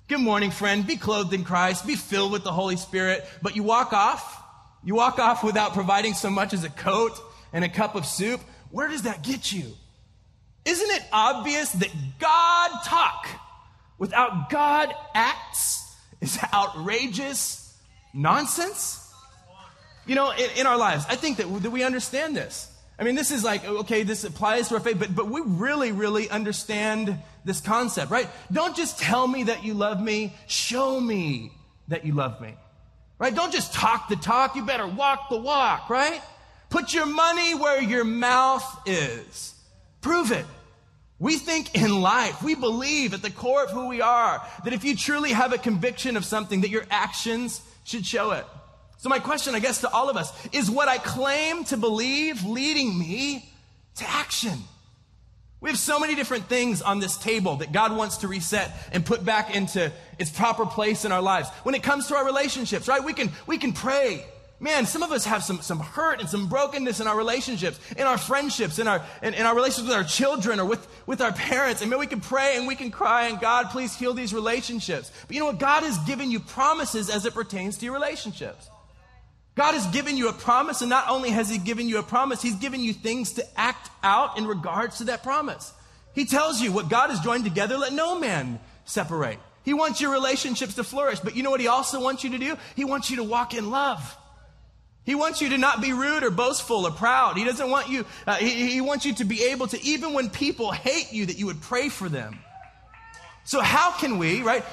Good 0.07 0.20
morning, 0.20 0.50
friend. 0.50 0.87
Be 0.87 0.96
clothed 0.96 1.33
in 1.33 1.42
Christ. 1.42 1.87
Be 1.87 1.96
filled 1.96 2.33
with 2.33 2.44
the 2.44 2.52
Holy 2.52 2.76
Spirit. 2.76 3.26
But 3.40 3.57
you 3.57 3.62
walk 3.62 3.92
off. 3.92 4.40
You 4.85 4.94
walk 4.94 5.18
off 5.18 5.42
without 5.42 5.72
providing 5.72 6.14
so 6.14 6.31
much 6.31 6.52
as 6.52 6.64
a 6.64 6.68
coat 6.68 7.18
and 7.52 7.64
a 7.64 7.68
cup 7.68 7.94
of 7.94 8.07
soup. 8.07 8.40
Where 8.70 8.88
does 8.88 9.02
that 9.02 9.22
get 9.22 9.50
you? 9.52 9.74
Isn't 10.64 10.90
it 10.90 11.03
obvious 11.12 11.72
that 11.72 11.90
God 12.18 12.70
talk 12.85 13.27
without 13.98 14.51
God 14.51 14.92
acts 15.14 15.94
is 16.20 16.38
outrageous 16.53 17.77
nonsense? 18.14 19.03
you 20.07 20.14
know, 20.14 20.31
in, 20.31 20.51
in 20.57 20.66
our 20.66 20.77
lives. 20.77 21.05
I 21.09 21.16
think 21.16 21.38
that, 21.38 21.62
that 21.62 21.70
we 21.70 21.85
understand 21.85 22.37
this. 22.37 22.68
I 22.98 23.05
mean, 23.05 23.14
this 23.14 23.31
is 23.31 23.42
like, 23.42 23.64
okay, 23.64 24.03
this 24.03 24.25
applies 24.25 24.68
to 24.68 24.75
our 24.75 24.81
faith, 24.81 24.98
but, 24.98 25.14
but 25.14 25.29
we 25.29 25.40
really, 25.44 25.92
really 25.92 26.29
understand 26.29 27.18
this 27.44 27.61
concept, 27.61 28.11
right? 28.11 28.29
Don't 28.51 28.77
just 28.77 28.98
tell 28.98 29.27
me 29.27 29.44
that 29.44 29.64
you 29.64 29.75
love 29.75 30.01
me, 30.01 30.35
show 30.46 31.01
me 31.01 31.53
that 31.88 32.05
you 32.05 32.12
love 32.14 32.40
me, 32.40 32.55
right? 33.18 33.35
Don't 33.35 33.53
just 33.53 33.72
talk 33.72 34.09
the 34.09 34.16
talk, 34.16 34.55
you 34.55 34.64
better 34.64 34.87
walk 34.87 35.31
the 35.31 35.38
walk, 35.38 35.90
right? 35.90 36.20
Put 36.70 36.94
your 36.94 37.07
money 37.07 37.55
where 37.55 37.83
your 37.83 38.05
mouth 38.05 38.64
is. 38.87 39.51
Prove 40.02 40.32
it. 40.32 40.44
We 41.18 41.38
think 41.38 41.76
in 41.76 42.00
life, 42.00 42.42
we 42.42 42.56
believe 42.56 43.14
at 43.14 43.22
the 43.22 43.30
core 43.30 43.62
of 43.62 43.70
who 43.70 43.86
we 43.86 44.00
are 44.00 44.44
that 44.64 44.72
if 44.72 44.82
you 44.82 44.96
truly 44.96 45.30
have 45.30 45.52
a 45.52 45.58
conviction 45.58 46.16
of 46.16 46.24
something, 46.24 46.62
that 46.62 46.70
your 46.70 46.84
actions 46.90 47.60
should 47.84 48.04
show 48.04 48.32
it. 48.32 48.44
So, 48.98 49.08
my 49.08 49.20
question, 49.20 49.54
I 49.54 49.60
guess, 49.60 49.80
to 49.80 49.90
all 49.90 50.10
of 50.10 50.16
us 50.16 50.32
is 50.52 50.70
what 50.70 50.88
I 50.88 50.98
claim 50.98 51.64
to 51.66 51.76
believe 51.76 52.44
leading 52.44 52.98
me 52.98 53.48
to 53.96 54.08
action? 54.08 54.58
We 55.60 55.70
have 55.70 55.78
so 55.78 56.00
many 56.00 56.16
different 56.16 56.48
things 56.48 56.82
on 56.82 56.98
this 56.98 57.16
table 57.16 57.56
that 57.56 57.70
God 57.70 57.96
wants 57.96 58.18
to 58.18 58.28
reset 58.28 58.72
and 58.90 59.06
put 59.06 59.24
back 59.24 59.54
into 59.54 59.92
its 60.18 60.30
proper 60.30 60.66
place 60.66 61.04
in 61.04 61.12
our 61.12 61.22
lives. 61.22 61.48
When 61.62 61.76
it 61.76 61.84
comes 61.84 62.08
to 62.08 62.16
our 62.16 62.24
relationships, 62.24 62.88
right? 62.88 63.02
We 63.02 63.12
can, 63.12 63.30
we 63.46 63.58
can 63.58 63.72
pray 63.72 64.26
Man, 64.62 64.87
some 64.87 65.03
of 65.03 65.11
us 65.11 65.25
have 65.25 65.42
some, 65.42 65.61
some 65.61 65.81
hurt 65.81 66.20
and 66.20 66.29
some 66.29 66.46
brokenness 66.46 67.01
in 67.01 67.09
our 67.09 67.16
relationships, 67.16 67.81
in 67.96 68.07
our 68.07 68.16
friendships, 68.16 68.79
in 68.79 68.87
our, 68.87 69.05
in, 69.20 69.35
in 69.35 69.44
our 69.44 69.57
relationships 69.57 69.88
with 69.88 69.96
our 69.96 70.05
children 70.05 70.61
or 70.61 70.64
with, 70.64 70.87
with 71.05 71.20
our 71.20 71.33
parents. 71.33 71.83
And 71.83 71.90
man, 71.90 71.98
we 71.98 72.07
can 72.07 72.20
pray 72.20 72.57
and 72.57 72.68
we 72.68 72.77
can 72.77 72.92
cry 72.92 73.27
and 73.27 73.40
God, 73.40 73.70
please 73.70 73.96
heal 73.96 74.14
these 74.14 74.33
relationships. 74.33 75.11
But 75.27 75.35
you 75.35 75.40
know 75.40 75.46
what? 75.46 75.59
God 75.59 75.83
has 75.83 75.98
given 76.07 76.31
you 76.31 76.38
promises 76.38 77.11
as 77.11 77.27
it 77.27 77.35
pertains 77.35 77.77
to 77.79 77.87
your 77.87 77.92
relationships. 77.92 78.70
God 79.57 79.72
has 79.72 79.85
given 79.88 80.16
you 80.16 80.29
a 80.29 80.33
promise, 80.33 80.81
and 80.81 80.88
not 80.88 81.11
only 81.11 81.31
has 81.31 81.51
He 81.51 81.59
given 81.59 81.88
you 81.88 81.98
a 81.98 82.03
promise, 82.05 82.40
He's 82.40 82.55
given 82.55 82.81
you 82.81 82.92
things 82.92 83.33
to 83.33 83.61
act 83.61 83.90
out 84.05 84.38
in 84.38 84.46
regards 84.46 84.98
to 84.98 85.05
that 85.05 85.25
promise. 85.25 85.75
He 86.14 86.25
tells 86.25 86.61
you 86.61 86.70
what 86.70 86.88
God 86.88 87.11
has 87.11 87.18
joined 87.18 87.44
together, 87.44 87.77
let 87.77 87.92
no 87.92 88.18
man 88.18 88.61
separate. 88.85 89.40
He 89.64 89.75
wants 89.75 90.01
your 90.01 90.12
relationships 90.12 90.75
to 90.77 90.85
flourish, 90.85 91.18
but 91.18 91.37
you 91.37 91.42
know 91.42 91.51
what 91.51 91.61
He 91.61 91.66
also 91.66 92.01
wants 92.01 92.22
you 92.22 92.31
to 92.31 92.38
do? 92.38 92.57
He 92.77 92.85
wants 92.85 93.11
you 93.11 93.16
to 93.16 93.25
walk 93.25 93.55
in 93.55 93.70
love. 93.70 94.16
He 95.04 95.14
wants 95.14 95.40
you 95.40 95.48
to 95.50 95.58
not 95.58 95.80
be 95.80 95.92
rude 95.92 96.22
or 96.22 96.30
boastful 96.30 96.86
or 96.86 96.92
proud. 96.92 97.36
He 97.36 97.44
doesn't 97.44 97.68
want 97.68 97.88
you, 97.88 98.06
uh, 98.26 98.36
he, 98.36 98.72
he 98.72 98.80
wants 98.80 99.04
you 99.04 99.14
to 99.14 99.24
be 99.24 99.44
able 99.44 99.66
to, 99.68 99.82
even 99.82 100.12
when 100.12 100.30
people 100.30 100.70
hate 100.70 101.12
you, 101.12 101.26
that 101.26 101.38
you 101.38 101.46
would 101.46 101.60
pray 101.60 101.88
for 101.88 102.08
them. 102.08 102.38
So, 103.44 103.60
how 103.60 103.90
can 103.90 104.18
we, 104.18 104.42
right? 104.42 104.64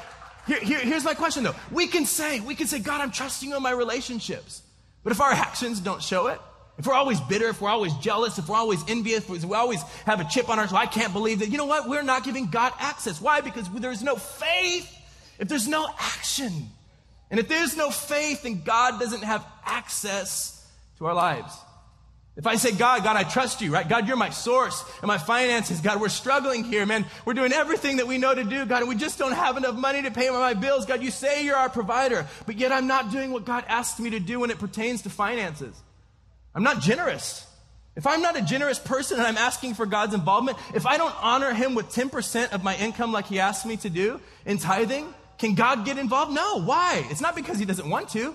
Here, 0.45 0.59
here, 0.59 0.79
here's 0.79 1.03
my 1.03 1.15
question 1.15 1.43
though. 1.43 1.55
We 1.71 1.87
can 1.87 2.05
say, 2.05 2.39
we 2.39 2.53
can 2.53 2.67
say, 2.67 2.79
God, 2.79 3.01
I'm 3.01 3.11
trusting 3.11 3.49
you 3.49 3.57
in 3.57 3.63
my 3.63 3.71
relationships. 3.71 4.61
But 5.03 5.11
if 5.11 5.21
our 5.21 5.31
actions 5.31 5.79
don't 5.79 6.03
show 6.03 6.27
it, 6.27 6.39
if 6.77 6.85
we're 6.85 6.93
always 6.93 7.19
bitter, 7.21 7.47
if 7.47 7.59
we're 7.59 7.69
always 7.69 7.93
jealous, 7.95 8.37
if 8.37 8.47
we're 8.47 8.55
always 8.55 8.83
envious, 8.87 9.29
if 9.29 9.43
we 9.43 9.55
always 9.55 9.81
have 10.05 10.21
a 10.21 10.25
chip 10.25 10.47
on 10.49 10.59
our 10.59 10.67
shoulder, 10.67 10.81
I 10.81 10.85
can't 10.85 11.11
believe 11.11 11.39
that. 11.39 11.49
You 11.49 11.57
know 11.57 11.65
what? 11.65 11.89
We're 11.89 12.03
not 12.03 12.23
giving 12.23 12.47
God 12.47 12.71
access. 12.79 13.19
Why? 13.19 13.41
Because 13.41 13.67
there's 13.69 14.03
no 14.03 14.15
faith 14.15 14.95
if 15.39 15.47
there's 15.47 15.67
no 15.67 15.87
action. 15.99 16.69
And 17.31 17.39
if 17.39 17.47
there's 17.47 17.77
no 17.77 17.89
faith, 17.91 18.43
then 18.43 18.61
God 18.63 18.99
doesn't 18.99 19.23
have 19.23 19.45
access 19.69 20.67
to 20.97 21.05
our 21.05 21.13
lives. 21.13 21.53
If 22.39 22.47
I 22.47 22.55
say, 22.55 22.71
God, 22.71 23.03
God, 23.03 23.17
I 23.17 23.23
trust 23.23 23.59
you, 23.59 23.69
right? 23.73 23.87
God, 23.87 24.07
you're 24.07 24.15
my 24.15 24.29
source 24.29 24.85
and 25.01 25.07
my 25.07 25.17
finances. 25.17 25.81
God, 25.81 25.99
we're 25.99 26.07
struggling 26.07 26.63
here, 26.63 26.85
man. 26.85 27.05
We're 27.25 27.33
doing 27.33 27.51
everything 27.51 27.97
that 27.97 28.07
we 28.07 28.17
know 28.17 28.33
to 28.33 28.45
do, 28.45 28.65
God, 28.65 28.79
and 28.79 28.87
we 28.87 28.95
just 28.95 29.19
don't 29.19 29.33
have 29.33 29.57
enough 29.57 29.75
money 29.75 30.01
to 30.03 30.11
pay 30.11 30.29
my 30.29 30.53
bills. 30.53 30.85
God, 30.85 31.03
you 31.03 31.11
say 31.11 31.43
you're 31.43 31.57
our 31.57 31.69
provider, 31.69 32.25
but 32.45 32.57
yet 32.57 32.71
I'm 32.71 32.87
not 32.87 33.11
doing 33.11 33.33
what 33.33 33.43
God 33.43 33.65
asks 33.67 33.99
me 33.99 34.11
to 34.11 34.21
do 34.21 34.39
when 34.39 34.51
it 34.51 34.57
pertains 34.57 35.01
to 35.01 35.09
finances. 35.09 35.75
I'm 36.55 36.63
not 36.63 36.79
generous. 36.79 37.45
If 37.97 38.07
I'm 38.07 38.21
not 38.21 38.37
a 38.37 38.41
generous 38.41 38.79
person 38.79 39.17
and 39.17 39.27
I'm 39.27 39.37
asking 39.37 39.73
for 39.73 39.85
God's 39.85 40.13
involvement, 40.13 40.57
if 40.73 40.85
I 40.85 40.95
don't 40.95 41.13
honor 41.21 41.53
Him 41.53 41.75
with 41.75 41.89
10% 41.89 42.53
of 42.53 42.63
my 42.63 42.77
income 42.77 43.11
like 43.11 43.25
He 43.25 43.41
asked 43.41 43.65
me 43.65 43.75
to 43.77 43.89
do 43.89 44.21
in 44.45 44.59
tithing, 44.59 45.13
can 45.37 45.55
God 45.55 45.83
get 45.83 45.97
involved? 45.97 46.31
No. 46.31 46.61
Why? 46.61 47.05
It's 47.09 47.19
not 47.19 47.35
because 47.35 47.59
He 47.59 47.65
doesn't 47.65 47.89
want 47.89 48.07
to. 48.11 48.33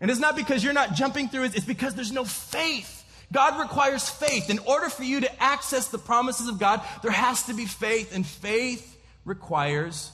And 0.00 0.10
it's 0.10 0.20
not 0.20 0.36
because 0.36 0.62
you're 0.62 0.72
not 0.72 0.94
jumping 0.94 1.28
through 1.28 1.44
it, 1.44 1.56
it's 1.56 1.64
because 1.64 1.94
there's 1.94 2.12
no 2.12 2.24
faith. 2.24 3.02
God 3.32 3.58
requires 3.58 4.08
faith. 4.08 4.50
In 4.50 4.58
order 4.60 4.88
for 4.88 5.02
you 5.02 5.20
to 5.20 5.42
access 5.42 5.88
the 5.88 5.98
promises 5.98 6.48
of 6.48 6.58
God, 6.58 6.82
there 7.02 7.10
has 7.10 7.44
to 7.44 7.54
be 7.54 7.66
faith, 7.66 8.14
and 8.14 8.26
faith 8.26 8.96
requires 9.24 10.10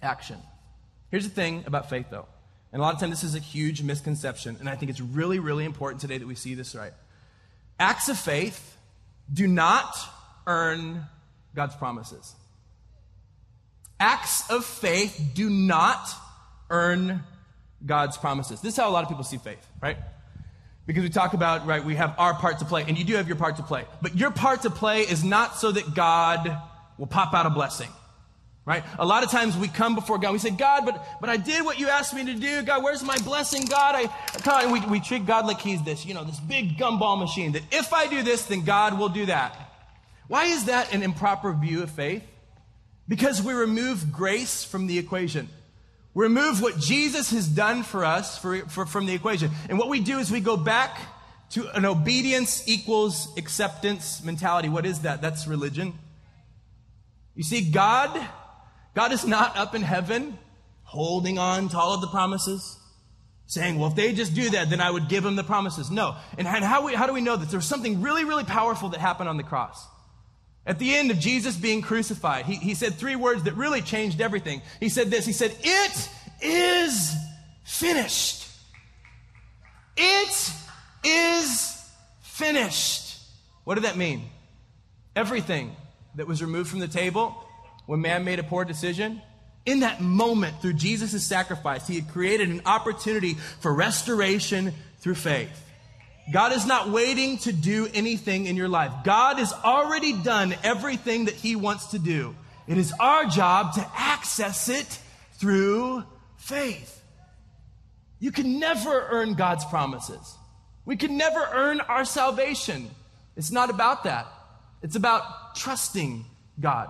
action. 0.00 0.38
Here's 1.10 1.24
the 1.24 1.34
thing 1.34 1.64
about 1.66 1.90
faith, 1.90 2.06
though. 2.10 2.26
And 2.72 2.80
a 2.80 2.84
lot 2.84 2.94
of 2.94 3.00
times 3.00 3.12
this 3.12 3.24
is 3.24 3.34
a 3.34 3.38
huge 3.38 3.82
misconception, 3.82 4.56
and 4.58 4.68
I 4.68 4.76
think 4.76 4.90
it's 4.90 5.00
really, 5.00 5.38
really 5.38 5.64
important 5.64 6.00
today 6.00 6.18
that 6.18 6.26
we 6.26 6.34
see 6.34 6.54
this 6.54 6.74
right. 6.74 6.94
Acts 7.78 8.08
of 8.08 8.18
faith 8.18 8.76
do 9.32 9.46
not 9.46 9.94
earn 10.46 11.04
God's 11.54 11.76
promises. 11.76 12.34
Acts 14.00 14.50
of 14.50 14.64
faith 14.64 15.32
do 15.34 15.50
not 15.50 16.08
earn 16.70 17.22
God's 17.84 18.16
promises. 18.16 18.60
This 18.60 18.74
is 18.74 18.78
how 18.78 18.88
a 18.88 18.92
lot 18.92 19.02
of 19.02 19.08
people 19.08 19.24
see 19.24 19.38
faith, 19.38 19.66
right? 19.80 19.96
Because 20.86 21.02
we 21.02 21.10
talk 21.10 21.32
about, 21.32 21.66
right, 21.66 21.84
we 21.84 21.94
have 21.94 22.14
our 22.18 22.34
part 22.34 22.58
to 22.58 22.64
play, 22.64 22.84
and 22.86 22.98
you 22.98 23.04
do 23.04 23.14
have 23.14 23.28
your 23.28 23.36
part 23.36 23.56
to 23.56 23.62
play. 23.62 23.84
But 24.00 24.16
your 24.16 24.30
part 24.30 24.62
to 24.62 24.70
play 24.70 25.02
is 25.02 25.22
not 25.22 25.56
so 25.56 25.70
that 25.70 25.94
God 25.94 26.58
will 26.98 27.06
pop 27.06 27.34
out 27.34 27.46
a 27.46 27.50
blessing, 27.50 27.88
right? 28.64 28.82
A 28.98 29.06
lot 29.06 29.22
of 29.22 29.30
times 29.30 29.56
we 29.56 29.68
come 29.68 29.94
before 29.94 30.18
God, 30.18 30.32
we 30.32 30.38
say, 30.38 30.50
God, 30.50 30.84
but, 30.84 31.04
but 31.20 31.30
I 31.30 31.36
did 31.36 31.64
what 31.64 31.78
you 31.78 31.88
asked 31.88 32.14
me 32.14 32.24
to 32.26 32.34
do. 32.34 32.62
God, 32.62 32.82
where's 32.82 33.02
my 33.02 33.16
blessing? 33.18 33.64
God, 33.66 33.94
I, 33.94 34.08
I 34.50 34.62
and 34.64 34.72
we, 34.72 34.80
we 34.80 35.00
treat 35.00 35.24
God 35.24 35.46
like 35.46 35.60
he's 35.60 35.82
this, 35.82 36.04
you 36.04 36.14
know, 36.14 36.24
this 36.24 36.40
big 36.40 36.76
gumball 36.76 37.18
machine 37.18 37.52
that 37.52 37.62
if 37.70 37.92
I 37.92 38.08
do 38.08 38.22
this, 38.22 38.44
then 38.46 38.64
God 38.64 38.98
will 38.98 39.08
do 39.08 39.26
that. 39.26 39.56
Why 40.26 40.46
is 40.46 40.64
that 40.64 40.92
an 40.92 41.02
improper 41.02 41.52
view 41.52 41.82
of 41.82 41.90
faith? 41.90 42.24
Because 43.06 43.42
we 43.42 43.52
remove 43.52 44.12
grace 44.12 44.64
from 44.64 44.86
the 44.86 44.98
equation. 44.98 45.48
Remove 46.14 46.60
what 46.60 46.78
Jesus 46.78 47.30
has 47.30 47.48
done 47.48 47.82
for 47.82 48.04
us 48.04 48.38
for, 48.38 48.58
for, 48.68 48.84
from 48.84 49.06
the 49.06 49.14
equation. 49.14 49.50
And 49.68 49.78
what 49.78 49.88
we 49.88 50.00
do 50.00 50.18
is 50.18 50.30
we 50.30 50.40
go 50.40 50.56
back 50.56 50.98
to 51.50 51.68
an 51.76 51.84
obedience 51.84 52.66
equals 52.66 53.28
acceptance 53.36 54.22
mentality. 54.22 54.68
What 54.68 54.84
is 54.84 55.00
that? 55.00 55.22
That's 55.22 55.46
religion. 55.46 55.94
You 57.34 57.42
see, 57.42 57.70
God, 57.70 58.28
God 58.94 59.12
is 59.12 59.26
not 59.26 59.56
up 59.56 59.74
in 59.74 59.82
heaven 59.82 60.38
holding 60.82 61.38
on 61.38 61.70
to 61.70 61.78
all 61.78 61.94
of 61.94 62.02
the 62.02 62.08
promises, 62.08 62.78
saying, 63.46 63.78
well, 63.78 63.88
if 63.88 63.96
they 63.96 64.12
just 64.12 64.34
do 64.34 64.50
that, 64.50 64.68
then 64.68 64.82
I 64.82 64.90
would 64.90 65.08
give 65.08 65.24
them 65.24 65.36
the 65.36 65.44
promises. 65.44 65.90
No. 65.90 66.16
And 66.36 66.46
how, 66.46 66.84
we, 66.84 66.94
how 66.94 67.06
do 67.06 67.14
we 67.14 67.22
know 67.22 67.36
that? 67.36 67.48
There 67.48 67.58
was 67.58 67.66
something 67.66 68.02
really, 68.02 68.24
really 68.24 68.44
powerful 68.44 68.90
that 68.90 69.00
happened 69.00 69.30
on 69.30 69.38
the 69.38 69.42
cross. 69.42 69.86
At 70.64 70.78
the 70.78 70.94
end 70.94 71.10
of 71.10 71.18
Jesus 71.18 71.56
being 71.56 71.82
crucified, 71.82 72.46
he, 72.46 72.54
he 72.54 72.74
said 72.74 72.94
three 72.94 73.16
words 73.16 73.44
that 73.44 73.54
really 73.54 73.82
changed 73.82 74.20
everything. 74.20 74.62
He 74.80 74.88
said 74.88 75.10
this 75.10 75.26
He 75.26 75.32
said, 75.32 75.54
It 75.62 76.08
is 76.40 77.14
finished. 77.64 78.48
It 79.96 80.52
is 81.04 81.90
finished. 82.20 83.18
What 83.64 83.74
did 83.74 83.84
that 83.84 83.96
mean? 83.96 84.22
Everything 85.14 85.74
that 86.14 86.26
was 86.26 86.42
removed 86.42 86.70
from 86.70 86.78
the 86.78 86.88
table 86.88 87.36
when 87.86 88.00
man 88.00 88.24
made 88.24 88.38
a 88.38 88.42
poor 88.44 88.64
decision, 88.64 89.20
in 89.64 89.80
that 89.80 90.00
moment, 90.00 90.60
through 90.60 90.74
Jesus' 90.74 91.24
sacrifice, 91.24 91.86
he 91.86 91.96
had 91.96 92.08
created 92.08 92.48
an 92.48 92.62
opportunity 92.66 93.34
for 93.60 93.72
restoration 93.72 94.72
through 94.98 95.14
faith. 95.14 95.50
God 96.30 96.52
is 96.52 96.66
not 96.66 96.90
waiting 96.90 97.38
to 97.38 97.52
do 97.52 97.88
anything 97.92 98.46
in 98.46 98.56
your 98.56 98.68
life. 98.68 98.92
God 99.04 99.38
has 99.38 99.52
already 99.52 100.12
done 100.12 100.54
everything 100.62 101.24
that 101.24 101.34
He 101.34 101.56
wants 101.56 101.86
to 101.88 101.98
do. 101.98 102.36
It 102.68 102.78
is 102.78 102.92
our 103.00 103.24
job 103.24 103.74
to 103.74 103.90
access 103.96 104.68
it 104.68 105.00
through 105.32 106.04
faith. 106.36 107.02
You 108.20 108.30
can 108.30 108.60
never 108.60 109.08
earn 109.10 109.34
God's 109.34 109.64
promises. 109.64 110.36
We 110.84 110.96
can 110.96 111.16
never 111.16 111.44
earn 111.52 111.80
our 111.80 112.04
salvation. 112.04 112.90
It's 113.36 113.50
not 113.50 113.70
about 113.70 114.04
that. 114.04 114.26
It's 114.82 114.94
about 114.94 115.56
trusting 115.56 116.24
God. 116.60 116.88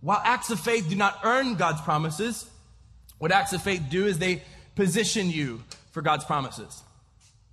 While 0.00 0.20
acts 0.24 0.50
of 0.50 0.60
faith 0.60 0.88
do 0.88 0.96
not 0.96 1.18
earn 1.24 1.56
God's 1.56 1.80
promises, 1.82 2.48
what 3.18 3.32
acts 3.32 3.52
of 3.52 3.62
faith 3.62 3.82
do 3.90 4.06
is 4.06 4.18
they 4.18 4.42
position 4.76 5.30
you 5.30 5.62
for 5.92 6.02
God's 6.02 6.24
promises. 6.24 6.83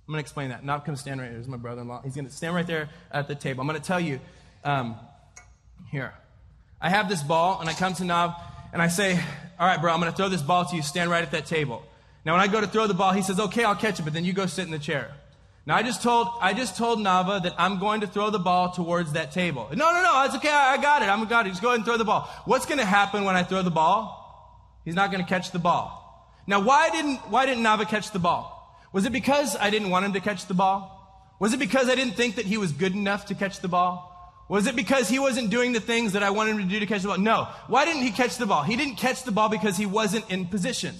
I'm 0.06 0.12
going 0.12 0.18
to 0.18 0.26
explain 0.26 0.50
that. 0.50 0.64
Nav, 0.64 0.84
come 0.84 0.96
stand 0.96 1.20
right 1.20 1.26
here. 1.26 1.34
Here's 1.34 1.48
my 1.48 1.56
brother 1.56 1.82
in 1.82 1.88
law. 1.88 2.02
He's 2.02 2.14
going 2.14 2.26
to 2.26 2.32
stand 2.32 2.54
right 2.54 2.66
there 2.66 2.88
at 3.12 3.28
the 3.28 3.34
table. 3.34 3.60
I'm 3.60 3.68
going 3.68 3.80
to 3.80 3.86
tell 3.86 4.00
you 4.00 4.18
um, 4.64 4.96
here. 5.90 6.12
I 6.80 6.90
have 6.90 7.08
this 7.08 7.22
ball, 7.22 7.60
and 7.60 7.70
I 7.70 7.72
come 7.72 7.94
to 7.94 8.04
Nav, 8.04 8.34
and 8.72 8.82
I 8.82 8.88
say, 8.88 9.18
All 9.60 9.66
right, 9.66 9.80
bro, 9.80 9.92
I'm 9.92 10.00
going 10.00 10.10
to 10.10 10.16
throw 10.16 10.28
this 10.28 10.42
ball 10.42 10.64
to 10.64 10.76
you. 10.76 10.82
Stand 10.82 11.10
right 11.10 11.22
at 11.22 11.30
that 11.30 11.46
table. 11.46 11.84
Now, 12.24 12.32
when 12.32 12.40
I 12.40 12.48
go 12.48 12.60
to 12.60 12.66
throw 12.66 12.88
the 12.88 12.94
ball, 12.94 13.12
he 13.12 13.22
says, 13.22 13.38
Okay, 13.38 13.62
I'll 13.62 13.76
catch 13.76 14.00
it, 14.00 14.02
but 14.02 14.12
then 14.12 14.24
you 14.24 14.32
go 14.32 14.46
sit 14.46 14.64
in 14.64 14.72
the 14.72 14.78
chair. 14.78 15.12
Now, 15.64 15.76
I 15.76 15.84
just 15.84 16.02
told, 16.02 16.26
I 16.40 16.54
just 16.54 16.76
told 16.76 16.98
Nava 16.98 17.44
that 17.44 17.54
I'm 17.56 17.78
going 17.78 18.00
to 18.00 18.08
throw 18.08 18.30
the 18.30 18.40
ball 18.40 18.72
towards 18.72 19.12
that 19.12 19.30
table. 19.30 19.68
No, 19.70 19.92
no, 19.92 20.02
no, 20.02 20.24
it's 20.24 20.34
okay. 20.34 20.50
I, 20.50 20.74
I 20.74 20.82
got 20.82 21.02
it. 21.02 21.08
I'm 21.08 21.24
got 21.26 21.46
it. 21.46 21.50
Just 21.50 21.62
go 21.62 21.68
ahead 21.68 21.78
and 21.78 21.84
throw 21.84 21.96
the 21.96 22.04
ball. 22.04 22.28
What's 22.46 22.66
going 22.66 22.78
to 22.78 22.84
happen 22.84 23.22
when 23.22 23.36
I 23.36 23.44
throw 23.44 23.62
the 23.62 23.70
ball? 23.70 24.18
He's 24.84 24.96
not 24.96 25.12
going 25.12 25.22
to 25.22 25.28
catch 25.28 25.52
the 25.52 25.60
ball. 25.60 26.00
Now, 26.48 26.60
why 26.60 26.90
didn't, 26.90 27.18
why 27.30 27.46
didn't 27.46 27.62
Nava 27.62 27.88
catch 27.88 28.10
the 28.10 28.18
ball? 28.18 28.58
Was 28.92 29.06
it 29.06 29.12
because 29.12 29.56
I 29.56 29.70
didn't 29.70 29.90
want 29.90 30.04
him 30.04 30.12
to 30.12 30.20
catch 30.20 30.46
the 30.46 30.54
ball? 30.54 30.98
Was 31.40 31.52
it 31.52 31.58
because 31.58 31.88
I 31.88 31.94
didn't 31.94 32.14
think 32.14 32.36
that 32.36 32.46
he 32.46 32.56
was 32.56 32.72
good 32.72 32.94
enough 32.94 33.26
to 33.26 33.34
catch 33.34 33.60
the 33.60 33.68
ball? 33.68 34.08
Was 34.48 34.66
it 34.66 34.76
because 34.76 35.08
he 35.08 35.18
wasn't 35.18 35.50
doing 35.50 35.72
the 35.72 35.80
things 35.80 36.12
that 36.12 36.22
I 36.22 36.30
wanted 36.30 36.56
him 36.56 36.58
to 36.58 36.68
do 36.68 36.80
to 36.80 36.86
catch 36.86 37.02
the 37.02 37.08
ball? 37.08 37.18
No. 37.18 37.48
Why 37.68 37.84
didn't 37.84 38.02
he 38.02 38.10
catch 38.10 38.36
the 38.36 38.46
ball? 38.46 38.62
He 38.62 38.76
didn't 38.76 38.96
catch 38.96 39.22
the 39.22 39.32
ball 39.32 39.48
because 39.48 39.76
he 39.76 39.86
wasn't 39.86 40.30
in 40.30 40.46
position. 40.46 40.94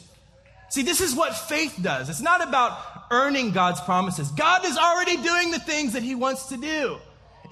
See, 0.71 0.83
this 0.83 1.03
is 1.03 1.15
what 1.15 1.37
faith 1.37 1.79
does. 1.83 2.09
It's 2.09 2.23
not 2.23 2.43
about 2.43 2.79
earning 3.11 3.51
God's 3.51 3.81
promises. 3.83 4.31
God 4.31 4.65
is 4.65 4.79
already 4.79 5.19
doing 5.19 5.51
the 5.51 5.59
things 5.59 5.93
that 5.93 6.03
he 6.03 6.15
wants 6.15 6.47
to 6.47 6.57
do. 6.57 6.97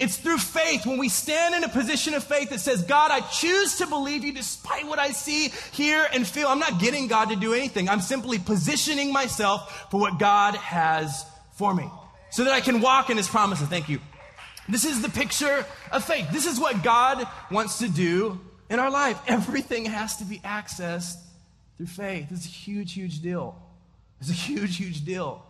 It's 0.01 0.17
through 0.17 0.39
faith 0.39 0.87
when 0.87 0.97
we 0.97 1.09
stand 1.09 1.53
in 1.53 1.63
a 1.63 1.69
position 1.69 2.15
of 2.15 2.23
faith 2.23 2.49
that 2.49 2.59
says, 2.59 2.81
God, 2.81 3.11
I 3.11 3.19
choose 3.19 3.77
to 3.77 3.85
believe 3.85 4.23
you 4.23 4.33
despite 4.33 4.87
what 4.87 4.97
I 4.97 5.11
see, 5.11 5.49
hear, 5.71 6.07
and 6.11 6.25
feel. 6.25 6.47
I'm 6.47 6.57
not 6.57 6.79
getting 6.79 7.07
God 7.07 7.29
to 7.29 7.35
do 7.35 7.53
anything. 7.53 7.87
I'm 7.87 8.01
simply 8.01 8.39
positioning 8.39 9.13
myself 9.13 9.91
for 9.91 9.99
what 9.99 10.17
God 10.17 10.55
has 10.55 11.23
for 11.53 11.75
me 11.75 11.87
so 12.31 12.45
that 12.45 12.51
I 12.51 12.61
can 12.61 12.81
walk 12.81 13.11
in 13.11 13.17
his 13.17 13.27
promises. 13.27 13.67
Thank 13.67 13.89
you. 13.89 13.99
This 14.67 14.85
is 14.85 15.03
the 15.03 15.09
picture 15.09 15.67
of 15.91 16.03
faith. 16.03 16.27
This 16.31 16.47
is 16.47 16.59
what 16.59 16.81
God 16.81 17.27
wants 17.51 17.77
to 17.77 17.87
do 17.87 18.39
in 18.71 18.79
our 18.79 18.89
life. 18.89 19.21
Everything 19.27 19.85
has 19.85 20.17
to 20.17 20.25
be 20.25 20.39
accessed 20.39 21.17
through 21.77 21.85
faith. 21.85 22.29
It's 22.31 22.47
a 22.47 22.49
huge, 22.49 22.93
huge 22.93 23.21
deal. 23.21 23.55
It's 24.19 24.31
a 24.31 24.33
huge, 24.33 24.77
huge 24.77 25.05
deal. 25.05 25.45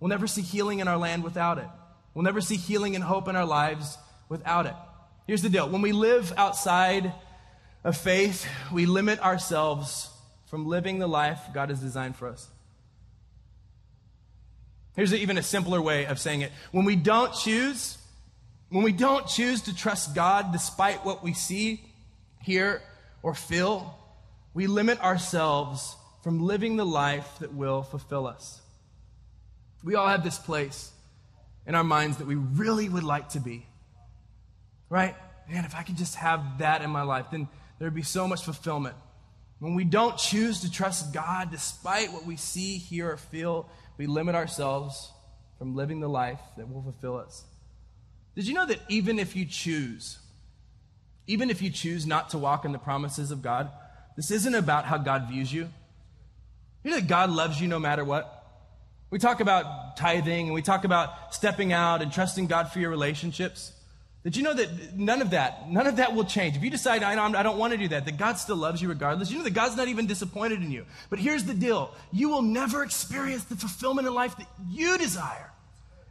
We'll 0.00 0.10
never 0.10 0.26
see 0.26 0.42
healing 0.42 0.80
in 0.80 0.88
our 0.88 0.98
land 0.98 1.24
without 1.24 1.56
it. 1.56 1.68
We'll 2.16 2.22
never 2.22 2.40
see 2.40 2.56
healing 2.56 2.94
and 2.94 3.04
hope 3.04 3.28
in 3.28 3.36
our 3.36 3.44
lives 3.44 3.98
without 4.30 4.64
it. 4.64 4.72
Here's 5.26 5.42
the 5.42 5.50
deal 5.50 5.68
when 5.68 5.82
we 5.82 5.92
live 5.92 6.32
outside 6.38 7.12
of 7.84 7.94
faith, 7.94 8.48
we 8.72 8.86
limit 8.86 9.20
ourselves 9.20 10.08
from 10.46 10.64
living 10.64 10.98
the 10.98 11.06
life 11.06 11.38
God 11.52 11.68
has 11.68 11.78
designed 11.78 12.16
for 12.16 12.28
us. 12.28 12.48
Here's 14.94 15.12
even 15.12 15.36
a 15.36 15.42
simpler 15.42 15.82
way 15.82 16.06
of 16.06 16.18
saying 16.18 16.40
it. 16.40 16.52
When 16.72 16.86
we 16.86 16.96
don't 16.96 17.34
choose, 17.34 17.98
when 18.70 18.82
we 18.82 18.92
don't 18.92 19.26
choose 19.26 19.60
to 19.62 19.76
trust 19.76 20.14
God 20.14 20.52
despite 20.52 21.04
what 21.04 21.22
we 21.22 21.34
see, 21.34 21.84
hear, 22.40 22.80
or 23.22 23.34
feel, 23.34 23.94
we 24.54 24.68
limit 24.68 24.98
ourselves 25.02 25.94
from 26.22 26.40
living 26.40 26.76
the 26.76 26.86
life 26.86 27.28
that 27.40 27.52
will 27.52 27.82
fulfill 27.82 28.26
us. 28.26 28.62
We 29.84 29.96
all 29.96 30.08
have 30.08 30.24
this 30.24 30.38
place 30.38 30.92
in 31.66 31.74
our 31.74 31.84
minds 31.84 32.18
that 32.18 32.26
we 32.26 32.36
really 32.36 32.88
would 32.88 33.04
like 33.04 33.30
to 33.30 33.40
be. 33.40 33.66
Right? 34.88 35.16
Man, 35.50 35.64
if 35.64 35.74
I 35.74 35.82
could 35.82 35.96
just 35.96 36.14
have 36.16 36.58
that 36.58 36.82
in 36.82 36.90
my 36.90 37.02
life, 37.02 37.26
then 37.30 37.48
there'd 37.78 37.94
be 37.94 38.02
so 38.02 38.26
much 38.28 38.44
fulfillment. 38.44 38.94
When 39.58 39.74
we 39.74 39.84
don't 39.84 40.18
choose 40.18 40.60
to 40.60 40.70
trust 40.70 41.12
God 41.12 41.50
despite 41.50 42.12
what 42.12 42.26
we 42.26 42.36
see, 42.36 42.76
hear, 42.78 43.12
or 43.12 43.16
feel, 43.16 43.68
we 43.96 44.06
limit 44.06 44.34
ourselves 44.34 45.12
from 45.58 45.74
living 45.74 46.00
the 46.00 46.08
life 46.08 46.40
that 46.56 46.70
will 46.70 46.82
fulfill 46.82 47.16
us. 47.16 47.44
Did 48.34 48.46
you 48.46 48.54
know 48.54 48.66
that 48.66 48.80
even 48.88 49.18
if 49.18 49.34
you 49.34 49.46
choose, 49.46 50.18
even 51.26 51.48
if 51.48 51.62
you 51.62 51.70
choose 51.70 52.06
not 52.06 52.30
to 52.30 52.38
walk 52.38 52.66
in 52.66 52.72
the 52.72 52.78
promises 52.78 53.30
of 53.30 53.40
God, 53.40 53.70
this 54.14 54.30
isn't 54.30 54.54
about 54.54 54.84
how 54.84 54.98
God 54.98 55.28
views 55.28 55.52
you? 55.52 55.70
You 56.84 56.90
know 56.90 56.96
that 56.96 57.08
God 57.08 57.30
loves 57.30 57.60
you 57.60 57.66
no 57.66 57.78
matter 57.78 58.04
what? 58.04 58.35
We 59.10 59.18
talk 59.18 59.40
about 59.40 59.96
tithing 59.96 60.46
and 60.46 60.54
we 60.54 60.62
talk 60.62 60.84
about 60.84 61.34
stepping 61.34 61.72
out 61.72 62.02
and 62.02 62.12
trusting 62.12 62.46
God 62.46 62.72
for 62.72 62.80
your 62.80 62.90
relationships. 62.90 63.72
Did 64.24 64.36
you 64.36 64.42
know 64.42 64.54
that 64.54 64.96
none 64.96 65.22
of 65.22 65.30
that, 65.30 65.70
none 65.70 65.86
of 65.86 65.96
that 65.96 66.12
will 66.12 66.24
change? 66.24 66.56
If 66.56 66.64
you 66.64 66.70
decide, 66.70 67.04
I, 67.04 67.12
I 67.12 67.42
don't 67.44 67.58
want 67.58 67.74
to 67.74 67.78
do 67.78 67.86
that, 67.88 68.06
that 68.06 68.16
God 68.16 68.38
still 68.38 68.56
loves 68.56 68.82
you 68.82 68.88
regardless. 68.88 69.30
You 69.30 69.38
know 69.38 69.44
that 69.44 69.54
God's 69.54 69.76
not 69.76 69.86
even 69.86 70.08
disappointed 70.08 70.62
in 70.62 70.72
you. 70.72 70.84
But 71.10 71.20
here's 71.20 71.44
the 71.44 71.54
deal 71.54 71.94
you 72.12 72.28
will 72.28 72.42
never 72.42 72.82
experience 72.82 73.44
the 73.44 73.54
fulfillment 73.54 74.08
in 74.08 74.14
life 74.14 74.36
that 74.38 74.48
you 74.68 74.98
desire 74.98 75.52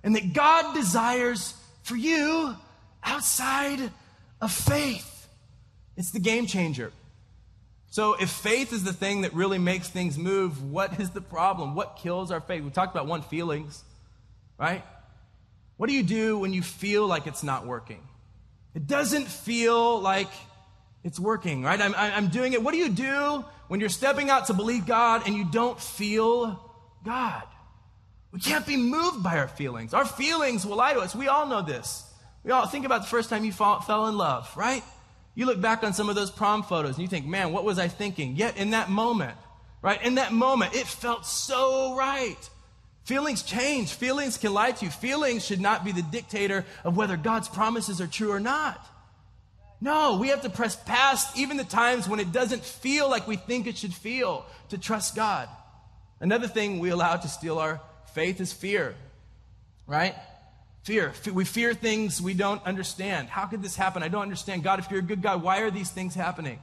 and 0.01 0.15
that 0.15 0.31
God 0.31 0.73
desires 0.73 1.55
for 1.83 1.97
you 1.97 2.55
outside 3.03 3.91
of 4.39 4.49
faith. 4.49 5.27
It's 5.97 6.11
the 6.11 6.19
game 6.19 6.45
changer. 6.47 6.93
So, 7.95 8.13
if 8.15 8.29
faith 8.29 8.73
is 8.73 8.83
the 8.83 8.91
thing 8.91 9.21
that 9.21 9.33
really 9.33 9.57
makes 9.57 9.87
things 9.87 10.17
move, 10.17 10.69
what 10.69 10.99
is 10.99 11.11
the 11.11 11.21
problem? 11.21 11.75
What 11.75 11.95
kills 11.95 12.29
our 12.29 12.41
faith? 12.41 12.61
We 12.61 12.69
talked 12.69 12.93
about 12.93 13.07
one 13.07 13.21
feelings, 13.21 13.81
right? 14.57 14.83
What 15.77 15.87
do 15.87 15.95
you 15.95 16.03
do 16.03 16.37
when 16.37 16.51
you 16.51 16.61
feel 16.61 17.07
like 17.07 17.25
it's 17.25 17.41
not 17.41 17.65
working? 17.65 18.01
It 18.73 18.85
doesn't 18.85 19.27
feel 19.27 20.01
like 20.01 20.27
it's 21.05 21.21
working, 21.21 21.63
right? 21.63 21.79
I'm, 21.79 21.95
I'm 21.95 22.27
doing 22.27 22.51
it. 22.51 22.61
What 22.61 22.73
do 22.73 22.79
you 22.79 22.89
do 22.89 23.45
when 23.69 23.79
you're 23.79 23.87
stepping 23.87 24.29
out 24.29 24.47
to 24.47 24.53
believe 24.53 24.85
God 24.85 25.25
and 25.25 25.33
you 25.33 25.45
don't 25.45 25.79
feel 25.79 26.69
God? 27.05 27.43
We 28.33 28.41
can't 28.41 28.67
be 28.67 28.75
moved 28.75 29.23
by 29.23 29.37
our 29.37 29.47
feelings. 29.47 29.93
Our 29.93 30.05
feelings 30.05 30.65
will 30.65 30.75
lie 30.75 30.95
to 30.95 30.99
us. 30.99 31.15
We 31.15 31.29
all 31.29 31.45
know 31.45 31.61
this. 31.61 32.03
We 32.43 32.51
all 32.51 32.67
think 32.67 32.85
about 32.85 33.03
the 33.03 33.07
first 33.07 33.29
time 33.29 33.45
you 33.45 33.53
fall, 33.53 33.79
fell 33.79 34.07
in 34.07 34.17
love, 34.17 34.51
right? 34.57 34.83
You 35.35 35.45
look 35.45 35.59
back 35.59 35.83
on 35.83 35.93
some 35.93 36.09
of 36.09 36.15
those 36.15 36.31
prom 36.31 36.63
photos 36.63 36.95
and 36.95 37.01
you 37.01 37.07
think, 37.07 37.25
man, 37.25 37.51
what 37.51 37.65
was 37.65 37.77
I 37.77 37.89
thinking? 37.89 38.35
Yet 38.37 38.57
in 38.57 38.71
that 38.71 38.89
moment, 38.89 39.37
right? 39.81 40.01
In 40.01 40.15
that 40.15 40.31
moment, 40.31 40.73
it 40.73 40.87
felt 40.87 41.25
so 41.25 41.95
right. 41.95 42.37
Feelings 43.03 43.43
change. 43.43 43.93
Feelings 43.93 44.37
can 44.37 44.53
lie 44.53 44.71
to 44.71 44.85
you. 44.85 44.91
Feelings 44.91 45.45
should 45.45 45.61
not 45.61 45.83
be 45.83 45.91
the 45.91 46.01
dictator 46.01 46.65
of 46.83 46.97
whether 46.97 47.17
God's 47.17 47.49
promises 47.49 48.01
are 48.01 48.07
true 48.07 48.31
or 48.31 48.39
not. 48.39 48.83
No, 49.81 50.17
we 50.17 50.29
have 50.29 50.41
to 50.41 50.49
press 50.49 50.75
past 50.75 51.37
even 51.37 51.57
the 51.57 51.63
times 51.65 52.07
when 52.07 52.19
it 52.19 52.31
doesn't 52.31 52.63
feel 52.63 53.09
like 53.09 53.27
we 53.27 53.35
think 53.35 53.67
it 53.67 53.77
should 53.77 53.93
feel 53.93 54.45
to 54.69 54.77
trust 54.77 55.15
God. 55.15 55.49
Another 56.19 56.47
thing 56.47 56.79
we 56.79 56.89
allow 56.89 57.17
to 57.17 57.27
steal 57.27 57.59
our 57.59 57.81
faith 58.13 58.39
is 58.39 58.53
fear, 58.53 58.95
right? 59.85 60.15
Fear. 60.85 61.13
We 61.33 61.45
fear 61.45 61.73
things 61.73 62.21
we 62.21 62.35
don't 62.35 62.63
understand. 62.63 63.27
How 63.27 63.47
could 63.47 63.63
this 63.63 63.75
happen? 63.75 64.03
I 64.03 64.07
don't 64.07 64.21
understand. 64.21 64.63
God, 64.63 64.77
if 64.77 64.91
you're 64.91 64.99
a 64.99 65.03
good 65.03 65.19
God, 65.19 65.41
why 65.41 65.61
are 65.61 65.71
these 65.71 65.89
things 65.89 66.13
happening? 66.13 66.59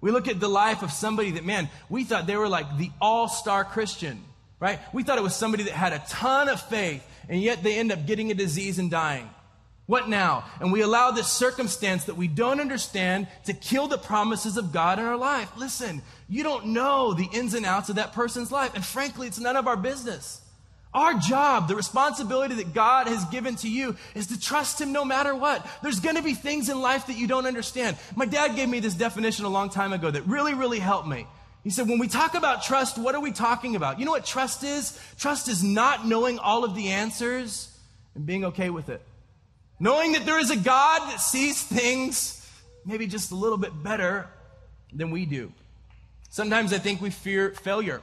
We 0.00 0.12
look 0.12 0.28
at 0.28 0.38
the 0.38 0.48
life 0.48 0.84
of 0.84 0.92
somebody 0.92 1.32
that, 1.32 1.44
man, 1.44 1.68
we 1.88 2.04
thought 2.04 2.28
they 2.28 2.36
were 2.36 2.48
like 2.48 2.78
the 2.78 2.92
all 3.00 3.26
star 3.26 3.64
Christian, 3.64 4.22
right? 4.60 4.78
We 4.92 5.02
thought 5.02 5.18
it 5.18 5.24
was 5.24 5.34
somebody 5.34 5.64
that 5.64 5.72
had 5.72 5.92
a 5.92 6.04
ton 6.08 6.48
of 6.48 6.62
faith, 6.62 7.04
and 7.28 7.42
yet 7.42 7.64
they 7.64 7.76
end 7.76 7.90
up 7.90 8.06
getting 8.06 8.30
a 8.30 8.34
disease 8.34 8.78
and 8.78 8.92
dying. 8.92 9.28
What 9.86 10.08
now? 10.08 10.44
And 10.60 10.70
we 10.70 10.82
allow 10.82 11.10
this 11.10 11.26
circumstance 11.26 12.04
that 12.04 12.16
we 12.16 12.28
don't 12.28 12.60
understand 12.60 13.26
to 13.46 13.54
kill 13.54 13.88
the 13.88 13.98
promises 13.98 14.56
of 14.56 14.72
God 14.72 15.00
in 15.00 15.04
our 15.04 15.16
life. 15.16 15.50
Listen, 15.56 16.00
you 16.28 16.44
don't 16.44 16.66
know 16.66 17.12
the 17.12 17.28
ins 17.32 17.54
and 17.54 17.66
outs 17.66 17.88
of 17.88 17.96
that 17.96 18.12
person's 18.12 18.52
life, 18.52 18.72
and 18.76 18.84
frankly, 18.84 19.26
it's 19.26 19.40
none 19.40 19.56
of 19.56 19.66
our 19.66 19.76
business. 19.76 20.40
Our 20.94 21.14
job, 21.14 21.66
the 21.66 21.74
responsibility 21.74 22.54
that 22.54 22.72
God 22.72 23.08
has 23.08 23.24
given 23.24 23.56
to 23.56 23.68
you 23.68 23.96
is 24.14 24.28
to 24.28 24.40
trust 24.40 24.80
Him 24.80 24.92
no 24.92 25.04
matter 25.04 25.34
what. 25.34 25.66
There's 25.82 25.98
going 25.98 26.14
to 26.14 26.22
be 26.22 26.34
things 26.34 26.68
in 26.68 26.80
life 26.80 27.08
that 27.08 27.18
you 27.18 27.26
don't 27.26 27.46
understand. 27.46 27.96
My 28.14 28.26
dad 28.26 28.54
gave 28.54 28.68
me 28.68 28.78
this 28.78 28.94
definition 28.94 29.44
a 29.44 29.48
long 29.48 29.70
time 29.70 29.92
ago 29.92 30.08
that 30.08 30.24
really, 30.26 30.54
really 30.54 30.78
helped 30.78 31.08
me. 31.08 31.26
He 31.64 31.70
said, 31.70 31.88
when 31.88 31.98
we 31.98 32.06
talk 32.06 32.34
about 32.34 32.62
trust, 32.62 32.96
what 32.96 33.14
are 33.16 33.20
we 33.20 33.32
talking 33.32 33.74
about? 33.74 33.98
You 33.98 34.04
know 34.04 34.12
what 34.12 34.24
trust 34.24 34.62
is? 34.62 35.00
Trust 35.18 35.48
is 35.48 35.64
not 35.64 36.06
knowing 36.06 36.38
all 36.38 36.62
of 36.62 36.76
the 36.76 36.88
answers 36.90 37.76
and 38.14 38.24
being 38.24 38.44
okay 38.44 38.70
with 38.70 38.88
it. 38.88 39.02
Knowing 39.80 40.12
that 40.12 40.24
there 40.24 40.38
is 40.38 40.50
a 40.50 40.56
God 40.56 41.00
that 41.10 41.20
sees 41.20 41.60
things 41.60 42.40
maybe 42.84 43.06
just 43.06 43.32
a 43.32 43.34
little 43.34 43.58
bit 43.58 43.82
better 43.82 44.28
than 44.92 45.10
we 45.10 45.26
do. 45.26 45.50
Sometimes 46.30 46.72
I 46.72 46.78
think 46.78 47.00
we 47.00 47.10
fear 47.10 47.50
failure. 47.50 48.02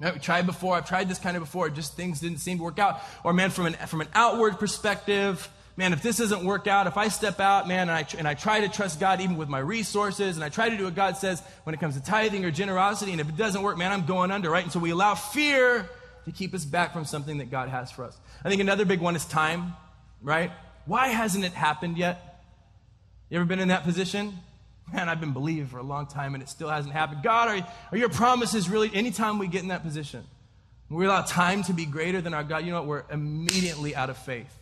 I've 0.00 0.20
tried 0.20 0.46
before. 0.46 0.76
I've 0.76 0.88
tried 0.88 1.08
this 1.08 1.18
kind 1.18 1.36
of 1.36 1.42
before. 1.42 1.70
Just 1.70 1.94
things 1.94 2.20
didn't 2.20 2.38
seem 2.38 2.58
to 2.58 2.64
work 2.64 2.78
out. 2.78 3.00
Or, 3.24 3.32
man, 3.32 3.50
from 3.50 3.66
an, 3.66 3.72
from 3.74 4.02
an 4.02 4.08
outward 4.14 4.58
perspective, 4.58 5.48
man, 5.76 5.92
if 5.92 6.02
this 6.02 6.18
doesn't 6.18 6.44
work 6.44 6.66
out, 6.66 6.86
if 6.86 6.96
I 6.96 7.08
step 7.08 7.40
out, 7.40 7.66
man, 7.66 7.88
and 7.88 7.92
I, 7.92 8.06
and 8.18 8.28
I 8.28 8.34
try 8.34 8.60
to 8.60 8.68
trust 8.68 9.00
God 9.00 9.20
even 9.20 9.36
with 9.36 9.48
my 9.48 9.58
resources, 9.58 10.36
and 10.36 10.44
I 10.44 10.50
try 10.50 10.68
to 10.68 10.76
do 10.76 10.84
what 10.84 10.94
God 10.94 11.16
says 11.16 11.42
when 11.64 11.74
it 11.74 11.80
comes 11.80 11.94
to 11.94 12.02
tithing 12.02 12.44
or 12.44 12.50
generosity, 12.50 13.12
and 13.12 13.20
if 13.20 13.28
it 13.28 13.36
doesn't 13.36 13.62
work, 13.62 13.78
man, 13.78 13.90
I'm 13.90 14.04
going 14.04 14.30
under, 14.30 14.50
right? 14.50 14.64
And 14.64 14.72
so 14.72 14.78
we 14.78 14.90
allow 14.90 15.14
fear 15.14 15.88
to 16.26 16.32
keep 16.32 16.52
us 16.54 16.64
back 16.64 16.92
from 16.92 17.04
something 17.04 17.38
that 17.38 17.50
God 17.50 17.68
has 17.68 17.90
for 17.90 18.04
us. 18.04 18.18
I 18.44 18.48
think 18.50 18.60
another 18.60 18.84
big 18.84 19.00
one 19.00 19.16
is 19.16 19.24
time, 19.24 19.74
right? 20.20 20.50
Why 20.84 21.08
hasn't 21.08 21.44
it 21.44 21.52
happened 21.52 21.96
yet? 21.96 22.42
You 23.30 23.38
ever 23.38 23.46
been 23.46 23.60
in 23.60 23.68
that 23.68 23.84
position? 23.84 24.38
Man, 24.92 25.08
I've 25.08 25.20
been 25.20 25.32
believing 25.32 25.66
for 25.66 25.78
a 25.78 25.82
long 25.82 26.06
time 26.06 26.34
and 26.34 26.42
it 26.42 26.48
still 26.48 26.68
hasn't 26.68 26.94
happened. 26.94 27.22
God, 27.22 27.48
are, 27.48 27.68
are 27.92 27.98
your 27.98 28.08
promises 28.08 28.68
really, 28.68 28.90
anytime 28.94 29.38
we 29.38 29.48
get 29.48 29.62
in 29.62 29.68
that 29.68 29.82
position, 29.82 30.24
we 30.88 31.04
allow 31.04 31.22
time 31.22 31.64
to 31.64 31.72
be 31.72 31.84
greater 31.84 32.20
than 32.20 32.32
our 32.32 32.44
God, 32.44 32.64
you 32.64 32.70
know 32.70 32.80
what? 32.80 32.86
We're 32.86 33.04
immediately 33.10 33.96
out 33.96 34.10
of 34.10 34.16
faith. 34.16 34.52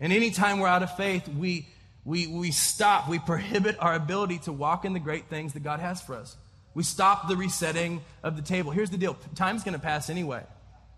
And 0.00 0.12
anytime 0.12 0.58
we're 0.58 0.68
out 0.68 0.82
of 0.82 0.94
faith, 0.96 1.26
we, 1.28 1.66
we, 2.04 2.26
we 2.26 2.50
stop, 2.50 3.08
we 3.08 3.18
prohibit 3.18 3.76
our 3.78 3.94
ability 3.94 4.38
to 4.40 4.52
walk 4.52 4.84
in 4.84 4.92
the 4.92 5.00
great 5.00 5.26
things 5.26 5.54
that 5.54 5.62
God 5.62 5.80
has 5.80 6.02
for 6.02 6.14
us. 6.14 6.36
We 6.74 6.82
stop 6.82 7.28
the 7.28 7.36
resetting 7.36 8.02
of 8.22 8.36
the 8.36 8.42
table. 8.42 8.70
Here's 8.70 8.90
the 8.90 8.98
deal 8.98 9.16
time's 9.34 9.64
going 9.64 9.74
to 9.74 9.80
pass 9.80 10.10
anyway. 10.10 10.42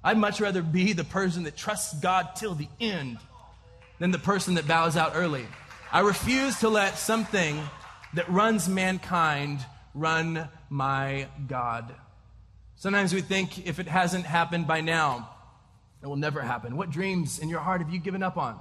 I'd 0.03 0.19
much 0.19 0.41
rather 0.41 0.63
be 0.63 0.93
the 0.93 1.05
person 1.05 1.45
that 1.45 1.57
trusts 1.57 1.95
God 2.01 2.31
till 2.37 2.55
the 2.55 2.69
end 2.81 3.19
than 3.99 4.11
the 4.11 4.19
person 4.19 4.55
that 4.55 4.67
bows 4.67 4.97
out 4.97 5.13
early. 5.15 5.47
I 5.93 6.01
refuse 6.01 6.59
to 6.61 6.69
let 6.69 6.99
something 6.99 7.61
that 8.15 8.29
runs 8.31 8.69
mankind 8.69 9.65
run 9.95 10.49
my 10.69 11.29
God. 11.47 11.95
Sometimes 12.77 13.15
we 13.15 13.21
think 13.21 13.67
if 13.67 13.79
it 13.79 13.87
hasn't 13.87 14.27
happened 14.27 14.67
by 14.67 14.81
now, 14.81 15.31
it 16.03 16.07
will 16.07 16.17
never 16.17 16.43
happen? 16.43 16.77
What 16.77 16.91
dreams 16.91 17.39
in 17.39 17.49
your 17.49 17.61
heart 17.61 17.81
have 17.81 17.91
you 17.91 17.99
given 17.99 18.23
up 18.23 18.37
on? 18.37 18.59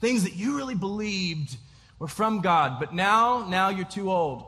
Things 0.00 0.22
that 0.24 0.36
you 0.36 0.56
really 0.56 0.76
believed 0.76 1.56
were 1.98 2.06
from 2.06 2.40
God, 2.40 2.78
but 2.78 2.94
now, 2.94 3.46
now 3.48 3.70
you're 3.70 3.84
too 3.84 4.12
old. 4.12 4.46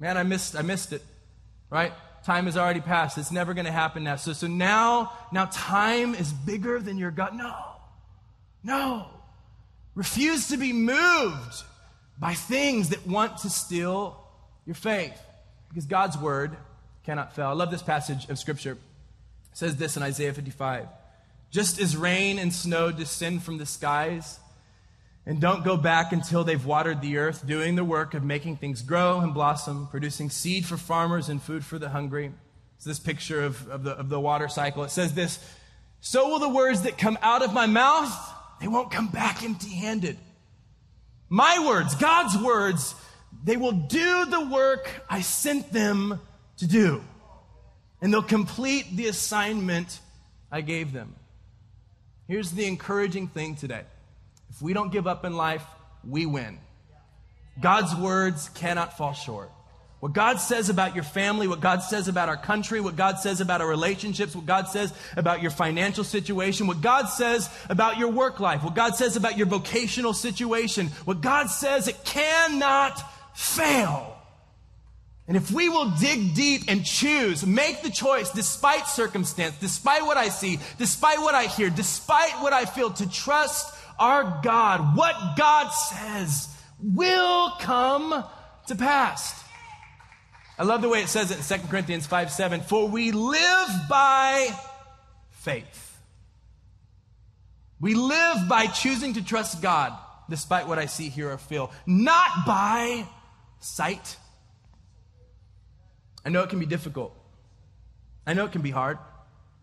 Man, 0.00 0.16
I 0.16 0.24
missed, 0.24 0.56
I 0.56 0.62
missed 0.62 0.92
it, 0.92 1.02
right? 1.70 1.92
Time 2.24 2.46
has 2.46 2.56
already 2.56 2.80
passed. 2.80 3.18
It's 3.18 3.30
never 3.30 3.54
going 3.54 3.66
to 3.66 3.72
happen 3.72 4.02
now. 4.02 4.16
So, 4.16 4.32
so 4.32 4.48
now, 4.48 5.12
now 5.30 5.48
time 5.52 6.16
is 6.16 6.32
bigger 6.32 6.80
than 6.80 6.98
your 6.98 7.12
God. 7.12 7.36
No, 7.36 7.54
no. 8.64 9.06
Refuse 9.94 10.48
to 10.48 10.56
be 10.56 10.72
moved 10.72 11.62
by 12.18 12.34
things 12.34 12.90
that 12.90 13.06
want 13.06 13.38
to 13.38 13.50
steal 13.50 14.22
your 14.64 14.74
faith 14.74 15.20
because 15.68 15.86
God's 15.86 16.18
word 16.18 16.56
cannot 17.04 17.34
fail. 17.34 17.46
I 17.46 17.52
love 17.52 17.70
this 17.70 17.82
passage 17.82 18.28
of 18.28 18.38
scripture. 18.38 18.72
It 18.72 18.78
says 19.52 19.76
this 19.76 19.96
in 19.96 20.02
Isaiah 20.02 20.32
55. 20.32 20.86
Just 21.50 21.80
as 21.80 21.96
rain 21.96 22.38
and 22.38 22.52
snow 22.52 22.90
descend 22.90 23.42
from 23.42 23.58
the 23.58 23.66
skies 23.66 24.40
and 25.24 25.40
don't 25.40 25.64
go 25.64 25.76
back 25.76 26.12
until 26.12 26.44
they've 26.44 26.64
watered 26.64 27.00
the 27.00 27.18
earth, 27.18 27.46
doing 27.46 27.74
the 27.74 27.84
work 27.84 28.14
of 28.14 28.22
making 28.22 28.56
things 28.56 28.82
grow 28.82 29.20
and 29.20 29.34
blossom, 29.34 29.88
producing 29.88 30.30
seed 30.30 30.64
for 30.64 30.76
farmers 30.76 31.28
and 31.28 31.42
food 31.42 31.64
for 31.64 31.78
the 31.78 31.88
hungry. 31.88 32.32
It's 32.76 32.84
this 32.84 32.98
picture 32.98 33.42
of, 33.42 33.68
of, 33.68 33.82
the, 33.82 33.92
of 33.92 34.08
the 34.08 34.20
water 34.20 34.48
cycle. 34.48 34.84
It 34.84 34.90
says 34.90 35.14
this 35.14 35.38
So 36.00 36.28
will 36.28 36.38
the 36.38 36.48
words 36.48 36.82
that 36.82 36.98
come 36.98 37.18
out 37.22 37.42
of 37.42 37.52
my 37.52 37.66
mouth, 37.66 38.14
they 38.60 38.68
won't 38.68 38.90
come 38.90 39.08
back 39.08 39.42
empty 39.42 39.70
handed. 39.70 40.18
My 41.28 41.64
words, 41.66 41.94
God's 41.94 42.36
words, 42.38 42.94
they 43.44 43.56
will 43.56 43.72
do 43.72 44.26
the 44.26 44.46
work 44.46 44.88
I 45.08 45.20
sent 45.22 45.72
them 45.72 46.20
to 46.58 46.66
do. 46.66 47.02
And 48.00 48.12
they'll 48.12 48.22
complete 48.22 48.96
the 48.96 49.08
assignment 49.08 50.00
I 50.50 50.60
gave 50.60 50.92
them. 50.92 51.14
Here's 52.28 52.50
the 52.50 52.66
encouraging 52.66 53.28
thing 53.28 53.56
today 53.56 53.82
if 54.50 54.62
we 54.62 54.72
don't 54.72 54.92
give 54.92 55.06
up 55.06 55.24
in 55.24 55.36
life, 55.36 55.64
we 56.06 56.26
win. 56.26 56.58
God's 57.60 57.94
words 57.94 58.48
cannot 58.50 58.96
fall 58.96 59.12
short. 59.12 59.50
What 60.00 60.12
God 60.12 60.36
says 60.40 60.68
about 60.68 60.94
your 60.94 61.04
family, 61.04 61.48
what 61.48 61.60
God 61.60 61.82
says 61.82 62.06
about 62.06 62.28
our 62.28 62.36
country, 62.36 62.80
what 62.80 62.96
God 62.96 63.18
says 63.18 63.40
about 63.40 63.62
our 63.62 63.68
relationships, 63.68 64.36
what 64.36 64.44
God 64.44 64.68
says 64.68 64.92
about 65.16 65.40
your 65.40 65.50
financial 65.50 66.04
situation, 66.04 66.66
what 66.66 66.82
God 66.82 67.06
says 67.06 67.48
about 67.70 67.96
your 67.96 68.10
work 68.10 68.38
life, 68.38 68.62
what 68.62 68.74
God 68.74 68.94
says 68.94 69.16
about 69.16 69.38
your 69.38 69.46
vocational 69.46 70.12
situation, 70.12 70.88
what 71.06 71.22
God 71.22 71.46
says 71.46 71.88
it 71.88 72.04
cannot 72.04 73.02
fail. 73.34 74.12
And 75.28 75.36
if 75.36 75.50
we 75.50 75.68
will 75.68 75.90
dig 75.90 76.34
deep 76.34 76.64
and 76.68 76.84
choose, 76.84 77.44
make 77.44 77.82
the 77.82 77.90
choice 77.90 78.30
despite 78.30 78.86
circumstance, 78.86 79.56
despite 79.58 80.02
what 80.02 80.16
I 80.16 80.28
see, 80.28 80.60
despite 80.78 81.18
what 81.20 81.34
I 81.34 81.44
hear, 81.44 81.70
despite 81.70 82.42
what 82.42 82.52
I 82.52 82.64
feel, 82.66 82.90
to 82.90 83.10
trust 83.10 83.74
our 83.98 84.40
God, 84.44 84.94
what 84.96 85.36
God 85.36 85.70
says 85.70 86.48
will 86.80 87.52
come 87.58 88.24
to 88.68 88.74
pass. 88.76 89.45
I 90.58 90.64
love 90.64 90.80
the 90.80 90.88
way 90.88 91.02
it 91.02 91.08
says 91.08 91.30
it 91.30 91.38
in 91.38 91.60
2 91.60 91.68
Corinthians 91.68 92.06
5 92.06 92.30
7. 92.30 92.60
For 92.62 92.88
we 92.88 93.12
live 93.12 93.68
by 93.88 94.48
faith. 95.30 95.98
We 97.80 97.94
live 97.94 98.48
by 98.48 98.66
choosing 98.66 99.14
to 99.14 99.24
trust 99.24 99.60
God 99.60 99.92
despite 100.28 100.66
what 100.66 100.78
I 100.78 100.86
see, 100.86 101.08
hear, 101.08 101.30
or 101.30 101.38
feel, 101.38 101.70
not 101.86 102.46
by 102.46 103.06
sight. 103.60 104.16
I 106.24 106.30
know 106.30 106.42
it 106.42 106.50
can 106.50 106.58
be 106.58 106.66
difficult. 106.66 107.14
I 108.26 108.34
know 108.34 108.46
it 108.46 108.52
can 108.52 108.62
be 108.62 108.70
hard. 108.70 108.98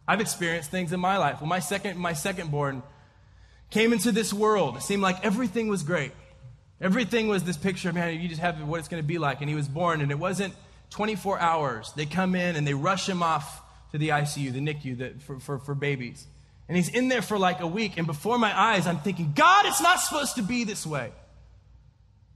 I've 0.07 0.21
experienced 0.21 0.71
things 0.71 0.93
in 0.93 0.99
my 0.99 1.17
life. 1.17 1.41
When 1.41 1.49
my 1.49 1.59
second, 1.59 1.97
my 1.97 2.13
second 2.13 2.51
born 2.51 2.83
came 3.69 3.91
into 3.93 4.11
this 4.11 4.31
world, 4.31 4.77
it 4.77 4.83
seemed 4.83 5.01
like 5.01 5.25
everything 5.25 5.67
was 5.67 5.83
great. 5.83 6.11
Everything 6.79 7.27
was 7.27 7.43
this 7.43 7.57
picture, 7.57 7.91
man, 7.91 8.19
you 8.19 8.27
just 8.27 8.41
have 8.41 8.61
what 8.67 8.79
it's 8.79 8.87
going 8.87 9.01
to 9.01 9.07
be 9.07 9.17
like. 9.17 9.41
And 9.41 9.49
he 9.49 9.55
was 9.55 9.67
born, 9.67 10.01
and 10.01 10.11
it 10.11 10.19
wasn't 10.19 10.53
24 10.93 11.39
hours. 11.39 11.91
They 11.95 12.05
come 12.05 12.35
in 12.35 12.55
and 12.55 12.67
they 12.67 12.75
rush 12.75 13.09
him 13.09 13.23
off 13.23 13.61
to 13.91 13.97
the 13.97 14.09
ICU, 14.09 14.53
the 14.53 14.59
NICU 14.59 14.97
the, 14.97 15.13
for, 15.25 15.39
for, 15.39 15.57
for 15.57 15.73
babies. 15.73 16.27
And 16.67 16.77
he's 16.77 16.89
in 16.89 17.07
there 17.09 17.23
for 17.23 17.37
like 17.37 17.59
a 17.61 17.67
week, 17.67 17.97
and 17.97 18.07
before 18.07 18.37
my 18.37 18.57
eyes, 18.57 18.85
I'm 18.85 18.99
thinking, 18.99 19.33
God, 19.35 19.65
it's 19.65 19.81
not 19.81 19.99
supposed 19.99 20.35
to 20.35 20.43
be 20.43 20.63
this 20.63 20.85
way. 20.85 21.11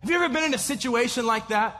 Have 0.01 0.09
you 0.09 0.15
ever 0.15 0.33
been 0.33 0.43
in 0.43 0.53
a 0.53 0.59
situation 0.59 1.25
like 1.25 1.49
that? 1.49 1.79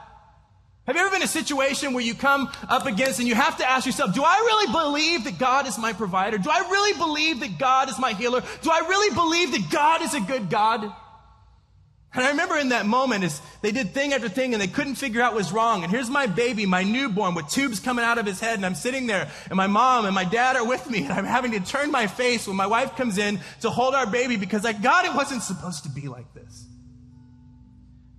Have 0.86 0.94
you 0.96 1.02
ever 1.02 1.10
been 1.10 1.20
in 1.20 1.24
a 1.24 1.28
situation 1.28 1.92
where 1.92 2.02
you 2.02 2.14
come 2.14 2.48
up 2.68 2.86
against 2.86 3.18
and 3.18 3.28
you 3.28 3.34
have 3.34 3.58
to 3.58 3.68
ask 3.68 3.84
yourself, 3.84 4.14
do 4.14 4.22
I 4.24 4.36
really 4.36 4.72
believe 4.72 5.24
that 5.24 5.38
God 5.38 5.66
is 5.66 5.78
my 5.78 5.92
provider? 5.92 6.38
Do 6.38 6.48
I 6.48 6.60
really 6.60 6.96
believe 6.96 7.40
that 7.40 7.58
God 7.58 7.90
is 7.90 7.98
my 7.98 8.12
healer? 8.12 8.40
Do 8.62 8.70
I 8.70 8.78
really 8.88 9.14
believe 9.14 9.52
that 9.52 9.70
God 9.70 10.00
is 10.02 10.14
a 10.14 10.20
good 10.20 10.48
God? 10.48 10.90
And 12.14 12.24
I 12.24 12.30
remember 12.30 12.56
in 12.56 12.70
that 12.70 12.86
moment 12.86 13.22
as 13.22 13.40
they 13.60 13.70
did 13.70 13.92
thing 13.92 14.14
after 14.14 14.30
thing 14.30 14.54
and 14.54 14.62
they 14.62 14.66
couldn't 14.66 14.94
figure 14.94 15.20
out 15.20 15.32
what 15.32 15.38
was 15.38 15.52
wrong. 15.52 15.82
And 15.82 15.92
here's 15.92 16.08
my 16.08 16.26
baby, 16.26 16.64
my 16.64 16.82
newborn 16.82 17.34
with 17.34 17.48
tubes 17.48 17.80
coming 17.80 18.04
out 18.04 18.16
of 18.16 18.24
his 18.24 18.40
head 18.40 18.56
and 18.56 18.64
I'm 18.64 18.74
sitting 18.74 19.06
there 19.06 19.30
and 19.48 19.56
my 19.56 19.66
mom 19.66 20.06
and 20.06 20.14
my 20.14 20.24
dad 20.24 20.56
are 20.56 20.66
with 20.66 20.88
me 20.88 20.98
and 21.04 21.12
I'm 21.12 21.26
having 21.26 21.52
to 21.52 21.60
turn 21.60 21.90
my 21.90 22.06
face 22.06 22.46
when 22.46 22.56
my 22.56 22.66
wife 22.66 22.96
comes 22.96 23.18
in 23.18 23.40
to 23.60 23.70
hold 23.70 23.94
our 23.94 24.06
baby 24.06 24.36
because 24.36 24.64
I 24.64 24.72
God, 24.72 25.04
it 25.04 25.14
wasn't 25.14 25.42
supposed 25.42 25.84
to 25.84 25.90
be 25.90 26.08
like 26.08 26.32
this. 26.32 26.66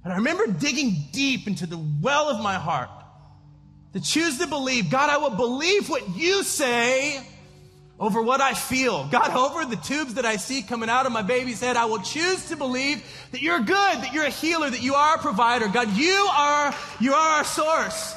And 0.03 0.13
I 0.13 0.17
remember 0.17 0.47
digging 0.47 1.07
deep 1.11 1.47
into 1.47 1.65
the 1.65 1.79
well 2.01 2.29
of 2.29 2.41
my 2.41 2.55
heart 2.55 2.89
to 3.93 3.99
choose 3.99 4.37
to 4.37 4.45
believe, 4.45 4.91
God, 4.91 5.09
I 5.09 5.17
will 5.17 5.35
believe 5.35 5.89
what 5.89 6.15
you 6.15 6.43
say 6.43 7.25
over 7.99 8.21
what 8.21 8.39
I 8.39 8.53
feel. 8.53 9.05
God, 9.05 9.31
over 9.35 9.65
the 9.65 9.75
tubes 9.75 10.13
that 10.13 10.25
I 10.25 10.37
see 10.37 10.61
coming 10.61 10.89
out 10.89 11.05
of 11.05 11.11
my 11.11 11.21
baby's 11.21 11.59
head, 11.59 11.75
I 11.75 11.85
will 11.85 11.99
choose 11.99 12.47
to 12.47 12.55
believe 12.55 13.03
that 13.31 13.41
you're 13.41 13.59
good, 13.59 13.67
that 13.97 14.13
you're 14.13 14.25
a 14.25 14.29
healer, 14.29 14.69
that 14.69 14.81
you 14.81 14.95
are 14.95 15.15
a 15.15 15.19
provider. 15.19 15.67
God, 15.67 15.95
you 15.97 16.29
are, 16.31 16.73
you 16.99 17.13
are 17.13 17.29
our 17.37 17.43
source. 17.43 18.15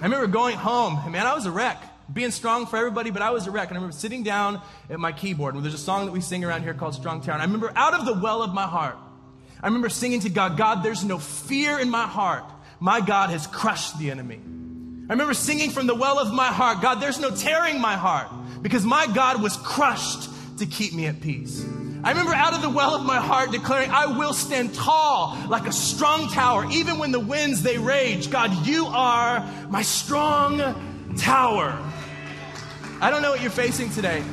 I 0.00 0.04
remember 0.04 0.26
going 0.26 0.56
home, 0.56 0.98
and 1.02 1.12
man, 1.12 1.26
I 1.26 1.34
was 1.34 1.46
a 1.46 1.50
wreck. 1.50 1.82
Being 2.12 2.30
strong 2.30 2.66
for 2.66 2.76
everybody, 2.76 3.10
but 3.10 3.20
I 3.20 3.30
was 3.30 3.46
a 3.46 3.50
wreck. 3.50 3.68
And 3.68 3.76
I 3.76 3.80
remember 3.80 3.96
sitting 3.96 4.22
down 4.22 4.62
at 4.88 5.00
my 5.00 5.12
keyboard, 5.12 5.54
and 5.54 5.64
there's 5.64 5.74
a 5.74 5.78
song 5.78 6.06
that 6.06 6.12
we 6.12 6.20
sing 6.20 6.44
around 6.44 6.62
here 6.62 6.72
called 6.72 6.94
Strong 6.94 7.22
Tower. 7.22 7.34
And 7.34 7.42
I 7.42 7.44
remember 7.46 7.72
out 7.74 7.94
of 7.94 8.06
the 8.06 8.14
well 8.14 8.42
of 8.42 8.54
my 8.54 8.66
heart, 8.66 8.96
I 9.60 9.66
remember 9.66 9.88
singing 9.88 10.20
to 10.20 10.28
God, 10.28 10.56
God, 10.56 10.82
there's 10.82 11.04
no 11.04 11.18
fear 11.18 11.80
in 11.80 11.90
my 11.90 12.06
heart. 12.06 12.44
My 12.78 13.00
God 13.00 13.30
has 13.30 13.46
crushed 13.46 13.98
the 13.98 14.10
enemy. 14.10 14.40
I 15.08 15.12
remember 15.12 15.34
singing 15.34 15.70
from 15.70 15.86
the 15.86 15.94
well 15.94 16.18
of 16.18 16.32
my 16.32 16.48
heart, 16.48 16.82
God, 16.82 16.96
there's 16.96 17.20
no 17.20 17.30
tearing 17.30 17.80
my 17.80 17.94
heart 17.94 18.26
because 18.60 18.84
my 18.84 19.06
God 19.06 19.40
was 19.40 19.56
crushed 19.56 20.28
to 20.58 20.66
keep 20.66 20.92
me 20.94 21.06
at 21.06 21.20
peace. 21.20 21.64
I 22.02 22.10
remember 22.10 22.34
out 22.34 22.54
of 22.54 22.62
the 22.62 22.70
well 22.70 22.94
of 22.94 23.04
my 23.04 23.18
heart 23.18 23.52
declaring, 23.52 23.90
I 23.90 24.06
will 24.06 24.32
stand 24.32 24.74
tall 24.74 25.38
like 25.48 25.66
a 25.66 25.72
strong 25.72 26.28
tower, 26.28 26.66
even 26.70 26.98
when 26.98 27.12
the 27.12 27.20
winds 27.20 27.62
they 27.62 27.78
rage. 27.78 28.30
God, 28.30 28.66
you 28.66 28.86
are 28.86 29.48
my 29.70 29.82
strong 29.82 30.58
tower. 31.16 31.78
I 33.00 33.10
don't 33.10 33.22
know 33.22 33.30
what 33.30 33.42
you're 33.42 33.50
facing 33.50 33.90
today. 33.90 34.24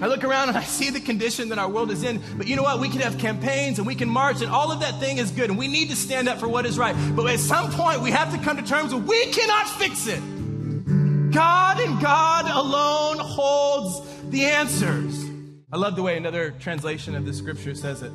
I 0.00 0.06
look 0.06 0.22
around 0.22 0.48
and 0.48 0.56
I 0.56 0.62
see 0.62 0.90
the 0.90 1.00
condition 1.00 1.48
that 1.48 1.58
our 1.58 1.68
world 1.68 1.90
is 1.90 2.04
in. 2.04 2.22
But 2.36 2.46
you 2.46 2.54
know 2.54 2.62
what? 2.62 2.78
We 2.78 2.88
can 2.88 3.00
have 3.00 3.18
campaigns 3.18 3.78
and 3.78 3.86
we 3.86 3.94
can 3.94 4.08
march 4.08 4.40
and 4.42 4.50
all 4.50 4.70
of 4.70 4.80
that 4.80 5.00
thing 5.00 5.18
is 5.18 5.30
good. 5.30 5.50
And 5.50 5.58
we 5.58 5.66
need 5.66 5.90
to 5.90 5.96
stand 5.96 6.28
up 6.28 6.38
for 6.38 6.48
what 6.48 6.66
is 6.66 6.78
right. 6.78 6.94
But 7.16 7.26
at 7.26 7.40
some 7.40 7.70
point, 7.72 8.00
we 8.00 8.12
have 8.12 8.32
to 8.32 8.38
come 8.38 8.56
to 8.56 8.62
terms 8.62 8.94
with 8.94 9.04
we 9.04 9.26
cannot 9.32 9.68
fix 9.68 10.06
it. 10.06 10.20
God 11.32 11.80
and 11.80 12.00
God 12.00 12.46
alone 12.46 13.18
holds 13.18 14.00
the 14.30 14.44
answers. 14.46 15.24
I 15.70 15.76
love 15.76 15.96
the 15.96 16.02
way 16.02 16.16
another 16.16 16.52
translation 16.58 17.14
of 17.14 17.26
the 17.26 17.34
scripture 17.34 17.74
says 17.74 18.02
it. 18.02 18.12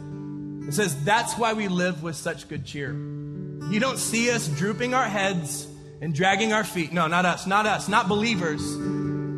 It 0.68 0.74
says, 0.74 1.04
That's 1.04 1.38
why 1.38 1.54
we 1.54 1.68
live 1.68 2.02
with 2.02 2.16
such 2.16 2.48
good 2.48 2.66
cheer. 2.66 2.92
You 2.94 3.80
don't 3.80 4.00
see 4.00 4.32
us 4.32 4.48
drooping 4.48 4.94
our 4.94 5.08
heads 5.08 5.68
and 6.02 6.14
dragging 6.14 6.54
our 6.54 6.64
feet. 6.64 6.92
No, 6.92 7.08
not 7.08 7.26
us, 7.26 7.46
not 7.46 7.66
us, 7.66 7.88
not 7.88 8.08
believers. 8.08 8.62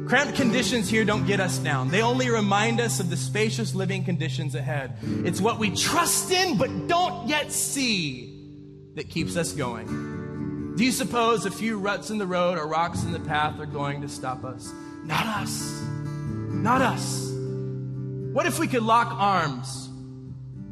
Cramped 0.08 0.36
conditions 0.36 0.88
here 0.88 1.04
don't 1.04 1.26
get 1.26 1.40
us 1.40 1.58
down. 1.58 1.90
They 1.90 2.04
only 2.04 2.30
remind 2.30 2.80
us 2.80 3.00
of 3.00 3.10
the 3.10 3.18
spacious 3.18 3.74
living 3.74 4.04
conditions 4.04 4.54
ahead. 4.54 4.98
It's 5.02 5.42
what 5.42 5.58
we 5.58 5.72
trust 5.72 6.32
in 6.32 6.58
but 6.58 6.88
don't 6.88 7.28
yet 7.28 7.52
see 7.52 8.32
that 8.94 9.10
keeps 9.10 9.36
us 9.36 9.52
going. 9.52 10.76
Do 10.78 10.84
you 10.86 10.92
suppose 10.92 11.48
a 11.48 11.52
few 11.52 11.80
ruts 11.80 12.12
in 12.12 12.20
the 12.20 12.28
road 12.28 12.60
or 12.60 12.68
rocks 12.68 13.04
in 13.04 13.14
the 13.14 13.20
path 13.20 13.60
are 13.60 13.66
going 13.66 14.02
to 14.02 14.08
stop 14.08 14.44
us? 14.44 14.72
Not 15.06 15.26
us. 15.26 15.82
Not 15.84 16.82
us. 16.82 17.32
What 18.32 18.46
if 18.46 18.60
we 18.60 18.68
could 18.68 18.84
lock 18.84 19.08
arms 19.12 19.90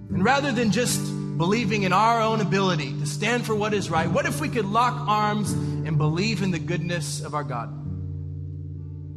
and 0.09 0.23
rather 0.23 0.51
than 0.51 0.71
just 0.71 1.01
believing 1.37 1.83
in 1.83 1.93
our 1.93 2.21
own 2.21 2.39
ability 2.39 2.99
to 2.99 3.07
stand 3.07 3.47
for 3.47 3.55
what 3.55 3.73
is 3.73 3.89
right, 3.89 4.09
what 4.11 4.27
if 4.27 4.39
we 4.39 4.47
could 4.47 4.65
lock 4.65 4.93
arms 5.07 5.53
and 5.53 5.97
believe 5.97 6.43
in 6.43 6.51
the 6.51 6.59
goodness 6.59 7.21
of 7.21 7.33
our 7.33 7.43
God? 7.43 7.82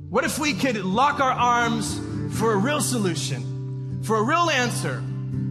What 0.08 0.24
if 0.24 0.38
we 0.38 0.52
could 0.52 0.76
lock 0.84 1.18
our 1.18 1.32
arms 1.32 2.00
for 2.38 2.52
a 2.52 2.56
real 2.56 2.80
solution, 2.80 4.02
for 4.04 4.16
a 4.18 4.22
real 4.22 4.48
answer 4.50 5.02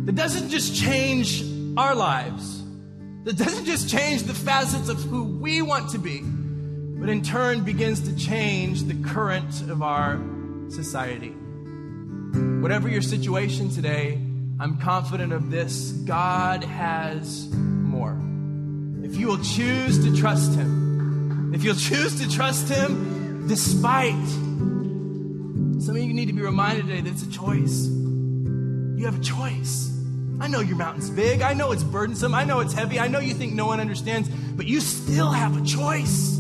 that 0.06 0.16
doesn't 0.16 0.50
just 0.50 0.74
change 0.74 1.44
our 1.76 1.94
lives, 1.94 2.64
that 3.26 3.36
doesn't 3.36 3.66
just 3.66 3.90
change 3.90 4.24
the 4.24 4.34
facets 4.34 4.88
of 4.88 5.02
who 5.04 5.24
we 5.26 5.62
want 5.62 5.90
to 5.90 5.98
be, 5.98 6.22
but 6.22 7.10
in 7.10 7.22
turn 7.22 7.66
begins 7.66 8.00
to 8.08 8.16
change 8.16 8.84
the 8.84 8.94
current 9.10 9.62
of 9.70 9.84
our 9.84 10.22
society. 10.70 11.34
Whatever 12.62 12.88
your 12.88 13.02
situation 13.02 13.70
today, 13.70 14.14
I'm 14.58 14.78
confident 14.80 15.34
of 15.34 15.52
this 15.52 15.92
God 15.92 16.64
has 16.64 17.50
more. 17.54 18.18
If 19.04 19.18
you 19.18 19.28
will 19.28 19.44
choose 19.44 20.02
to 20.06 20.16
trust 20.16 20.56
Him, 20.56 21.52
if 21.54 21.62
you'll 21.66 21.76
choose 21.76 22.22
to 22.22 22.30
trust 22.30 22.70
Him 22.70 23.25
despite, 23.48 24.28
some 25.80 25.96
of 25.96 25.98
you 25.98 26.14
need 26.14 26.28
to 26.28 26.34
be 26.34 26.42
reminded 26.42 26.88
today 26.88 27.02
that 27.02 27.12
it's 27.12 27.24
a 27.24 27.32
choice. 27.32 27.86
You 27.86 29.06
have 29.06 29.20
a 29.20 29.24
choice. 29.24 29.92
I 30.40 30.48
know 30.48 30.60
your 30.60 30.78
mountain's 30.78 31.10
big. 31.10 31.42
I 31.42 31.54
know 31.54 31.72
it's 31.72 31.84
burdensome. 31.84 32.34
I 32.34 32.44
know 32.44 32.60
it's 32.60 32.74
heavy. 32.74 33.00
I 33.00 33.08
know 33.08 33.20
you 33.20 33.34
think 33.34 33.54
no 33.54 33.68
one 33.68 33.80
understands, 33.80 34.30
but 34.30 34.66
you 34.66 34.82
still 34.82 35.32
have 35.32 35.62
a 35.62 35.66
choice. 35.66 36.38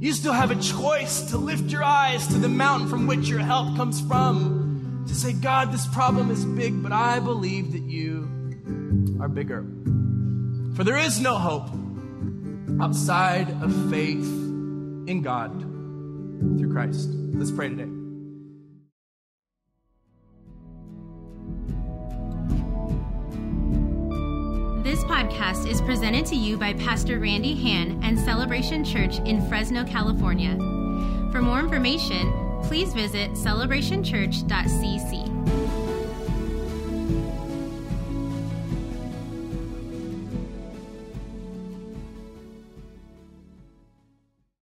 You 0.00 0.12
still 0.12 0.32
have 0.32 0.50
a 0.50 0.56
choice 0.56 1.22
to 1.30 1.38
lift 1.38 1.70
your 1.72 1.82
eyes 1.82 2.26
to 2.28 2.34
the 2.34 2.48
mountain 2.48 2.88
from 2.88 3.06
which 3.06 3.28
your 3.28 3.40
help 3.40 3.76
comes 3.76 4.00
from. 4.00 5.04
To 5.08 5.14
say, 5.14 5.32
God, 5.32 5.72
this 5.72 5.86
problem 5.88 6.30
is 6.30 6.44
big, 6.44 6.82
but 6.82 6.92
I 6.92 7.18
believe 7.18 7.72
that 7.72 7.82
you 7.82 8.28
are 9.20 9.28
bigger. 9.28 9.66
For 10.76 10.84
there 10.84 10.98
is 10.98 11.18
no 11.18 11.36
hope 11.36 11.68
outside 12.80 13.50
of 13.62 13.90
faith 13.90 14.24
in 15.08 15.22
God 15.22 15.67
through 16.38 16.72
Christ. 16.72 17.10
Let's 17.34 17.50
pray 17.50 17.68
today. 17.68 17.88
This 24.82 25.04
podcast 25.04 25.70
is 25.70 25.82
presented 25.82 26.24
to 26.26 26.36
you 26.36 26.56
by 26.56 26.72
Pastor 26.72 27.18
Randy 27.18 27.54
Hand 27.54 28.02
and 28.02 28.18
Celebration 28.18 28.84
Church 28.84 29.18
in 29.20 29.46
Fresno, 29.48 29.84
California. 29.84 30.56
For 31.30 31.42
more 31.42 31.60
information, 31.60 32.32
please 32.62 32.94
visit 32.94 33.32
celebrationchurch.cc. 33.32 35.37